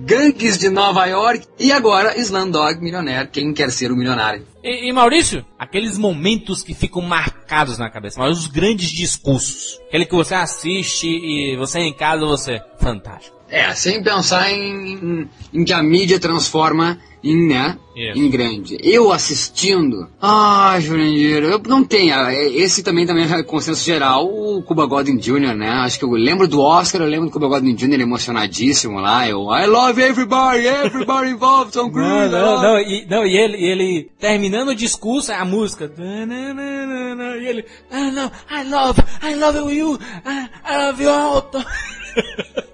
Gangues 0.09 0.57
de 0.57 0.71
Nova 0.71 1.05
York. 1.05 1.47
E 1.59 1.71
agora, 1.71 2.19
Slumdog 2.19 2.81
Milionaire, 2.81 3.29
quem 3.29 3.53
quer 3.53 3.71
ser 3.71 3.93
o 3.93 3.97
milionário? 3.97 4.43
E, 4.65 4.89
e, 4.89 4.93
Maurício, 4.93 5.45
aqueles 5.59 5.99
momentos 5.99 6.63
que 6.63 6.73
ficam 6.73 7.03
marcados 7.03 7.77
na 7.77 7.91
cabeça, 7.91 8.19
mas 8.19 8.39
os 8.39 8.47
grandes 8.47 8.91
discursos. 8.91 9.79
Aquele 9.87 10.07
que 10.07 10.15
você 10.15 10.35
assiste 10.35 11.07
e 11.07 11.57
você 11.59 11.81
em 11.81 11.93
casa, 11.93 12.25
você... 12.25 12.59
Fantástico. 12.81 13.38
É, 13.51 13.75
sem 13.75 14.03
pensar 14.03 14.51
em, 14.51 14.93
em, 14.93 15.29
em 15.55 15.65
que 15.65 15.73
a 15.73 15.83
mídia 15.83 16.21
transforma 16.21 16.99
em, 17.23 17.49
né, 17.49 17.77
Isso. 17.97 18.19
em 18.19 18.31
grande. 18.31 18.79
Eu 18.83 19.11
assistindo, 19.13 20.09
ah, 20.21 20.77
Jurandir, 20.81 21.43
eu 21.43 21.59
não 21.67 21.85
tenho, 21.85 22.15
é, 22.15 22.47
esse 22.47 22.83
também 22.83 23.07
também 23.07 23.25
é 23.25 23.43
consenso 23.43 23.85
geral, 23.85 24.27
o 24.27 24.63
Cuba 24.63 24.87
Gooding 24.87 25.17
Jr., 25.17 25.55
né, 25.55 25.69
acho 25.83 25.99
que 25.99 26.05
eu 26.05 26.11
lembro 26.11 26.47
do 26.47 26.61
Oscar, 26.61 27.01
eu 27.01 27.09
lembro 27.09 27.27
do 27.27 27.33
Cuba 27.33 27.49
Gooding 27.49 27.75
Jr. 27.75 28.01
emocionadíssimo 28.01 29.01
lá, 29.01 29.29
eu, 29.29 29.53
I 29.53 29.67
love 29.67 30.01
everybody, 30.01 30.67
everybody 30.67 31.31
involved, 31.31 31.73
Tom 31.73 31.91
Cruise, 31.91 32.31
Não, 32.31 32.57
não, 32.57 32.63
não, 32.63 32.79
e, 32.79 33.07
não, 33.09 33.27
e 33.27 33.37
ele, 33.37 33.57
e 33.57 33.65
ele 33.65 34.11
terminando 34.19 34.69
o 34.69 34.75
discurso, 34.75 35.33
a 35.33 35.45
música. 35.45 35.91
E 35.99 37.47
ele, 37.47 37.65
I 37.91 38.11
love, 38.11 38.33
I 38.51 38.65
love, 38.65 39.03
I 39.23 39.35
love 39.35 39.75
you, 39.75 39.99
I, 40.25 40.49
I 40.65 40.87
love 40.87 41.03
you 41.03 41.11
all. 41.11 41.51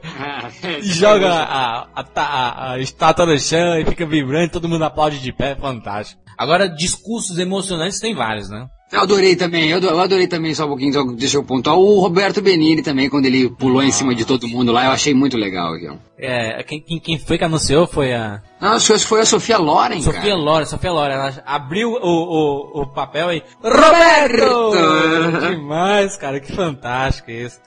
E 0.81 0.83
joga 0.93 1.33
a, 1.33 1.89
a, 1.95 2.05
a, 2.17 2.73
a 2.73 2.79
estátua 2.79 3.27
no 3.27 3.39
chão 3.39 3.79
e 3.79 3.85
fica 3.85 4.07
vibrando, 4.07 4.53
todo 4.53 4.69
mundo 4.69 4.85
aplaude 4.85 5.21
de 5.21 5.33
pé, 5.33 5.57
fantástico. 5.57 6.21
Agora, 6.37 6.69
discursos 6.69 7.39
emocionantes 7.39 8.01
tem 8.01 8.15
vários, 8.15 8.49
né? 8.49 8.67
Eu 8.95 9.01
adorei 9.03 9.37
também, 9.37 9.71
eu 9.71 9.77
ado- 9.79 9.89
eu 9.89 10.01
adorei 10.01 10.27
também, 10.27 10.55
só 10.55 10.65
um 10.65 10.69
pouquinho, 10.69 10.93
só 10.93 11.03
deixa 11.05 11.37
eu 11.37 11.45
pontuar, 11.45 11.77
o 11.77 12.01
Roberto 12.01 12.41
Benini 12.41 12.83
também, 12.83 13.11
quando 13.11 13.27
ele 13.27 13.49
pulou 13.51 13.83
em 13.83 13.91
cima 13.93 14.15
de 14.15 14.25
todo 14.25 14.47
mundo 14.49 14.71
lá, 14.73 14.87
eu 14.87 14.91
achei 14.93 15.13
muito 15.13 15.37
legal 15.37 15.75
aquilo. 15.75 15.99
É, 16.17 16.63
quem, 16.63 16.81
quem, 16.81 16.99
quem 17.01 17.19
foi 17.19 17.37
que 17.37 17.45
anunciou 17.45 17.87
foi 17.89 18.15
a 18.15 18.41
Ah, 18.61 18.75
acho 18.77 18.93
que 18.95 18.99
foi 19.01 19.21
a 19.21 19.27
Sofia 19.27 19.59
Loren, 19.59 20.01
Sofia 20.01 20.21
cara. 20.23 20.35
Loren, 20.37 20.65
Sofia 20.65 20.93
Loren. 20.93 21.13
Ela 21.15 21.43
abriu 21.45 21.91
o, 21.91 21.97
o, 22.01 22.83
o 22.83 22.87
papel 22.87 23.33
e... 23.33 23.43
Roberto! 23.61 25.51
Demais, 25.51 26.17
cara, 26.17 26.39
que 26.41 26.53
fantástico 26.53 27.31
isso. 27.31 27.59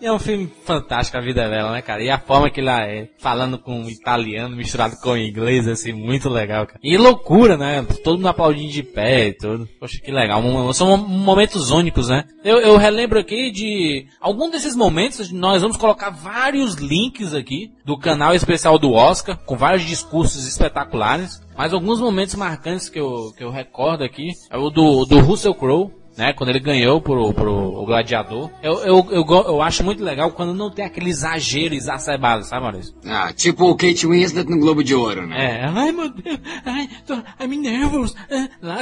E 0.00 0.06
é 0.06 0.12
um 0.12 0.18
filme 0.18 0.50
fantástico 0.64 1.18
a 1.18 1.20
vida 1.20 1.48
dela, 1.48 1.72
né, 1.72 1.82
cara? 1.82 2.02
E 2.02 2.10
a 2.10 2.18
forma 2.18 2.50
que 2.50 2.60
ela 2.60 2.82
é, 2.86 3.08
falando 3.18 3.58
com 3.58 3.88
italiano 3.88 4.56
misturado 4.56 4.96
com 4.96 5.16
inglês, 5.16 5.68
assim, 5.68 5.92
muito 5.92 6.28
legal, 6.28 6.66
cara. 6.66 6.80
E 6.82 6.96
loucura, 6.96 7.56
né? 7.56 7.84
Todo 8.02 8.16
mundo 8.16 8.28
aplaudindo 8.28 8.72
de 8.72 8.82
pé 8.82 9.28
e 9.28 9.32
tudo. 9.34 9.68
Poxa, 9.78 9.98
que 10.02 10.10
legal. 10.10 10.40
Um- 10.40 10.69
São 10.72 10.96
momentos 10.96 11.70
únicos, 11.70 12.08
né? 12.08 12.24
Eu, 12.44 12.58
eu 12.58 12.76
relembro 12.76 13.18
aqui 13.18 13.50
de 13.50 14.06
algum 14.20 14.50
desses 14.50 14.74
momentos, 14.74 15.30
nós 15.30 15.62
vamos 15.62 15.76
colocar 15.76 16.10
vários 16.10 16.74
links 16.74 17.34
aqui 17.34 17.72
do 17.84 17.98
canal 17.98 18.34
especial 18.34 18.78
do 18.78 18.92
Oscar, 18.92 19.38
com 19.44 19.56
vários 19.56 19.84
discursos 19.84 20.46
espetaculares. 20.46 21.40
Mas 21.56 21.72
alguns 21.72 22.00
momentos 22.00 22.34
marcantes 22.34 22.88
que 22.88 22.98
eu, 22.98 23.32
que 23.36 23.44
eu 23.44 23.50
recordo 23.50 24.02
aqui 24.02 24.28
é 24.50 24.56
o 24.56 24.70
do, 24.70 25.04
do 25.04 25.18
Russell 25.20 25.54
Crowe, 25.54 25.90
né? 26.16 26.32
Quando 26.32 26.50
ele 26.50 26.60
ganhou 26.60 27.00
pro, 27.00 27.32
pro 27.32 27.84
Gladiador. 27.86 28.50
Eu, 28.62 28.74
eu, 28.80 29.06
eu, 29.10 29.24
eu 29.26 29.62
acho 29.62 29.82
muito 29.84 30.02
legal 30.04 30.30
quando 30.32 30.52
não 30.54 30.70
tem 30.70 30.84
aquele 30.84 31.10
exagero 31.10 31.74
exacerbado, 31.74 32.44
sabe, 32.44 32.62
Maurício? 32.62 32.94
Ah, 33.06 33.32
tipo 33.32 33.64
o 33.70 33.74
Kate 33.76 34.06
Winslet 34.06 34.48
no 34.48 34.58
Globo 34.58 34.82
de 34.84 34.94
Ouro, 34.94 35.26
né? 35.26 35.60
É, 35.62 35.64
ai 35.66 35.92
meu 35.92 36.10
Deus, 36.10 36.38
ai, 36.66 36.88
tô, 37.06 37.14
I'm 37.42 37.56
nervous. 37.56 38.14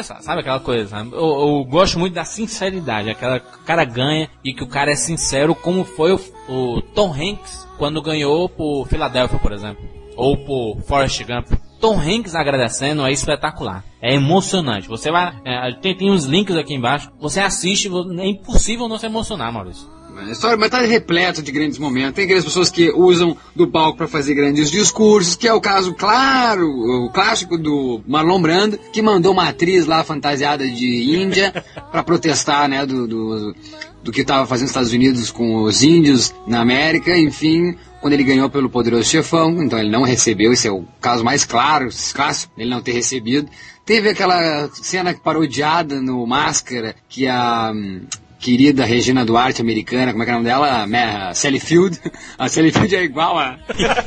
sa- 0.02 0.20
Sabe 0.20 0.40
aquela 0.40 0.60
coisa? 0.60 0.88
sabe? 0.88 1.12
Eu, 1.12 1.18
eu 1.18 1.64
gosto 1.64 1.98
muito 1.98 2.14
da 2.14 2.24
sinceridade, 2.24 3.10
aquela 3.10 3.38
que 3.40 3.56
o 3.56 3.64
cara 3.64 3.84
ganha 3.84 4.28
e 4.44 4.52
que 4.52 4.62
o 4.64 4.68
cara 4.68 4.90
é 4.90 4.96
sincero, 4.96 5.54
como 5.54 5.84
foi 5.84 6.12
o, 6.12 6.20
o 6.48 6.82
Tom 6.82 7.12
Hanks 7.12 7.66
quando 7.78 8.02
ganhou 8.02 8.48
por 8.48 8.86
Philadelphia, 8.88 9.38
por 9.38 9.52
exemplo, 9.52 9.82
ou 10.16 10.36
por 10.36 10.80
Forrest 10.82 11.22
Gump. 11.24 11.46
Tom 11.80 11.98
Hanks 11.98 12.34
agradecendo 12.34 13.06
é 13.06 13.12
espetacular, 13.12 13.84
é 14.02 14.14
emocionante. 14.14 14.88
Você 14.88 15.10
vai, 15.10 15.32
é, 15.44 15.72
tem, 15.80 15.96
tem 15.96 16.10
uns 16.10 16.24
links 16.24 16.56
aqui 16.56 16.74
embaixo, 16.74 17.10
você 17.20 17.40
assiste, 17.40 17.88
é 18.18 18.26
impossível 18.26 18.88
não 18.88 18.98
se 18.98 19.06
emocionar, 19.06 19.52
Maurício. 19.52 19.98
A 20.18 20.32
história 20.32 20.56
mas 20.56 20.70
tá 20.70 20.80
repleto 20.80 21.42
de 21.42 21.52
grandes 21.52 21.78
momentos. 21.78 22.14
Tem 22.14 22.24
aquelas 22.24 22.44
pessoas 22.44 22.70
que 22.70 22.90
usam 22.90 23.36
do 23.54 23.68
palco 23.68 23.98
para 23.98 24.08
fazer 24.08 24.34
grandes 24.34 24.68
discursos, 24.68 25.36
que 25.36 25.46
é 25.46 25.52
o 25.52 25.60
caso, 25.60 25.94
claro, 25.94 26.66
o 26.66 27.10
clássico 27.10 27.56
do 27.56 28.00
Marlon 28.06 28.42
Brando, 28.42 28.78
que 28.92 29.00
mandou 29.00 29.32
uma 29.32 29.48
atriz 29.48 29.86
lá 29.86 30.02
fantasiada 30.02 30.66
de 30.68 31.16
Índia 31.16 31.52
para 31.92 32.02
protestar, 32.02 32.68
né, 32.68 32.84
do, 32.84 33.06
do, 33.06 33.54
do 34.02 34.12
que 34.12 34.22
estava 34.22 34.44
fazendo 34.44 34.64
nos 34.64 34.70
Estados 34.70 34.92
Unidos 34.92 35.30
com 35.30 35.62
os 35.62 35.82
índios 35.82 36.34
na 36.46 36.60
América, 36.60 37.16
enfim. 37.16 37.76
Quando 38.00 38.12
ele 38.12 38.24
ganhou 38.24 38.48
pelo 38.48 38.70
Poderoso 38.70 39.08
Chefão, 39.08 39.62
então 39.62 39.78
ele 39.78 39.90
não 39.90 40.02
recebeu, 40.02 40.52
esse 40.52 40.68
é 40.68 40.70
o 40.70 40.84
caso 41.00 41.24
mais 41.24 41.44
claro, 41.44 41.88
clássico, 42.14 42.52
ele 42.56 42.70
não 42.70 42.80
ter 42.80 42.92
recebido. 42.92 43.48
Teve 43.84 44.10
aquela 44.10 44.68
cena 44.74 45.14
parodiada 45.14 46.00
no 46.00 46.26
Máscara, 46.26 46.94
que 47.08 47.26
a 47.26 47.72
hum, 47.74 48.02
querida 48.38 48.84
Regina 48.84 49.24
Duarte 49.24 49.60
americana, 49.60 50.12
como 50.12 50.22
é 50.22 50.26
que 50.26 50.30
é 50.30 50.34
o 50.34 50.36
nome 50.36 50.48
dela? 50.48 50.86
A 51.28 51.34
Sally 51.34 51.58
Field. 51.58 52.00
A 52.38 52.48
Sally 52.48 52.70
Field 52.70 52.94
é 52.94 53.02
igual 53.02 53.36
a, 53.36 53.58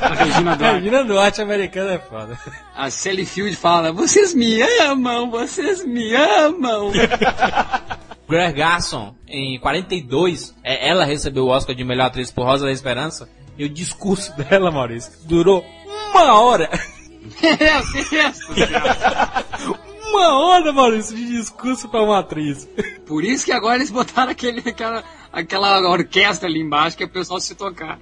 a 0.02 0.14
Regina 0.14 0.56
Duarte. 0.56 0.80
Regina 0.80 1.04
Duarte 1.04 1.42
americana 1.42 1.94
é 1.94 2.00
foda. 2.00 2.40
A 2.76 2.90
Sally 2.90 3.26
Field 3.26 3.56
fala, 3.56 3.92
vocês 3.92 4.34
me 4.34 4.62
amam, 4.62 5.30
vocês 5.30 5.86
me 5.86 6.16
amam. 6.16 6.92
Greg 8.30 8.58
Garson, 8.58 9.14
em 9.28 9.60
42, 9.60 10.56
é, 10.64 10.90
ela 10.90 11.04
recebeu 11.04 11.44
o 11.44 11.50
Oscar 11.50 11.76
de 11.76 11.84
melhor 11.84 12.06
atriz 12.06 12.32
por 12.32 12.46
Rosa 12.46 12.66
da 12.66 12.72
Esperança. 12.72 13.28
E 13.62 13.66
o 13.66 13.70
discurso 13.70 14.34
dela, 14.42 14.72
Maurício, 14.72 15.14
durou 15.26 15.64
uma 16.10 16.42
hora. 16.42 16.68
uma 20.10 20.36
hora, 20.36 20.74
Maurício, 20.74 21.16
de 21.16 21.28
discurso 21.28 21.88
pra 21.88 22.02
uma 22.02 22.18
atriz. 22.18 22.68
Por 23.06 23.24
isso 23.24 23.46
que 23.46 23.52
agora 23.52 23.76
eles 23.76 23.92
botaram 23.92 24.32
aquele, 24.32 24.68
aquela, 24.68 25.04
aquela 25.32 25.92
orquestra 25.92 26.50
ali 26.50 26.60
embaixo 26.60 26.98
que 26.98 27.04
é 27.04 27.06
o 27.06 27.10
pessoal 27.10 27.40
se 27.40 27.54
tocar. 27.54 28.00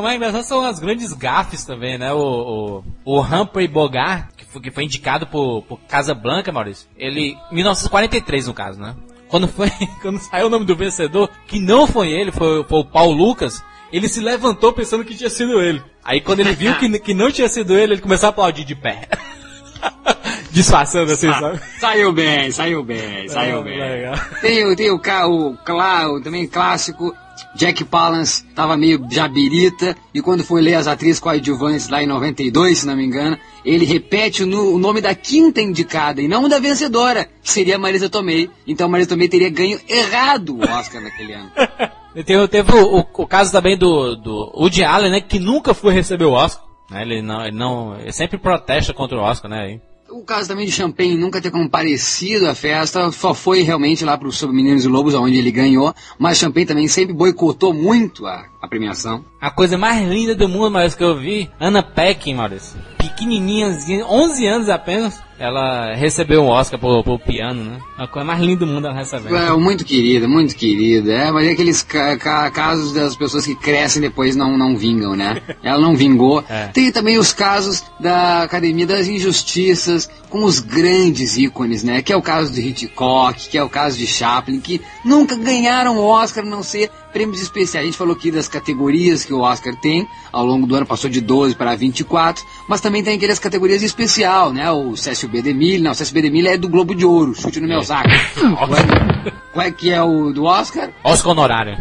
Mais 0.00 0.14
engraçado 0.14 0.44
são 0.44 0.64
as 0.64 0.78
grandes 0.78 1.12
gafes 1.12 1.64
também, 1.64 1.98
né? 1.98 2.12
O, 2.12 2.84
o, 3.04 3.04
o 3.04 3.20
Humphrey 3.20 3.66
Bogart, 3.66 4.28
que 4.36 4.44
foi, 4.44 4.62
que 4.62 4.70
foi 4.70 4.84
indicado 4.84 5.26
por, 5.26 5.62
por 5.62 5.80
Casa 5.88 6.14
Blanca, 6.14 6.52
Maurício. 6.52 6.88
Ele, 6.96 7.36
1943 7.50 8.46
no 8.46 8.54
caso, 8.54 8.78
né? 8.78 8.94
Quando 9.26 9.48
foi, 9.48 9.72
quando 10.00 10.20
saiu 10.20 10.46
o 10.46 10.50
nome 10.50 10.64
do 10.64 10.76
vencedor, 10.76 11.28
que 11.48 11.58
não 11.58 11.84
foi 11.84 12.12
ele, 12.12 12.30
foi, 12.30 12.62
foi 12.62 12.78
o 12.78 12.84
Paul 12.84 13.10
Lucas, 13.10 13.60
ele 13.96 14.08
se 14.08 14.20
levantou 14.20 14.72
pensando 14.72 15.04
que 15.04 15.14
tinha 15.14 15.30
sido 15.30 15.60
ele. 15.60 15.82
Aí 16.02 16.20
quando 16.20 16.40
ele 16.40 16.52
viu 16.54 16.74
que, 16.76 16.98
que 16.98 17.14
não 17.14 17.30
tinha 17.30 17.48
sido 17.48 17.74
ele, 17.76 17.94
ele 17.94 18.00
começou 18.02 18.26
a 18.26 18.30
aplaudir 18.30 18.64
de 18.64 18.74
pé. 18.74 19.08
Disfarçando 20.50 21.10
assim, 21.12 21.28
Sa- 21.32 21.40
sabe? 21.40 21.60
Saiu 21.80 22.12
bem, 22.12 22.50
saiu 22.50 22.82
bem, 22.84 23.28
saiu 23.28 23.58
Ah, 23.58 23.62
bem. 23.62 23.78
legal. 23.78 24.14
Tem, 24.40 24.64
o- 24.66 24.76
tem 24.76 24.90
o, 24.90 24.94
o, 24.96 25.56
clá- 25.58 26.08
o 26.08 26.20
também 26.22 26.46
clássico, 26.46 27.14
Jack 27.56 27.84
Palance 27.84 28.44
tava 28.54 28.76
meio 28.76 29.04
jabirita, 29.10 29.96
e 30.14 30.22
quando 30.22 30.44
foi 30.44 30.62
ler 30.62 30.74
as 30.74 30.86
atrizes 30.86 31.18
coadjuvantes 31.20 31.88
lá 31.88 32.02
em 32.02 32.06
92, 32.06 32.78
se 32.78 32.86
não 32.86 32.96
me 32.96 33.04
engano, 33.04 33.36
ele 33.64 33.84
repete 33.84 34.44
o, 34.44 34.74
o 34.74 34.78
nome 34.78 35.00
da 35.00 35.14
quinta 35.14 35.60
indicada, 35.60 36.22
e 36.22 36.28
não 36.28 36.48
da 36.48 36.60
vencedora, 36.60 37.28
que 37.42 37.50
seria 37.50 37.76
Marisa 37.78 38.08
Tomei. 38.08 38.48
Então 38.66 38.88
Marisa 38.88 39.08
Tomei 39.10 39.28
teria 39.28 39.50
ganho 39.50 39.80
errado 39.88 40.56
o 40.56 40.62
Oscar 40.62 41.02
naquele 41.02 41.32
ano. 41.34 41.50
Teve, 42.22 42.48
teve 42.48 42.72
o, 42.72 42.98
o- 43.00 43.06
o 43.22 43.26
caso 43.26 43.50
também 43.52 43.76
do, 43.76 44.14
do 44.16 44.52
Woody 44.56 44.84
Allen, 44.84 45.10
né? 45.10 45.20
Que 45.20 45.38
nunca 45.38 45.74
foi 45.74 45.92
receber 45.92 46.24
o 46.24 46.32
Oscar. 46.32 46.64
Né, 46.90 47.02
ele, 47.02 47.22
não, 47.22 47.40
ele 47.46 47.56
não. 47.56 47.98
Ele 47.98 48.12
sempre 48.12 48.38
protesta 48.38 48.92
contra 48.92 49.16
o 49.18 49.22
Oscar, 49.22 49.50
né? 49.50 49.80
O 50.10 50.22
caso 50.22 50.46
também 50.46 50.64
de 50.66 50.70
Champagne 50.70 51.16
nunca 51.16 51.40
ter 51.40 51.50
comparecido 51.50 52.46
à 52.46 52.54
festa, 52.54 53.10
só 53.10 53.34
foi 53.34 53.62
realmente 53.62 54.04
lá 54.04 54.16
para 54.16 54.28
o 54.28 54.32
Sobre 54.32 54.54
Meninos 54.54 54.84
e 54.84 54.88
Lobos, 54.88 55.14
onde 55.14 55.36
ele 55.36 55.50
ganhou, 55.50 55.92
mas 56.18 56.38
Champagne 56.38 56.66
também 56.66 56.86
sempre 56.86 57.12
boicotou 57.12 57.72
muito 57.74 58.24
a, 58.26 58.44
a 58.62 58.68
premiação. 58.68 59.24
A 59.40 59.50
coisa 59.50 59.76
mais 59.76 60.06
linda 60.08 60.32
do 60.34 60.48
mundo, 60.48 60.70
Maurício, 60.70 60.96
que 60.98 61.02
eu 61.02 61.16
vi, 61.16 61.50
Anna 61.58 61.82
Peckin, 61.82 62.34
Maurício. 62.34 62.78
Pequenininha, 62.96 63.76
11 64.08 64.46
anos 64.46 64.68
apenas, 64.68 65.20
ela 65.38 65.94
recebeu 65.94 66.42
um 66.42 66.48
Oscar 66.48 66.78
por, 66.78 67.02
por 67.02 67.18
piano, 67.18 67.62
né? 67.64 67.78
A 67.98 68.06
coisa 68.06 68.26
mais 68.26 68.40
linda 68.40 68.64
do 68.64 68.66
mundo 68.66 68.86
ela 68.86 68.96
recebeu. 68.96 69.36
É, 69.36 69.50
muito 69.56 69.84
querida, 69.84 70.26
muito 70.28 70.54
querida, 70.54 71.12
é, 71.12 71.30
mas 71.30 71.46
é 71.46 71.52
aqueles 71.52 71.82
ca- 71.82 72.16
ca- 72.16 72.50
casos 72.50 72.92
das 72.92 73.16
pessoas 73.16 73.44
que 73.44 73.54
crescem 73.54 74.02
e 74.02 74.08
depois 74.08 74.36
não, 74.36 74.56
não 74.56 74.76
vingam, 74.76 75.14
né? 75.16 75.40
Ela 75.62 75.80
não 75.80 75.96
vingou. 75.96 76.44
É. 76.48 76.68
Tem 76.68 76.90
também 76.92 77.18
os 77.18 77.32
casos 77.32 77.82
da 77.98 78.42
Academia 78.42 78.86
das 78.86 79.06
Injustiças, 79.08 80.08
com 80.30 80.44
os 80.44 80.58
grandes 80.58 81.36
ícones, 81.36 81.82
né? 81.84 82.02
Que 82.02 82.12
é 82.12 82.16
o 82.16 82.22
caso 82.22 82.52
de 82.52 82.60
Hitchcock, 82.60 83.48
que 83.48 83.56
é 83.58 83.62
o 83.62 83.68
caso 83.68 83.96
de 83.96 84.06
Chaplin, 84.06 84.60
que 84.60 84.80
nunca 85.04 85.36
ganharam 85.36 85.96
o 85.96 86.04
Oscar, 86.06 86.44
a 86.44 86.48
não 86.48 86.62
ser 86.62 86.90
prêmios 87.14 87.40
especiais. 87.40 87.84
A 87.84 87.86
gente 87.86 87.96
falou 87.96 88.14
aqui 88.14 88.30
das 88.32 88.48
categorias 88.48 89.24
que 89.24 89.32
o 89.32 89.40
Oscar 89.40 89.74
tem, 89.76 90.06
ao 90.32 90.44
longo 90.44 90.66
do 90.66 90.74
ano 90.74 90.84
passou 90.84 91.08
de 91.08 91.20
12 91.20 91.54
para 91.54 91.76
24, 91.76 92.44
mas 92.68 92.80
também 92.80 93.04
tem 93.04 93.16
aquelas 93.16 93.38
categorias 93.38 93.82
especial, 93.82 94.52
né? 94.52 94.68
O 94.72 94.96
Cécio 94.96 95.28
B. 95.28 95.40
DeMille, 95.40 95.82
não, 95.82 95.92
o 95.92 95.94
Cécio 95.94 96.12
B. 96.12 96.20
DeMille 96.20 96.48
é 96.48 96.58
do 96.58 96.68
Globo 96.68 96.92
de 96.92 97.06
Ouro, 97.06 97.32
chute 97.34 97.60
no 97.60 97.68
meu 97.68 97.82
saco. 97.82 98.08
Qual 98.34 98.74
é, 98.74 99.32
qual 99.52 99.66
é 99.66 99.70
que 99.70 99.90
é 99.90 100.02
o 100.02 100.32
do 100.32 100.44
Oscar? 100.44 100.90
Oscar 101.04 101.30
honorário. 101.30 101.78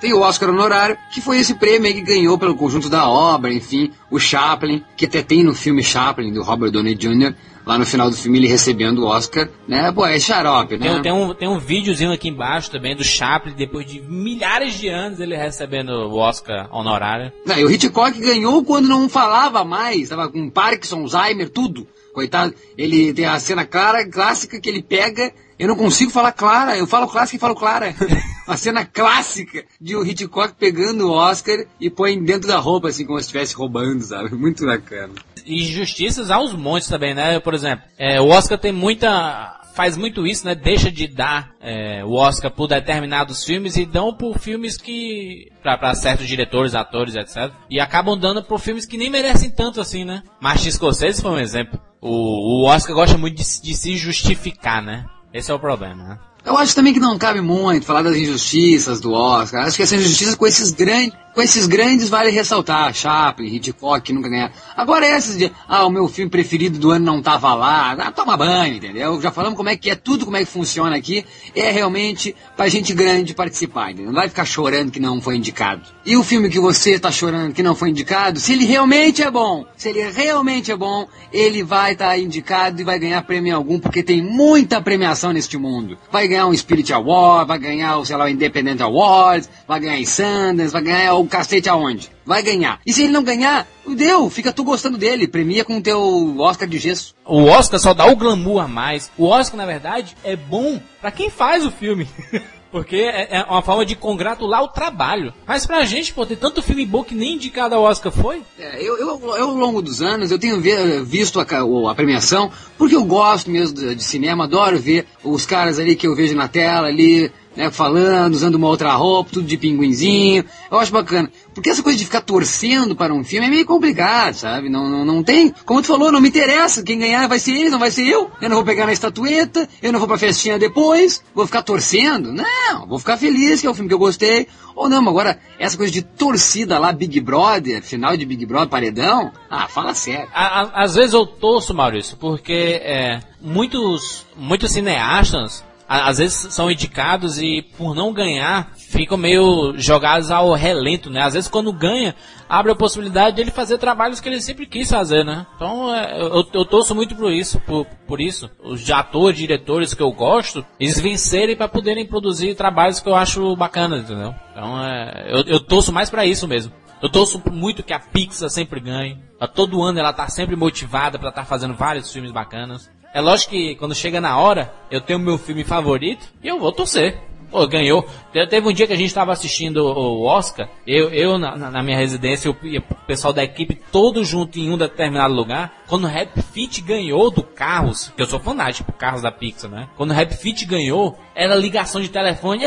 Tem 0.00 0.12
o 0.12 0.20
Oscar 0.20 0.48
honorário, 0.48 0.98
que 1.12 1.20
foi 1.20 1.38
esse 1.38 1.54
prêmio 1.54 1.86
aí 1.86 1.94
que 1.94 2.02
ganhou 2.02 2.36
pelo 2.36 2.56
conjunto 2.56 2.88
da 2.88 3.08
obra, 3.08 3.52
enfim, 3.52 3.92
o 4.10 4.18
Chaplin, 4.18 4.82
que 4.96 5.04
até 5.04 5.22
tem 5.22 5.44
no 5.44 5.54
filme 5.54 5.80
Chaplin, 5.80 6.32
do 6.32 6.42
Robert 6.42 6.72
Downey 6.72 6.96
Jr., 6.96 7.34
lá 7.64 7.78
no 7.78 7.86
final 7.86 8.10
do 8.10 8.16
filme 8.16 8.38
ele 8.38 8.48
recebendo 8.48 9.02
o 9.02 9.06
Oscar, 9.06 9.48
né? 9.66 9.90
Pô, 9.92 10.06
é 10.06 10.18
xarope, 10.18 10.76
né? 10.76 10.94
Tem, 10.94 11.02
tem 11.02 11.12
um, 11.12 11.34
tem 11.34 11.48
um 11.48 11.58
videozinho 11.58 12.12
aqui 12.12 12.28
embaixo 12.28 12.70
também 12.70 12.96
do 12.96 13.04
Chaplin, 13.04 13.54
depois 13.54 13.86
de 13.86 14.00
milhares 14.00 14.78
de 14.78 14.88
anos 14.88 15.20
ele 15.20 15.36
recebendo 15.36 15.90
o 15.90 16.16
Oscar 16.16 16.68
honorário. 16.72 17.32
Não, 17.46 17.58
e 17.58 17.64
o 17.64 17.70
Hitchcock 17.70 18.18
ganhou 18.20 18.64
quando 18.64 18.88
não 18.88 19.08
falava 19.08 19.64
mais, 19.64 20.08
tava 20.08 20.28
com 20.28 20.50
Parkinson, 20.50 21.00
Alzheimer, 21.00 21.48
tudo. 21.48 21.86
Coitado, 22.12 22.54
ele 22.76 23.14
tem 23.14 23.24
a 23.24 23.38
cena 23.40 23.64
clara, 23.64 24.06
clássica 24.06 24.60
que 24.60 24.68
ele 24.68 24.82
pega. 24.82 25.32
Eu 25.58 25.68
não 25.68 25.76
consigo 25.76 26.10
falar 26.10 26.32
clara, 26.32 26.76
eu 26.76 26.86
falo 26.86 27.06
clássica 27.06 27.36
e 27.36 27.40
falo 27.40 27.54
clara. 27.54 27.94
a 28.46 28.56
cena 28.56 28.84
clássica 28.84 29.64
de 29.80 29.96
o 29.96 30.04
Hitchcock 30.04 30.54
pegando 30.58 31.06
o 31.06 31.12
Oscar 31.12 31.64
e 31.80 31.88
põe 31.88 32.22
dentro 32.22 32.48
da 32.48 32.58
roupa, 32.58 32.88
assim, 32.88 33.06
como 33.06 33.18
se 33.18 33.26
estivesse 33.26 33.54
roubando, 33.54 34.02
sabe? 34.02 34.34
Muito 34.34 34.66
bacana. 34.66 35.14
E 35.44 35.64
justiças 35.64 36.30
aos 36.30 36.54
montes 36.54 36.88
também, 36.88 37.14
né? 37.14 37.38
Por 37.40 37.54
exemplo, 37.54 37.84
é, 37.98 38.20
o 38.20 38.28
Oscar 38.28 38.58
tem 38.58 38.72
muita. 38.72 39.58
Faz 39.74 39.96
muito 39.96 40.26
isso, 40.26 40.44
né? 40.44 40.54
Deixa 40.54 40.90
de 40.90 41.06
dar 41.06 41.52
é, 41.58 42.04
o 42.04 42.12
Oscar 42.12 42.50
por 42.50 42.68
determinados 42.68 43.42
filmes 43.42 43.76
e 43.76 43.86
dão 43.86 44.14
por 44.14 44.38
filmes 44.38 44.76
que. 44.76 45.50
Pra 45.62 45.94
certos 45.94 46.26
diretores, 46.26 46.74
atores, 46.74 47.14
etc. 47.14 47.50
E 47.70 47.80
acabam 47.80 48.18
dando 48.18 48.42
por 48.42 48.58
filmes 48.58 48.84
que 48.84 48.98
nem 48.98 49.08
merecem 49.08 49.50
tanto 49.50 49.80
assim, 49.80 50.04
né? 50.04 50.22
Martin 50.40 50.70
Scorsese 50.70 51.22
foi 51.22 51.30
um 51.30 51.40
exemplo. 51.40 51.80
O, 52.00 52.64
o 52.64 52.66
Oscar 52.66 52.94
gosta 52.94 53.16
muito 53.16 53.36
de, 53.36 53.62
de 53.62 53.74
se 53.74 53.96
justificar, 53.96 54.82
né? 54.82 55.06
Esse 55.32 55.50
é 55.50 55.54
o 55.54 55.58
problema, 55.58 56.04
né? 56.04 56.18
Eu 56.44 56.58
acho 56.58 56.74
também 56.74 56.92
que 56.92 57.00
não 57.00 57.16
cabe 57.16 57.40
muito 57.40 57.86
falar 57.86 58.02
das 58.02 58.16
injustiças 58.16 59.00
do 59.00 59.12
Oscar. 59.12 59.64
Acho 59.64 59.76
que 59.76 59.82
essa 59.82 59.94
injustiça 59.94 60.36
com 60.36 60.46
esses 60.46 60.72
grandes, 60.72 61.16
com 61.34 61.42
esses 61.42 61.66
grandes 61.66 62.08
vale 62.08 62.30
ressaltar. 62.30 62.92
Chaplin, 62.94 63.54
Hitchcock, 63.54 64.12
nunca 64.12 64.28
ganharam. 64.28 64.52
Agora 64.76 65.06
esses 65.06 65.36
de, 65.36 65.50
ah, 65.68 65.86
o 65.86 65.90
meu 65.90 66.08
filme 66.08 66.30
preferido 66.30 66.78
do 66.78 66.90
ano 66.90 67.04
não 67.04 67.22
tava 67.22 67.54
lá. 67.54 67.92
Ah, 67.92 68.12
toma 68.12 68.36
banho, 68.36 68.76
entendeu? 68.76 69.20
Já 69.20 69.30
falamos 69.30 69.56
como 69.56 69.68
é 69.68 69.76
que 69.76 69.90
é 69.90 69.94
tudo, 69.94 70.24
como 70.24 70.36
é 70.36 70.44
que 70.44 70.50
funciona 70.50 70.96
aqui. 70.96 71.24
É 71.54 71.70
realmente 71.70 72.34
pra 72.56 72.68
gente 72.68 72.92
grande 72.92 73.34
participar, 73.34 73.90
entendeu? 73.92 74.12
Não 74.12 74.20
vai 74.20 74.28
ficar 74.28 74.44
chorando 74.44 74.90
que 74.90 75.00
não 75.00 75.20
foi 75.20 75.36
indicado. 75.36 75.82
E 76.04 76.16
o 76.16 76.22
filme 76.22 76.48
que 76.48 76.60
você 76.60 76.98
tá 76.98 77.10
chorando 77.10 77.52
que 77.52 77.62
não 77.62 77.74
foi 77.74 77.90
indicado, 77.90 78.38
se 78.38 78.52
ele 78.52 78.64
realmente 78.64 79.22
é 79.22 79.30
bom, 79.30 79.64
se 79.76 79.88
ele 79.88 80.10
realmente 80.10 80.70
é 80.70 80.76
bom, 80.76 81.06
ele 81.32 81.62
vai 81.62 81.92
estar 81.92 82.18
indicado 82.18 82.80
e 82.80 82.84
vai 82.84 82.98
ganhar 82.98 83.22
prêmio 83.22 83.54
algum, 83.56 83.78
porque 83.78 84.02
tem 84.02 84.22
muita 84.22 84.80
premiação 84.80 85.32
neste 85.32 85.56
mundo. 85.56 85.96
Vai 86.10 86.28
ganhar 86.28 86.46
um 86.46 86.56
Spirit 86.56 86.92
Award, 86.92 87.48
vai 87.48 87.58
ganhar, 87.58 88.04
sei 88.04 88.16
lá, 88.16 88.24
o 88.24 88.28
Independent 88.28 88.80
Awards, 88.80 89.48
vai 89.66 89.80
ganhar 89.80 89.98
em 89.98 90.06
Sundance, 90.06 90.72
vai 90.72 90.82
ganhar 90.82 91.14
o 91.22 91.28
cacete 91.28 91.68
aonde? 91.68 92.10
Vai 92.24 92.42
ganhar. 92.42 92.80
E 92.86 92.92
se 92.92 93.02
ele 93.04 93.12
não 93.12 93.22
ganhar, 93.22 93.66
deu, 93.86 94.28
fica 94.30 94.52
tu 94.52 94.62
gostando 94.64 94.96
dele, 94.98 95.26
premia 95.26 95.64
com 95.64 95.78
o 95.78 95.82
teu 95.82 96.36
Oscar 96.38 96.68
de 96.68 96.78
gesso. 96.78 97.14
O 97.24 97.44
Oscar 97.44 97.80
só 97.80 97.92
dá 97.94 98.06
o 98.06 98.16
glamour 98.16 98.62
a 98.62 98.68
mais. 98.68 99.10
O 99.18 99.26
Oscar, 99.26 99.56
na 99.56 99.66
verdade, 99.66 100.16
é 100.24 100.36
bom 100.36 100.80
pra 101.00 101.10
quem 101.10 101.30
faz 101.30 101.64
o 101.64 101.70
filme. 101.70 102.08
Porque 102.72 102.96
é 102.96 103.28
é 103.36 103.42
uma 103.42 103.60
forma 103.60 103.84
de 103.84 103.94
congratular 103.94 104.62
o 104.62 104.68
trabalho. 104.68 105.34
Mas 105.46 105.66
pra 105.66 105.84
gente, 105.84 106.10
pô, 106.14 106.24
ter 106.24 106.36
tanto 106.36 106.62
filme 106.62 106.86
bom 106.86 107.04
que 107.04 107.14
nem 107.14 107.34
indicado 107.34 107.74
ao 107.74 107.82
Oscar 107.82 108.10
foi. 108.10 108.40
É, 108.58 108.80
eu, 108.82 108.96
eu, 108.98 109.20
eu, 109.36 109.44
ao 109.50 109.54
longo 109.54 109.82
dos 109.82 110.00
anos, 110.00 110.30
eu 110.30 110.38
tenho 110.38 110.58
ve- 110.58 111.02
visto 111.02 111.38
a, 111.38 111.42
a 111.90 111.94
premiação, 111.94 112.50
porque 112.78 112.96
eu 112.96 113.04
gosto 113.04 113.50
mesmo 113.50 113.74
de, 113.76 113.94
de 113.94 114.02
cinema, 114.02 114.44
adoro 114.44 114.78
ver 114.78 115.04
os 115.22 115.44
caras 115.44 115.78
ali 115.78 115.94
que 115.94 116.06
eu 116.06 116.16
vejo 116.16 116.34
na 116.34 116.48
tela 116.48 116.88
ali, 116.88 117.30
né, 117.56 117.70
falando, 117.70 118.34
usando 118.34 118.54
uma 118.54 118.68
outra 118.68 118.92
roupa, 118.94 119.30
tudo 119.32 119.46
de 119.46 119.56
pinguinzinho. 119.56 120.44
Eu 120.70 120.78
acho 120.78 120.92
bacana. 120.92 121.30
Porque 121.54 121.68
essa 121.70 121.82
coisa 121.82 121.98
de 121.98 122.04
ficar 122.04 122.22
torcendo 122.22 122.96
para 122.96 123.12
um 123.12 123.22
filme 123.22 123.46
é 123.46 123.50
meio 123.50 123.66
complicado, 123.66 124.34
sabe? 124.34 124.68
Não, 124.70 124.88
não, 124.88 125.04
não 125.04 125.22
tem. 125.22 125.52
Como 125.66 125.82
tu 125.82 125.88
falou, 125.88 126.10
não 126.10 126.20
me 126.20 126.28
interessa. 126.28 126.82
Quem 126.82 126.98
ganhar 126.98 127.28
vai 127.28 127.38
ser 127.38 127.52
ele, 127.52 127.68
não 127.70 127.78
vai 127.78 127.90
ser 127.90 128.06
eu. 128.06 128.30
Eu 128.40 128.48
não 128.48 128.56
vou 128.56 128.64
pegar 128.64 128.86
na 128.86 128.92
estatueta, 128.92 129.68
eu 129.82 129.92
não 129.92 129.98
vou 129.98 130.08
pra 130.08 130.16
festinha 130.18 130.58
depois, 130.58 131.22
vou 131.34 131.44
ficar 131.46 131.62
torcendo. 131.62 132.32
Não, 132.32 132.86
vou 132.86 132.98
ficar 132.98 133.16
feliz 133.18 133.60
que 133.60 133.66
é 133.66 133.70
o 133.70 133.74
filme 133.74 133.88
que 133.88 133.94
eu 133.94 133.98
gostei. 133.98 134.46
Ou 134.74 134.88
não, 134.88 135.06
agora, 135.06 135.38
essa 135.58 135.76
coisa 135.76 135.92
de 135.92 136.00
torcida 136.00 136.78
lá, 136.78 136.90
Big 136.92 137.20
Brother, 137.20 137.82
final 137.82 138.16
de 138.16 138.24
Big 138.24 138.46
Brother, 138.46 138.68
paredão, 138.70 139.30
ah, 139.50 139.68
fala 139.68 139.92
sério. 139.92 140.26
A- 140.34 140.82
às 140.82 140.94
vezes 140.94 141.12
eu 141.12 141.26
torço, 141.26 141.74
Maurício, 141.74 142.16
porque 142.16 142.80
é, 142.82 143.20
muitos, 143.38 144.24
muitos 144.34 144.72
cineastas 144.72 145.62
às 146.00 146.18
vezes 146.18 146.54
são 146.54 146.70
indicados 146.70 147.38
e 147.38 147.62
por 147.76 147.94
não 147.94 148.12
ganhar 148.12 148.72
ficam 148.76 149.18
meio 149.18 149.74
jogados 149.76 150.30
ao 150.30 150.54
relento, 150.54 151.10
né? 151.10 151.22
Às 151.22 151.34
vezes 151.34 151.50
quando 151.50 151.72
ganha 151.72 152.14
abre 152.48 152.72
a 152.72 152.76
possibilidade 152.76 153.36
de 153.36 153.42
ele 153.42 153.50
fazer 153.50 153.78
trabalhos 153.78 154.20
que 154.20 154.28
ele 154.28 154.40
sempre 154.40 154.66
quis 154.66 154.90
fazer, 154.90 155.24
né? 155.24 155.46
Então 155.56 155.94
é, 155.94 156.20
eu, 156.20 156.46
eu 156.52 156.64
torço 156.64 156.94
muito 156.94 157.14
por 157.14 157.30
isso, 157.30 157.60
por, 157.60 157.86
por 158.06 158.20
isso. 158.20 158.50
Os 158.62 158.88
atores, 158.90 159.38
diretores 159.38 159.92
que 159.92 160.02
eu 160.02 160.12
gosto, 160.12 160.64
eles 160.80 160.98
vencerem 161.00 161.56
para 161.56 161.68
poderem 161.68 162.06
produzir 162.06 162.54
trabalhos 162.54 163.00
que 163.00 163.08
eu 163.08 163.14
acho 163.14 163.54
bacanas, 163.56 164.04
entendeu? 164.04 164.34
Então 164.52 164.82
é, 164.82 165.26
eu, 165.28 165.42
eu 165.46 165.60
torço 165.60 165.92
mais 165.92 166.08
para 166.08 166.24
isso 166.24 166.48
mesmo. 166.48 166.72
Eu 167.02 167.08
torço 167.10 167.42
muito 167.50 167.82
que 167.82 167.92
a 167.92 167.98
Pixar 167.98 168.48
sempre 168.48 168.78
ganhe. 168.78 169.18
A 169.40 169.48
todo 169.48 169.82
ano 169.82 169.98
ela 169.98 170.12
tá 170.12 170.28
sempre 170.28 170.54
motivada 170.54 171.18
pra 171.18 171.30
estar 171.30 171.44
fazendo 171.44 171.74
vários 171.74 172.12
filmes 172.12 172.30
bacanas. 172.30 172.88
É 173.14 173.20
lógico 173.20 173.50
que 173.50 173.74
quando 173.76 173.94
chega 173.94 174.20
na 174.20 174.38
hora, 174.38 174.72
eu 174.90 175.00
tenho 175.00 175.18
meu 175.18 175.36
filme 175.36 175.64
favorito 175.64 176.26
e 176.42 176.48
eu 176.48 176.58
vou 176.58 176.72
torcer. 176.72 177.18
Pô, 177.52 177.66
ganhou. 177.66 178.08
Teve 178.48 178.66
um 178.66 178.72
dia 178.72 178.86
que 178.86 178.94
a 178.94 178.96
gente 178.96 179.08
estava 179.08 179.30
assistindo 179.30 179.84
o 179.84 180.24
Oscar, 180.24 180.70
eu, 180.86 181.10
eu 181.10 181.36
na, 181.36 181.54
na 181.54 181.82
minha 181.82 181.98
residência, 181.98 182.48
eu, 182.48 182.56
e 182.62 182.78
o 182.78 182.82
pessoal 183.06 183.30
da 183.30 183.44
equipe 183.44 183.74
todo 183.92 184.24
junto 184.24 184.58
em 184.58 184.70
um 184.70 184.78
determinado 184.78 185.34
lugar. 185.34 185.70
Quando 185.86 186.04
o 186.04 186.06
Rap 186.06 186.40
Fit 186.40 186.80
ganhou 186.80 187.30
do 187.30 187.42
Carros, 187.42 188.10
que 188.16 188.22
eu 188.22 188.26
sou 188.26 188.40
fanático 188.40 188.90
por 188.90 188.98
Carros 188.98 189.20
da 189.20 189.30
Pixar, 189.30 189.70
né? 189.70 189.86
Quando 189.98 190.12
o 190.12 190.14
Rap 190.14 190.32
Fit 190.32 190.64
ganhou, 190.64 191.18
era 191.34 191.54
ligação 191.54 192.00
de 192.00 192.08
telefone. 192.08 192.64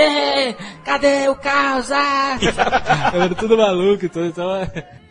Cadê 0.86 1.28
o 1.30 1.36
Carros? 1.36 1.92
Ah! 1.92 2.38
era 3.12 3.34
tudo 3.34 3.58
maluco. 3.58 4.08
Tudo, 4.08 4.28
então, 4.28 4.52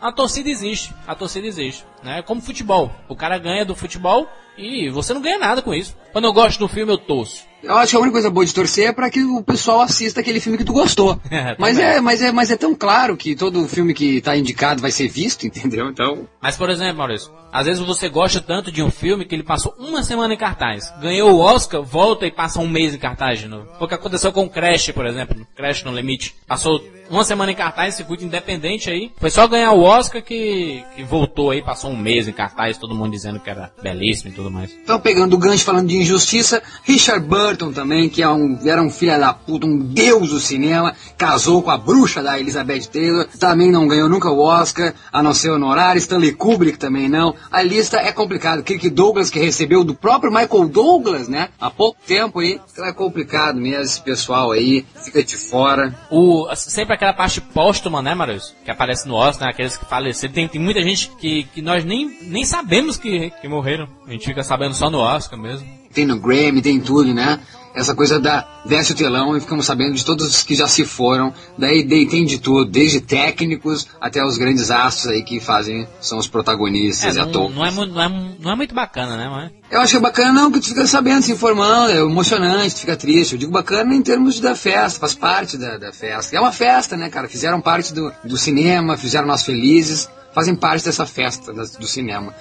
a 0.05 0.13
torcida 0.13 0.51
existe. 0.51 0.93
A 1.07 1.15
torcida 1.15 1.47
existe. 1.47 1.83
Né? 2.03 2.21
Como 2.21 2.43
futebol. 2.43 2.95
O 3.09 3.17
cara 3.17 3.39
ganha 3.39 3.65
do 3.65 3.75
futebol 3.75 4.29
e 4.59 4.91
você 4.91 5.15
não 5.15 5.23
ganha 5.23 5.39
nada 5.39 5.63
com 5.63 5.73
isso. 5.73 5.97
Quando 6.13 6.27
eu 6.27 6.33
gosto 6.33 6.59
do 6.59 6.69
filme, 6.69 6.93
eu 6.93 6.99
torço. 6.99 7.45
Eu 7.63 7.75
acho 7.79 7.93
que 7.93 7.97
a 7.97 8.01
única 8.01 8.13
coisa 8.13 8.29
boa 8.29 8.45
de 8.45 8.53
torcer 8.53 8.89
é 8.89 8.93
para 8.93 9.09
que 9.09 9.25
o 9.25 9.43
pessoal 9.43 9.81
assista 9.81 10.21
aquele 10.21 10.39
filme 10.39 10.59
que 10.59 10.65
tu 10.65 10.75
gostou. 10.75 11.19
É, 11.31 11.57
mas, 11.59 11.79
é, 11.79 12.01
mas, 12.01 12.23
é, 12.23 12.31
mas 12.31 12.51
é 12.51 12.57
tão 12.57 12.75
claro 12.75 13.17
que 13.17 13.35
todo 13.35 13.67
filme 13.67 13.93
que 13.95 14.21
tá 14.21 14.37
indicado 14.37 14.81
vai 14.81 14.91
ser 14.91 15.09
visto, 15.09 15.47
entendeu? 15.49 15.89
Então. 15.89 16.29
Mas, 16.41 16.57
por 16.57 16.69
exemplo, 16.69 16.99
Maurício, 16.99 17.33
às 17.51 17.65
vezes 17.65 17.83
você 17.83 18.09
gosta 18.09 18.41
tanto 18.41 18.71
de 18.71 18.83
um 18.83 18.91
filme 18.91 19.25
que 19.25 19.35
ele 19.35 19.43
passou 19.43 19.75
uma 19.79 20.03
semana 20.03 20.35
em 20.35 20.37
cartaz. 20.37 20.93
Ganhou 21.01 21.33
o 21.33 21.41
Oscar, 21.41 21.83
volta 21.83 22.27
e 22.27 22.31
passa 22.31 22.61
um 22.61 22.69
mês 22.69 22.95
em 22.95 22.99
cartaz 22.99 23.41
de 23.41 23.49
novo. 23.49 23.67
Foi 23.79 23.87
o 23.87 23.89
que 23.89 23.95
aconteceu 23.95 24.31
com 24.33 24.45
o 24.45 24.51
Crash, 24.51 24.93
por 24.93 25.07
exemplo. 25.07 25.45
Crash 25.57 25.83
no 25.83 25.93
Limite. 25.93 26.37
Passou 26.47 26.85
uma 27.11 27.25
semana 27.25 27.53
em 27.53 27.55
cartaz, 27.55 27.95
circuito 27.95 28.25
independente 28.25 28.91
aí. 28.91 29.13
Foi 29.17 29.31
só 29.31 29.47
ganhar 29.47 29.73
o 29.73 29.83
Oscar 29.83 30.23
que, 30.23 30.85
que 30.97 31.05
voltou 31.05 31.51
aí, 31.51 31.63
passou 31.63 31.91
um 31.91 31.97
mês 31.97 32.27
em 32.29 32.33
cartaz, 32.33 32.79
todo 32.79 32.95
mundo 32.95 33.13
dizendo 33.13 33.41
que 33.41 33.51
era 33.51 33.71
belíssimo 33.83 34.31
e 34.31 34.35
tudo 34.35 34.51
mais. 34.51 34.71
Então, 34.83 35.01
pegando 35.01 35.35
o 35.35 35.39
gancho 35.39 35.65
falando 35.65 35.89
de 35.89 35.97
injustiça, 35.97 36.63
Richard 36.83 37.27
Burton 37.27 37.73
também, 37.73 38.09
que 38.09 38.23
é 38.23 38.29
um, 38.29 38.59
era 38.65 38.83
um 38.83 38.91
filho 38.91 39.19
da 39.19 39.33
puta, 39.33 39.67
um 39.67 39.79
deus 39.79 40.31
do 40.31 40.41
cinema, 40.41 40.95
casou 41.17 41.63
com 41.63 41.71
a 41.71 41.77
bruxa 41.79 42.23
da 42.23 42.39
Elizabeth 42.39 42.87
Taylor, 42.93 43.27
também 43.39 43.71
não 43.71 43.87
ganhou 43.87 44.09
nunca 44.09 44.31
o 44.31 44.41
Oscar, 44.41 44.95
a 45.13 45.23
não 45.23 45.35
ser 45.35 45.51
honorário, 45.51 45.99
Stanley 45.99 46.33
Kubrick 46.33 46.79
também 46.79 47.09
não. 47.09 47.35
A 47.51 47.63
lista 47.63 47.99
é 47.99 48.13
complicada. 48.13 48.63
Kirk 48.63 48.89
Douglas, 48.91 49.31
que 49.31 49.39
recebeu 49.39 49.85
do 49.85 49.95
próprio 49.95 50.33
Michael 50.33 50.69
Douglas, 50.69 51.29
né, 51.29 51.49
há 51.61 51.71
pouco 51.71 51.99
tempo 52.07 52.41
aí, 52.41 52.61
então 52.73 52.87
é 52.87 52.93
complicado 52.93 53.61
mesmo, 53.61 53.83
esse 53.83 54.01
pessoal 54.01 54.53
aí, 54.53 54.85
fica 55.05 55.23
de 55.23 55.37
fora. 55.37 55.95
O, 56.11 56.49
sempre 56.55 56.94
aquela 56.95 57.13
parte 57.13 57.41
póstuma, 57.41 58.03
né, 58.03 58.15
Marius? 58.15 58.55
Que 58.65 58.71
aparece 58.71 59.07
no 59.07 59.15
Oscar, 59.15 59.47
né? 59.47 59.53
Aqueles 59.53 59.77
que 59.77 59.85
faleceram. 59.85 60.35
Tem, 60.35 60.49
tem 60.49 60.61
muita 60.61 60.83
gente 60.83 61.11
que, 61.19 61.45
que 61.45 61.63
nós 61.63 61.85
nem, 61.85 62.19
nem 62.23 62.45
sabemos 62.45 62.97
que, 62.97 63.31
que 63.31 63.49
morreram. 63.49 63.89
A 64.07 64.11
gente 64.11 64.25
fica 64.25 64.43
sabendo 64.43 64.75
só 64.75 64.91
no 64.91 64.99
Oscar 64.99 65.39
mesmo. 65.39 65.84
Tem 65.95 66.05
no 66.05 66.19
Grammy, 66.19 66.61
tem 66.61 66.81
tudo, 66.81 67.15
né? 67.15 67.41
essa 67.75 67.95
coisa 67.95 68.21
da 68.21 68.47
desce 68.65 68.93
o 68.93 68.95
telão 68.95 69.37
e 69.37 69.41
ficamos 69.41 69.67
sabendo 69.67 69.95
de 69.95 70.05
todos 70.05 70.27
os 70.29 70.43
que 70.43 70.55
já 70.55 70.69
se 70.69 70.85
foram. 70.85 71.35
Daí, 71.59 71.85
tem 72.07 72.25
de 72.25 72.39
tudo, 72.39 72.71
desde 72.71 73.01
técnicos 73.01 73.89
até 74.01 74.25
os 74.25 74.39
grandes 74.39 74.71
astros 74.71 75.13
aí 75.13 75.23
que 75.23 75.41
fazem, 75.41 75.87
são 76.01 76.19
os 76.19 76.29
protagonistas 76.29 77.17
é, 77.17 77.19
e 77.19 77.23
atores. 77.23 77.55
Não 77.55 77.67
é, 77.67 77.71
não, 77.71 78.03
é, 78.03 78.09
não 78.39 78.53
é 78.53 78.55
muito 78.55 78.75
bacana, 78.75 79.17
né, 79.17 79.29
mãe? 79.29 79.51
Eu 79.71 79.81
acho 79.81 79.91
que 79.91 79.97
é 79.97 80.01
bacana 80.01 80.33
não, 80.33 80.53
que 80.53 80.61
tu 80.61 80.69
fica 80.69 80.87
sabendo, 80.87 81.23
se 81.23 81.33
informando, 81.33 81.91
é 81.91 81.99
emocionante, 81.99 82.77
tu 82.77 82.81
fica 82.81 82.97
triste. 82.97 83.33
Eu 83.33 83.39
digo 83.39 83.51
bacana 83.51 83.95
em 83.95 84.03
termos 84.03 84.39
da 84.39 84.55
festa, 84.55 85.01
faz 85.01 85.15
parte 85.15 85.59
da, 85.59 85.77
da 85.77 85.93
festa. 85.93 86.37
É 86.37 86.41
uma 86.41 86.53
festa, 86.53 86.97
né, 86.97 87.11
cara? 87.11 87.29
Fizeram 87.29 87.61
parte 87.61 87.93
do, 87.93 88.13
do 88.23 88.37
cinema, 88.39 88.97
fizeram 88.97 89.27
nós 89.27 89.43
felizes, 89.43 90.09
fazem 90.33 90.55
parte 90.55 90.85
dessa 90.85 91.05
festa 91.05 91.53
do 91.53 91.87
cinema. 91.87 92.33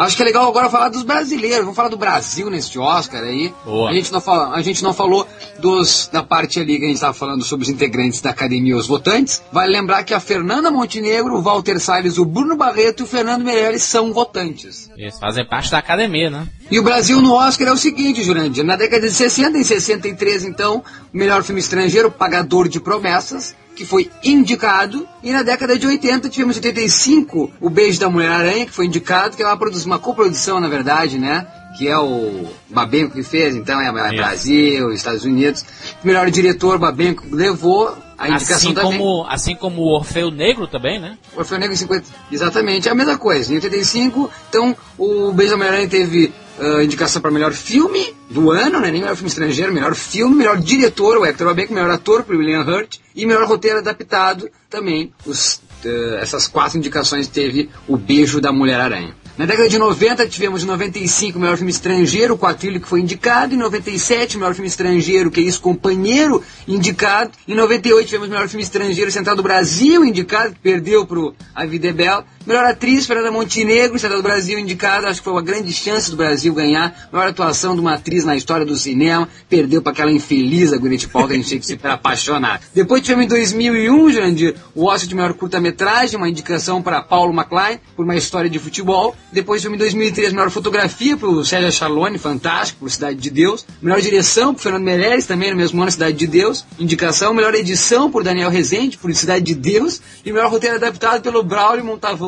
Acho 0.00 0.16
que 0.16 0.22
é 0.22 0.24
legal 0.24 0.48
agora 0.48 0.70
falar 0.70 0.88
dos 0.88 1.02
brasileiros. 1.02 1.60
Vamos 1.60 1.76
falar 1.76 1.90
do 1.90 1.98
Brasil 1.98 2.48
neste 2.48 2.78
Oscar 2.78 3.22
aí. 3.22 3.52
A 3.86 3.92
gente, 3.92 4.10
não 4.10 4.18
fala, 4.18 4.54
a 4.56 4.62
gente 4.62 4.82
não 4.82 4.94
falou 4.94 5.28
dos, 5.58 6.08
da 6.10 6.22
parte 6.22 6.58
ali 6.58 6.78
que 6.78 6.84
a 6.84 6.86
gente 6.86 6.96
estava 6.96 7.12
falando 7.12 7.44
sobre 7.44 7.64
os 7.64 7.68
integrantes 7.68 8.22
da 8.22 8.30
academia 8.30 8.74
os 8.74 8.86
votantes. 8.86 9.42
Vale 9.52 9.70
lembrar 9.70 10.02
que 10.02 10.14
a 10.14 10.18
Fernanda 10.18 10.70
Montenegro, 10.70 11.36
o 11.36 11.42
Walter 11.42 11.78
Salles, 11.78 12.16
o 12.16 12.24
Bruno 12.24 12.56
Barreto 12.56 13.00
e 13.00 13.02
o 13.02 13.06
Fernando 13.06 13.44
Meirelles 13.44 13.82
são 13.82 14.10
votantes. 14.10 14.90
Eles 14.96 15.18
fazem 15.18 15.46
parte 15.46 15.70
da 15.70 15.76
academia, 15.76 16.30
né? 16.30 16.48
E 16.70 16.78
o 16.78 16.82
Brasil 16.82 17.20
no 17.20 17.34
Oscar 17.34 17.68
é 17.68 17.72
o 17.72 17.76
seguinte, 17.76 18.22
Jurandir. 18.22 18.64
Na 18.64 18.76
década 18.76 19.06
de 19.06 19.12
60, 19.12 19.58
em 19.58 19.64
63, 19.64 20.44
então, 20.46 20.82
o 21.12 21.16
melhor 21.16 21.42
filme 21.42 21.60
estrangeiro, 21.60 22.10
Pagador 22.10 22.70
de 22.70 22.80
Promessas 22.80 23.54
que 23.80 23.86
foi 23.86 24.10
indicado, 24.22 25.08
e 25.22 25.32
na 25.32 25.42
década 25.42 25.78
de 25.78 25.86
80 25.86 26.28
tivemos 26.28 26.56
85 26.56 27.50
O 27.58 27.70
Beijo 27.70 27.98
da 27.98 28.10
Mulher-Aranha, 28.10 28.66
que 28.66 28.72
foi 28.72 28.84
indicado, 28.84 29.34
que 29.34 29.42
é 29.42 29.46
uma, 29.46 29.58
uma 29.86 29.98
coprodução, 29.98 30.60
na 30.60 30.68
verdade, 30.68 31.18
né? 31.18 31.46
Que 31.78 31.88
é 31.88 31.96
o 31.96 32.44
Babenco 32.68 33.14
que 33.14 33.22
fez, 33.22 33.56
então 33.56 33.80
é, 33.80 33.88
é 33.88 34.16
Brasil, 34.16 34.92
Estados 34.92 35.24
Unidos. 35.24 35.64
O 36.04 36.06
melhor 36.06 36.30
diretor, 36.30 36.78
Babenco 36.78 37.24
levou 37.34 37.96
a 38.20 38.28
indicação 38.28 38.56
assim 38.56 38.74
também. 38.74 38.98
Como, 38.98 39.26
assim 39.26 39.54
como 39.56 39.80
o 39.80 39.94
Orfeu 39.94 40.30
Negro 40.30 40.66
também, 40.66 41.00
né? 41.00 41.16
O 41.34 41.38
Orfeu 41.38 41.58
Negro 41.58 41.72
em 41.72 41.78
50. 41.78 42.04
Exatamente, 42.30 42.86
é 42.86 42.92
a 42.92 42.94
mesma 42.94 43.16
coisa. 43.16 43.50
Em 43.50 43.54
85, 43.54 44.30
então, 44.50 44.76
o 44.98 45.32
Beijo 45.32 45.52
da 45.52 45.56
Mulher-Aranha 45.56 45.88
teve 45.88 46.30
uh, 46.58 46.82
indicação 46.82 47.22
para 47.22 47.30
melhor 47.30 47.52
filme 47.52 48.14
do 48.28 48.50
ano, 48.50 48.78
né? 48.78 48.90
Nem 48.90 49.00
melhor 49.00 49.16
filme 49.16 49.30
estrangeiro, 49.30 49.72
melhor 49.72 49.94
filme, 49.94 50.36
melhor 50.36 50.58
diretor, 50.58 51.16
o 51.16 51.24
Hector 51.24 51.48
Abeck, 51.48 51.72
melhor 51.72 51.90
ator 51.90 52.22
para 52.22 52.36
William 52.36 52.60
Hurt 52.60 52.98
e 53.16 53.24
melhor 53.24 53.48
roteiro 53.48 53.78
adaptado 53.78 54.50
também. 54.68 55.10
Os, 55.24 55.62
uh, 55.82 56.16
essas 56.20 56.46
quatro 56.46 56.76
indicações 56.76 57.26
teve 57.26 57.70
o 57.88 57.96
Beijo 57.96 58.38
da 58.38 58.52
Mulher-Aranha. 58.52 59.16
Na 59.40 59.46
década 59.46 59.70
de 59.70 59.78
90 59.78 60.26
tivemos 60.26 60.62
em 60.62 60.66
95 60.66 61.38
o 61.38 61.40
melhor 61.40 61.56
filme 61.56 61.70
estrangeiro, 61.70 62.34
o 62.34 62.38
Quatrilho 62.38 62.78
que 62.78 62.86
foi 62.86 63.00
indicado, 63.00 63.54
em 63.54 63.56
97 63.56 64.36
o 64.36 64.38
melhor 64.38 64.52
filme 64.52 64.68
estrangeiro, 64.68 65.30
que 65.30 65.40
é 65.40 65.42
isso, 65.42 65.62
Companheiro, 65.62 66.42
indicado, 66.68 67.30
em 67.48 67.54
98 67.54 68.06
tivemos 68.06 68.28
o 68.28 68.30
melhor 68.30 68.48
filme 68.50 68.62
estrangeiro, 68.62 69.10
Central 69.10 69.34
do 69.34 69.42
Brasil, 69.42 70.04
indicado, 70.04 70.52
que 70.52 70.60
perdeu 70.60 71.06
pro 71.06 71.34
A 71.54 71.64
Vida 71.64 71.88
é 71.88 71.92
Bela, 71.94 72.26
melhor 72.46 72.66
atriz, 72.66 73.06
Fernanda 73.06 73.30
Montenegro, 73.30 73.98
Central 73.98 74.20
do 74.20 74.22
Brasil, 74.22 74.58
indicado, 74.58 75.06
acho 75.06 75.20
que 75.20 75.24
foi 75.24 75.32
uma 75.32 75.40
grande 75.40 75.72
chance 75.72 76.10
do 76.10 76.18
Brasil 76.18 76.52
ganhar, 76.52 77.08
melhor 77.10 77.28
atuação 77.28 77.74
de 77.74 77.80
uma 77.80 77.94
atriz 77.94 78.26
na 78.26 78.36
história 78.36 78.66
do 78.66 78.76
cinema, 78.76 79.26
perdeu 79.48 79.80
para 79.80 79.92
aquela 79.92 80.12
infeliz 80.12 80.70
da 80.70 80.76
Gwyneth 80.76 81.08
que 81.08 81.16
a 81.16 81.36
gente 81.36 81.48
tinha 81.48 81.60
que 81.60 81.66
se 81.66 81.80
apaixonar. 81.82 82.60
Depois 82.74 83.00
tivemos 83.00 83.24
em 83.24 83.28
2001, 83.28 84.10
Jandir, 84.10 84.54
o 84.74 84.84
Oscar 84.84 85.08
de 85.08 85.14
melhor 85.14 85.32
curta-metragem, 85.32 86.18
uma 86.18 86.28
indicação 86.28 86.82
para 86.82 87.00
Paulo 87.00 87.32
McLean, 87.32 87.78
por 87.96 88.04
uma 88.04 88.16
história 88.16 88.50
de 88.50 88.58
futebol, 88.58 89.16
depois 89.32 89.64
em 89.64 89.76
2003 89.76 90.32
melhor 90.32 90.50
fotografia 90.50 91.16
para 91.16 91.28
o 91.28 91.44
Sérgio 91.44 91.70
Chalone, 91.72 92.18
fantástico, 92.18 92.80
por 92.80 92.90
Cidade 92.90 93.18
de 93.18 93.30
Deus. 93.30 93.64
Melhor 93.80 94.00
direção 94.00 94.52
para 94.52 94.62
Fernando 94.62 94.84
Meirelles, 94.84 95.26
também 95.26 95.50
no 95.50 95.56
mesmo 95.56 95.80
ano, 95.80 95.90
Cidade 95.90 96.16
de 96.16 96.26
Deus. 96.26 96.64
Indicação, 96.78 97.32
melhor 97.32 97.54
edição 97.54 98.10
por 98.10 98.24
Daniel 98.24 98.50
Rezende, 98.50 98.98
por 98.98 99.14
Cidade 99.14 99.44
de 99.44 99.54
Deus. 99.54 100.00
E 100.24 100.32
melhor 100.32 100.50
roteiro 100.50 100.76
adaptado 100.76 101.22
pelo 101.22 101.42
Braulio 101.42 101.84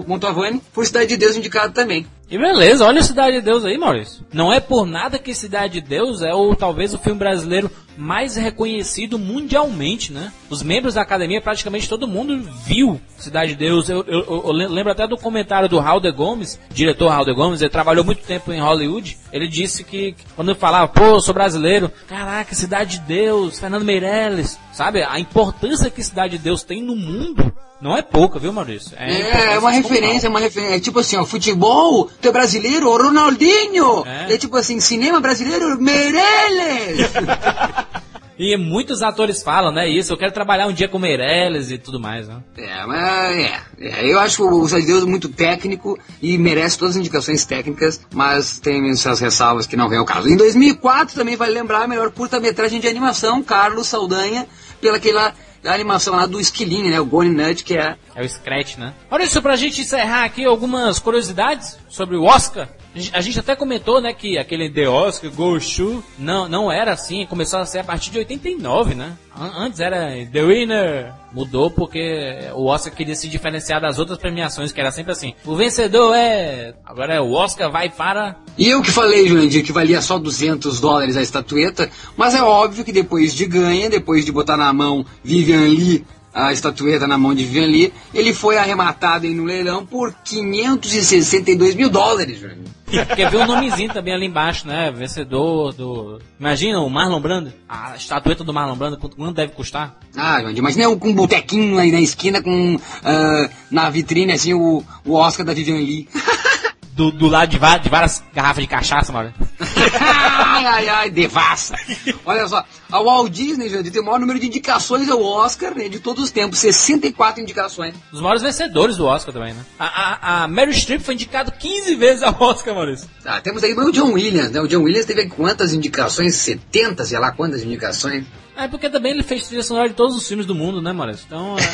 Montavani, 0.07 0.62
por 0.72 0.86
Cidade 0.86 1.09
de 1.09 1.16
Deus, 1.16 1.36
indicado 1.36 1.72
também. 1.72 2.07
E 2.33 2.39
beleza, 2.39 2.87
olha 2.87 3.03
Cidade 3.03 3.37
de 3.37 3.43
Deus 3.43 3.62
aí, 3.62 3.76
Maurício. 3.76 4.24
Não 4.33 4.51
é 4.51 4.59
por 4.59 4.87
nada 4.87 5.18
que 5.18 5.35
Cidade 5.35 5.74
de 5.74 5.87
Deus 5.87 6.22
é 6.22 6.33
o 6.33 6.57
talvez 6.57 6.95
o 6.95 6.99
filme 6.99 7.18
brasileiro 7.18 7.70
mais 7.95 8.37
reconhecido 8.37 9.18
mundialmente, 9.18 10.14
né? 10.14 10.33
Os 10.49 10.62
membros 10.62 10.95
da 10.95 11.03
academia, 11.03 11.43
praticamente 11.43 11.87
todo 11.87 12.09
mundo 12.09 12.43
viu 12.64 12.99
Cidade 13.18 13.53
de 13.53 13.59
Deus. 13.59 13.91
Eu, 13.91 14.03
eu, 14.09 14.45
eu 14.47 14.51
lembro 14.51 14.91
até 14.91 15.07
do 15.07 15.18
comentário 15.18 15.68
do 15.68 15.78
Raul 15.78 16.01
de 16.01 16.11
Gomes, 16.11 16.59
diretor 16.70 17.09
Raul 17.09 17.26
de 17.26 17.35
Gomes, 17.35 17.61
ele 17.61 17.68
trabalhou 17.68 18.03
muito 18.03 18.22
tempo 18.22 18.51
em 18.51 18.62
Hollywood. 18.62 19.18
Ele 19.30 19.47
disse 19.47 19.85
que 19.85 20.14
quando 20.35 20.53
eu 20.53 20.55
falava, 20.55 20.89
pô, 20.89 21.20
sou 21.20 21.35
brasileiro, 21.35 21.93
caraca, 22.09 22.55
Cidade 22.55 22.99
de 22.99 23.07
Deus, 23.07 23.61
Fernando 23.61 23.85
Meirelles, 23.85 24.59
sabe? 24.73 25.03
A 25.03 25.18
importância 25.20 25.91
que 25.91 26.03
Cidade 26.03 26.37
de 26.39 26.45
Deus 26.45 26.62
tem 26.62 26.83
no 26.83 26.97
mundo 26.97 27.53
não 27.81 27.97
é 27.97 28.03
pouca, 28.03 28.39
viu, 28.39 28.53
Maurício? 28.53 28.93
É, 28.97 29.12
é, 29.12 29.55
é 29.55 29.59
uma 29.59 29.73
referência, 29.73 30.29
é 30.29 30.31
uma 30.31 30.39
referência. 30.39 30.77
É 30.77 30.81
tipo 30.81 31.01
assim, 31.01 31.16
ó, 31.16 31.25
futebol, 31.25 32.09
tu 32.20 32.29
é 32.29 32.33
brasileiro, 32.33 32.91
Ronaldinho. 32.97 34.07
É. 34.07 34.35
é 34.35 34.39
tipo 34.39 34.57
assim, 34.57 34.79
cinema 34.79 35.20
brasileiro, 35.20 35.81
Meirelles. 35.81 37.11
E 38.39 38.57
muitos 38.57 39.03
atores 39.03 39.43
falam, 39.43 39.70
né? 39.70 39.89
Isso, 39.89 40.12
eu 40.12 40.16
quero 40.16 40.33
trabalhar 40.33 40.66
um 40.66 40.73
dia 40.73 40.89
com 40.89 40.99
Meirelles 40.99 41.70
e 41.70 41.79
tudo 41.79 42.01
mais, 42.01 42.27
né? 42.27 42.39
É, 42.57 42.87
mas 42.87 43.37
é, 43.37 43.61
é, 43.79 44.12
eu 44.12 44.18
acho 44.18 44.45
o 44.45 44.66
Zé 44.66 44.81
Deus 44.81 45.05
muito 45.05 45.29
técnico 45.29 45.99
e 46.20 46.37
merece 46.39 46.79
todas 46.79 46.97
as 46.97 47.01
indicações 47.01 47.45
técnicas, 47.45 48.01
mas 48.12 48.59
tem 48.59 48.91
essas 48.91 49.20
ressalvas 49.20 49.66
que 49.66 49.77
não 49.77 49.89
vem 49.89 49.99
ao 49.99 50.05
caso. 50.05 50.29
Em 50.29 50.37
2004 50.37 51.14
também 51.14 51.37
vale 51.37 51.53
lembrar 51.53 51.85
a 51.85 51.87
melhor 51.87 52.11
curta-metragem 52.11 52.81
de 52.81 52.89
animação, 52.89 53.43
Carlos 53.43 53.87
Saldanha, 53.87 54.49
pela 54.83 54.97
aquela 54.99 55.33
da 55.62 55.72
animação 55.72 56.16
lá 56.16 56.26
do 56.26 56.41
Esquilinho, 56.41 56.91
né? 56.91 57.01
O 57.01 57.07
Gone 57.07 57.30
Nut, 57.30 57.62
que 57.62 57.76
é... 57.78 57.97
É 58.14 58.22
o 58.22 58.28
Scratch, 58.28 58.76
né? 58.76 58.92
Olha 59.10 59.24
isso, 59.24 59.40
pra 59.40 59.56
gente 59.56 59.80
encerrar 59.80 60.24
aqui 60.24 60.44
algumas 60.44 60.98
curiosidades 60.98 61.78
sobre 61.88 62.16
o 62.16 62.24
Oscar 62.24 62.68
A 63.12 63.20
gente 63.20 63.38
até 63.40 63.56
comentou, 63.56 64.00
né, 64.00 64.12
que 64.12 64.36
aquele 64.36 64.70
The 64.70 64.88
Oscar 64.88 65.30
Goshu 65.30 66.04
não, 66.18 66.48
não 66.48 66.70
era 66.70 66.92
assim, 66.92 67.24
começou 67.26 67.58
a 67.58 67.66
ser 67.66 67.78
a 67.78 67.84
partir 67.84 68.10
de 68.10 68.18
89, 68.18 68.94
né? 68.94 69.16
Antes 69.34 69.80
era 69.80 70.10
The 70.30 70.42
Winner, 70.42 71.12
mudou 71.32 71.70
porque 71.70 72.50
o 72.54 72.66
Oscar 72.66 72.92
queria 72.92 73.14
se 73.14 73.28
diferenciar 73.28 73.80
das 73.80 73.98
outras 73.98 74.18
premiações, 74.18 74.72
que 74.72 74.80
era 74.80 74.90
sempre 74.90 75.12
assim. 75.12 75.34
O 75.46 75.56
vencedor 75.56 76.14
é. 76.14 76.74
Agora 76.84 77.14
é 77.14 77.20
o 77.20 77.32
Oscar 77.32 77.70
vai 77.70 77.88
para. 77.88 78.36
E 78.58 78.68
eu 78.68 78.82
que 78.82 78.90
falei, 78.90 79.26
Jurandir, 79.26 79.64
que 79.64 79.72
valia 79.72 80.02
só 80.02 80.18
200 80.18 80.80
dólares 80.80 81.16
a 81.16 81.22
estatueta, 81.22 81.88
mas 82.14 82.34
é 82.34 82.42
óbvio 82.42 82.84
que 82.84 82.92
depois 82.92 83.34
de 83.34 83.46
ganha, 83.46 83.88
depois 83.88 84.26
de 84.26 84.32
botar 84.32 84.58
na 84.58 84.70
mão 84.70 85.06
Vivian 85.24 85.66
Lee 85.66 86.04
a 86.35 86.53
estatueta 86.53 87.07
na 87.07 87.18
mão 87.18 87.35
de 87.35 87.45
Vivian 87.45 87.66
Lee, 87.66 87.93
ele 88.14 88.33
foi 88.33 88.57
arrematado 88.57 89.26
no 89.28 89.45
leilão 89.45 89.85
por 89.85 90.14
562 90.24 91.74
mil 91.74 91.91
dólares, 91.91 92.39
Jurandir. 92.39 92.72
Quer 93.16 93.30
ver 93.30 93.39
o 93.39 93.47
nomezinho 93.47 93.93
também 93.93 94.12
ali 94.12 94.26
embaixo, 94.26 94.68
né? 94.68 94.93
Vencedor 94.93 95.72
do. 95.72 96.20
Imagina 96.39 96.78
o 96.80 96.91
Marlon 96.91 97.20
Brando. 97.20 97.53
A 97.66 97.97
estatueta 97.97 98.45
do 98.45 98.53
Marlon 98.53 98.76
Brando, 98.76 98.99
quanto, 98.99 99.16
quanto 99.16 99.35
deve 99.35 99.53
custar? 99.53 99.97
Ah, 100.14 100.43
imagina 100.55 100.85
eu 100.85 100.99
com 100.99 101.09
um 101.09 101.14
botequinho 101.14 101.78
aí 101.78 101.91
na 101.91 102.01
esquina, 102.01 102.43
com 102.43 102.74
uh, 102.74 103.51
na 103.70 103.89
vitrine, 103.89 104.33
assim, 104.33 104.53
o, 104.53 104.85
o 105.07 105.14
Oscar 105.14 105.47
da 105.47 105.55
Vivian 105.55 105.76
Lee. 105.76 106.09
Do, 106.95 107.11
do 107.11 107.26
lado 107.26 107.49
de, 107.49 107.57
de, 107.57 107.89
várias 107.89 108.22
garrafas 108.35 108.62
de 108.62 108.68
cachaça, 108.68 109.11
mano. 109.14 109.33
Ai, 109.62 110.66
ai, 110.66 110.88
ai, 110.88 111.10
devassa. 111.10 111.76
Olha 112.24 112.46
só, 112.48 112.64
a 112.90 113.02
Walt 113.02 113.30
Disney, 113.32 113.68
gente, 113.68 113.90
tem 113.90 114.02
o 114.02 114.04
maior 114.04 114.18
número 114.18 114.38
de 114.38 114.46
indicações 114.46 115.08
ao 115.08 115.22
Oscar 115.22 115.74
né, 115.74 115.88
de 115.88 116.00
todos 116.00 116.24
os 116.24 116.30
tempos, 116.30 116.58
64 116.58 117.42
indicações. 117.42 117.94
Os 118.12 118.20
maiores 118.20 118.42
vencedores 118.42 118.96
do 118.96 119.06
Oscar 119.06 119.32
também, 119.32 119.54
né? 119.54 119.64
A, 119.78 119.86
a, 119.86 120.44
a 120.44 120.48
Meryl 120.48 120.74
Streep 120.74 121.00
foi 121.00 121.14
indicado 121.14 121.52
15 121.52 121.94
vezes 121.96 122.22
ao 122.22 122.34
Oscar, 122.40 122.74
Maurício. 122.74 123.08
Ah, 123.24 123.40
temos 123.40 123.62
aí 123.62 123.72
o 123.72 123.90
John 123.90 124.12
Williams, 124.12 124.50
né? 124.50 124.60
O 124.60 124.68
John 124.68 124.82
Williams 124.82 125.06
teve 125.06 125.26
quantas 125.26 125.72
indicações? 125.72 126.34
70, 126.36 127.04
sei 127.04 127.18
lá 127.18 127.32
quantas 127.32 127.62
indicações. 127.62 128.24
É 128.56 128.68
porque 128.68 128.90
também 128.90 129.12
ele 129.12 129.22
fez 129.22 129.46
trilha 129.46 129.62
sonora 129.62 129.88
de 129.88 129.94
todos 129.94 130.16
os 130.16 130.26
filmes 130.26 130.46
do 130.46 130.54
mundo, 130.54 130.82
né, 130.82 130.92
Maurício? 130.92 131.24
Então... 131.26 131.56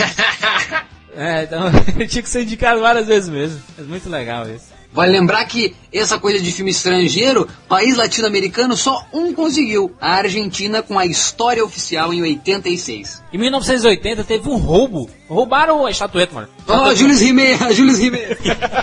É, 1.19 1.41
é 1.41 1.43
então 1.45 1.63
ele 1.97 2.07
tinha 2.09 2.23
que 2.23 2.29
ser 2.29 2.43
indicado 2.43 2.81
várias 2.81 3.09
vezes 3.09 3.29
mesmo. 3.29 3.61
É 3.77 3.83
muito 3.83 4.09
legal 4.09 4.49
isso. 4.49 4.78
Vale 4.93 5.13
lembrar 5.13 5.45
que 5.45 5.77
essa 5.93 6.19
coisa 6.19 6.41
de 6.41 6.51
filme 6.51 6.71
estrangeiro, 6.71 7.47
país 7.69 7.97
latino-americano, 7.97 8.77
só 8.77 9.05
um 9.13 9.33
conseguiu. 9.33 9.95
A 10.01 10.15
Argentina 10.15 10.83
com 10.83 10.99
a 10.99 11.07
história 11.07 11.65
oficial 11.65 12.13
em 12.13 12.23
86. 12.23 13.23
Em 13.33 13.39
1980 13.39 14.25
teve 14.25 14.49
um 14.49 14.57
roubo. 14.57 15.09
Roubaram 15.29 15.85
a 15.85 15.91
estatueta, 15.91 16.35
mano. 16.35 16.49
Oh, 16.67 16.95
Julius 16.95 17.21
Rimet, 17.21 17.59
Julius 17.75 17.99
Rimet. 17.99 18.39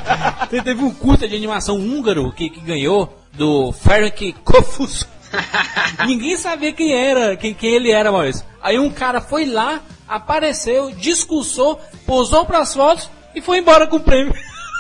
teve 0.64 0.84
um 0.84 0.92
curta 0.92 1.28
de 1.28 1.36
animação 1.36 1.78
húngaro 1.78 2.32
que, 2.32 2.50
que 2.50 2.62
ganhou 2.62 3.12
do 3.34 3.72
Ferenc 3.72 4.34
Kofus. 4.44 5.08
Ninguém 6.06 6.38
sabia 6.38 6.72
quem 6.72 6.94
era, 6.94 7.36
quem, 7.36 7.54
quem 7.54 7.74
ele 7.74 7.92
era, 7.92 8.12
Maurício. 8.12 8.46
Aí 8.62 8.80
um 8.80 8.90
cara 8.90 9.20
foi 9.20 9.46
lá, 9.46 9.82
apareceu, 10.08 10.92
discursou, 10.92 11.80
posou 12.06 12.46
pras 12.46 12.74
fotos 12.74 13.10
e 13.34 13.42
foi 13.42 13.58
embora 13.58 13.88
com 13.88 13.98
o 13.98 14.00
prêmio. 14.00 14.34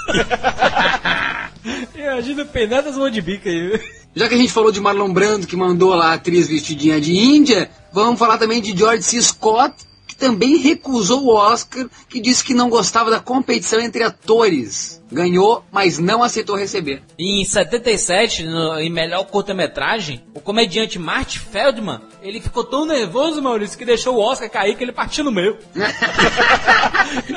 Imagina 1.96 2.44
o 2.44 2.46
penar 2.46 2.84
das 2.84 2.98
mãos 2.98 3.12
de 3.12 3.22
bica 3.22 3.50
aí. 3.50 3.80
Já 4.16 4.30
que 4.30 4.36
a 4.36 4.38
gente 4.38 4.54
falou 4.54 4.72
de 4.72 4.80
Marlon 4.80 5.12
Brando, 5.12 5.48
que 5.48 5.56
mandou 5.56 5.94
lá 5.94 6.12
a 6.12 6.14
atriz 6.14 6.48
vestidinha 6.48 7.02
de 7.02 7.14
Índia, 7.14 7.70
vamos 7.92 8.18
falar 8.18 8.38
também 8.38 8.62
de 8.62 8.78
George 8.78 9.04
C. 9.04 9.22
Scott, 9.22 9.76
que 10.16 10.18
também 10.18 10.58
recusou 10.58 11.26
o 11.26 11.36
Oscar, 11.36 11.88
que 12.10 12.20
disse 12.22 12.44
que 12.44 12.54
não 12.54 12.70
gostava 12.70 13.12
da 13.12 13.20
competição 13.20 13.80
entre 13.80 14.04
atores. 14.04 15.04
Ganhou, 15.12 15.64
mas 15.72 16.00
não 16.00 16.24
aceitou 16.24 16.56
receber. 16.56 17.04
Em 17.20 17.44
77, 17.46 18.44
no, 18.44 18.80
em 18.80 18.90
melhor 18.90 19.26
curta-metragem, 19.26 20.24
o 20.34 20.40
comediante 20.40 20.98
Marty 20.98 21.40
Feldman, 21.40 22.02
ele 22.22 22.42
ficou 22.42 22.64
tão 22.64 22.86
nervoso, 22.86 23.42
Maurício, 23.42 23.78
que 23.78 23.86
deixou 23.86 24.16
o 24.16 24.20
Oscar 24.20 24.50
cair 24.50 24.76
que 24.76 24.84
ele 24.84 24.92
partiu 24.92 25.24
no 25.24 25.32
meio. 25.32 25.58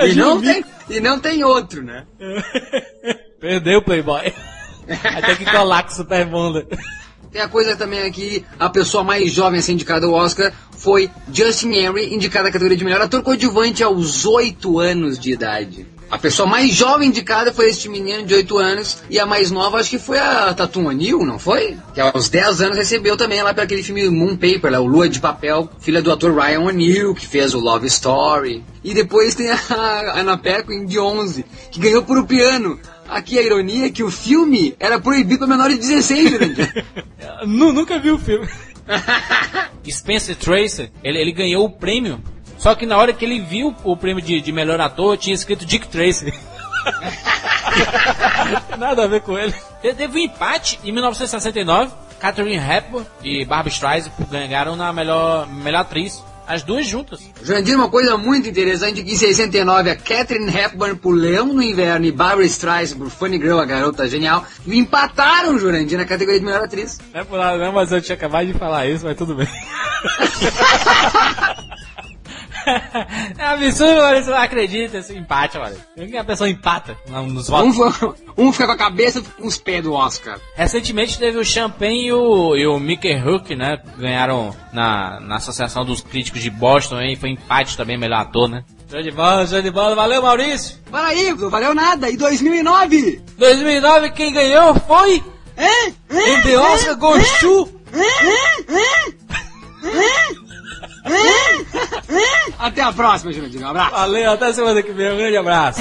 e, 0.01 0.15
não 0.15 0.41
tem, 0.41 0.65
e 0.89 1.01
não 1.01 1.21
tem 1.21 1.45
outro, 1.45 1.83
né? 1.83 2.07
Perdeu 3.39 3.81
o 3.81 3.83
Playboy. 3.83 4.33
Até 5.05 5.37
que 5.37 5.45
colar 5.45 5.83
com 5.83 5.91
Super 5.91 6.25
Bonder. 6.27 6.67
Tem 7.31 7.43
a 7.43 7.49
coisa 7.49 7.77
também 7.77 8.01
aqui, 8.01 8.45
a 8.59 8.71
pessoa 8.71 9.05
mais 9.05 9.31
jovem 9.31 9.61
a 9.61 9.63
ser 9.63 9.73
indicada 9.73 10.07
ao 10.07 10.13
Oscar 10.13 10.53
foi 10.79 11.11
Justin 11.33 11.73
Henry, 11.73 12.15
indicada 12.15 12.49
à 12.49 12.53
categoria 12.53 12.77
de 12.77 12.85
melhor 12.85 13.01
ator 13.01 13.23
coadjuvante 13.23 13.83
aos 13.83 14.25
8 14.25 14.79
anos 14.79 15.19
de 15.19 15.33
idade. 15.33 15.87
A 16.11 16.17
pessoa 16.17 16.49
mais 16.49 16.73
jovem 16.73 17.09
indicada 17.09 17.53
foi 17.53 17.69
este 17.69 17.87
menino 17.87 18.25
de 18.25 18.33
8 18.33 18.59
anos, 18.59 19.03
e 19.11 19.21
a 19.21 19.27
mais 19.27 19.51
nova 19.51 19.79
acho 19.79 19.91
que 19.91 19.99
foi 19.99 20.19
a 20.19 20.55
Tatum 20.55 20.87
O'Neill, 20.87 21.27
não 21.27 21.39
foi? 21.39 21.77
Que 21.93 22.01
aos 22.01 22.31
10 22.31 22.63
anos 22.63 22.79
recebeu 22.79 23.15
também 23.15 23.43
lá 23.43 23.53
para 23.53 23.65
aquele 23.65 23.83
filme 23.83 24.09
Moon 24.09 24.35
Paper, 24.35 24.73
lá, 24.73 24.81
o 24.81 24.87
Lua 24.87 25.07
de 25.07 25.21
Papel, 25.21 25.69
filha 25.81 26.01
do 26.01 26.11
ator 26.11 26.35
Ryan 26.35 26.61
O'Neill, 26.61 27.15
que 27.15 27.27
fez 27.27 27.53
o 27.53 27.61
Love 27.61 27.87
Story. 27.89 28.65
E 28.83 28.95
depois 28.95 29.35
tem 29.35 29.51
a 29.51 29.59
Anna 30.17 30.39
Paquin 30.39 30.87
de 30.87 30.99
11, 30.99 31.45
que 31.71 31.79
ganhou 31.79 32.03
por 32.03 32.17
o 32.17 32.27
piano. 32.27 32.81
Aqui 33.09 33.39
a 33.39 33.43
ironia 33.43 33.87
é 33.87 33.91
que 33.91 34.03
o 34.03 34.11
filme 34.11 34.77
era 34.79 35.01
proibido 35.01 35.39
para 35.39 35.49
menores 35.49 35.79
de 35.79 35.89
16, 35.89 36.31
Jurandir. 36.31 36.85
Nunca 37.47 37.99
vi 37.99 38.11
o 38.11 38.19
filme. 38.19 38.47
Spencer 39.91 40.37
Tracer, 40.37 40.91
ele, 41.03 41.19
ele 41.19 41.33
ganhou 41.33 41.65
o 41.65 41.71
prêmio, 41.71 42.23
só 42.59 42.75
que 42.75 42.85
na 42.85 42.99
hora 42.99 43.13
que 43.13 43.25
ele 43.25 43.41
viu 43.41 43.75
o 43.85 43.97
prêmio 43.97 44.23
de, 44.23 44.41
de 44.41 44.53
melhor 44.53 44.81
ator, 44.81 45.17
tinha 45.17 45.35
escrito 45.35 45.65
Dick 45.65 45.89
Tracy. 45.89 46.33
Nada 48.79 49.05
a 49.05 49.07
ver 49.07 49.23
com 49.23 49.39
ele. 49.39 49.55
Teve 49.81 50.19
um 50.19 50.25
empate 50.25 50.79
em 50.85 50.93
1969. 50.93 51.93
Catherine 52.19 52.57
Hepburn 52.57 53.07
e 53.23 53.45
Barbara 53.45 53.69
Streisand 53.69 54.11
ganharam 54.29 54.75
na 54.75 54.93
melhor, 54.93 55.47
melhor 55.47 55.83
atriz. 55.83 56.21
As 56.49 56.63
duas 56.63 56.87
juntas. 56.87 57.21
Jandir, 57.43 57.77
uma 57.77 57.91
coisa 57.91 58.17
muito 58.17 58.49
interessante 58.49 59.03
que 59.03 59.13
em 59.13 59.17
69 59.17 59.91
a 59.91 59.97
Catherine 59.97 60.51
Hepburn 60.51 60.97
por 60.97 61.13
Leão 61.13 61.53
no 61.53 61.63
Inverno 61.63 62.07
e 62.07 62.11
Barbara 62.11 62.47
Streisand 62.47 62.97
por 62.97 63.11
Funny 63.11 63.37
Girl, 63.37 63.59
a 63.59 63.67
garota 63.67 64.09
genial, 64.09 64.47
empataram, 64.67 65.59
Jurandir, 65.59 65.99
na 65.99 66.07
categoria 66.07 66.41
de 66.41 66.47
melhor 66.47 66.65
atriz. 66.65 66.99
Não 67.13 67.21
é 67.21 67.25
por 67.25 67.39
nada 67.39 67.59
não, 67.59 67.73
mas 67.73 67.93
eu 67.93 68.01
tinha 68.01 68.17
acabado 68.17 68.47
de 68.47 68.55
falar 68.55 68.87
isso, 68.87 69.05
mas 69.05 69.15
tudo 69.15 69.35
bem. 69.35 69.47
É 73.39 73.45
absurdo, 73.45 74.01
Maurício, 74.01 74.31
não 74.31 74.39
acredita, 74.39 74.99
esse 74.99 75.17
empate, 75.17 75.59
olha. 75.59 75.77
que 75.95 76.17
a 76.17 76.25
pessoa 76.25 76.49
empata 76.49 76.97
nos 77.27 77.49
votos. 77.49 77.79
Um, 78.37 78.47
um 78.49 78.53
fica 78.53 78.67
com 78.67 78.73
a 78.73 78.77
cabeça 78.77 79.21
e 79.21 79.23
com 79.23 79.47
os 79.47 79.59
pés 79.59 79.83
do 79.83 79.93
Oscar. 79.93 80.39
Recentemente 80.55 81.19
teve 81.19 81.39
o 81.39 81.45
Champagne 81.45 82.07
e 82.07 82.13
o, 82.13 82.57
e 82.57 82.67
o 82.67 82.79
Mickey 82.79 83.17
Hook, 83.17 83.55
né? 83.55 83.79
Ganharam 83.97 84.55
na, 84.73 85.21
na 85.21 85.37
Associação 85.37 85.85
dos 85.85 86.01
Críticos 86.01 86.43
de 86.43 86.51
Boston, 86.51 87.01
hein? 87.01 87.17
Foi 87.17 87.31
empate 87.31 87.77
também, 87.77 87.97
melhor 87.97 88.21
ator, 88.21 88.49
né? 88.49 88.65
Show 88.91 89.03
de 89.03 89.11
bola, 89.11 89.47
show 89.47 89.61
de 89.61 89.71
bola. 89.71 89.95
Valeu, 89.95 90.23
Maurício. 90.23 90.79
Fala 90.91 91.09
aí, 91.09 91.33
não 91.35 91.51
valeu 91.51 91.75
nada. 91.75 92.11
E 92.11 92.17
2009? 92.17 93.23
2009 93.37 94.11
quem 94.11 94.33
ganhou 94.33 94.75
foi... 94.75 95.23
É? 95.57 95.89
É? 95.89 96.41
The 96.43 96.59
Oscar 96.59 96.97
Goes 96.97 97.41
to... 97.41 97.79
Até 102.59 102.83
a 102.83 102.93
próxima, 102.93 103.33
Jurandir. 103.33 103.61
Um 103.63 103.69
abraço. 103.69 103.91
Valeu, 103.93 104.33
até 104.33 104.53
semana 104.53 104.83
que 104.83 104.93
vem. 104.93 105.13
Um 105.13 105.17
grande 105.17 105.37
abraço. 105.37 105.81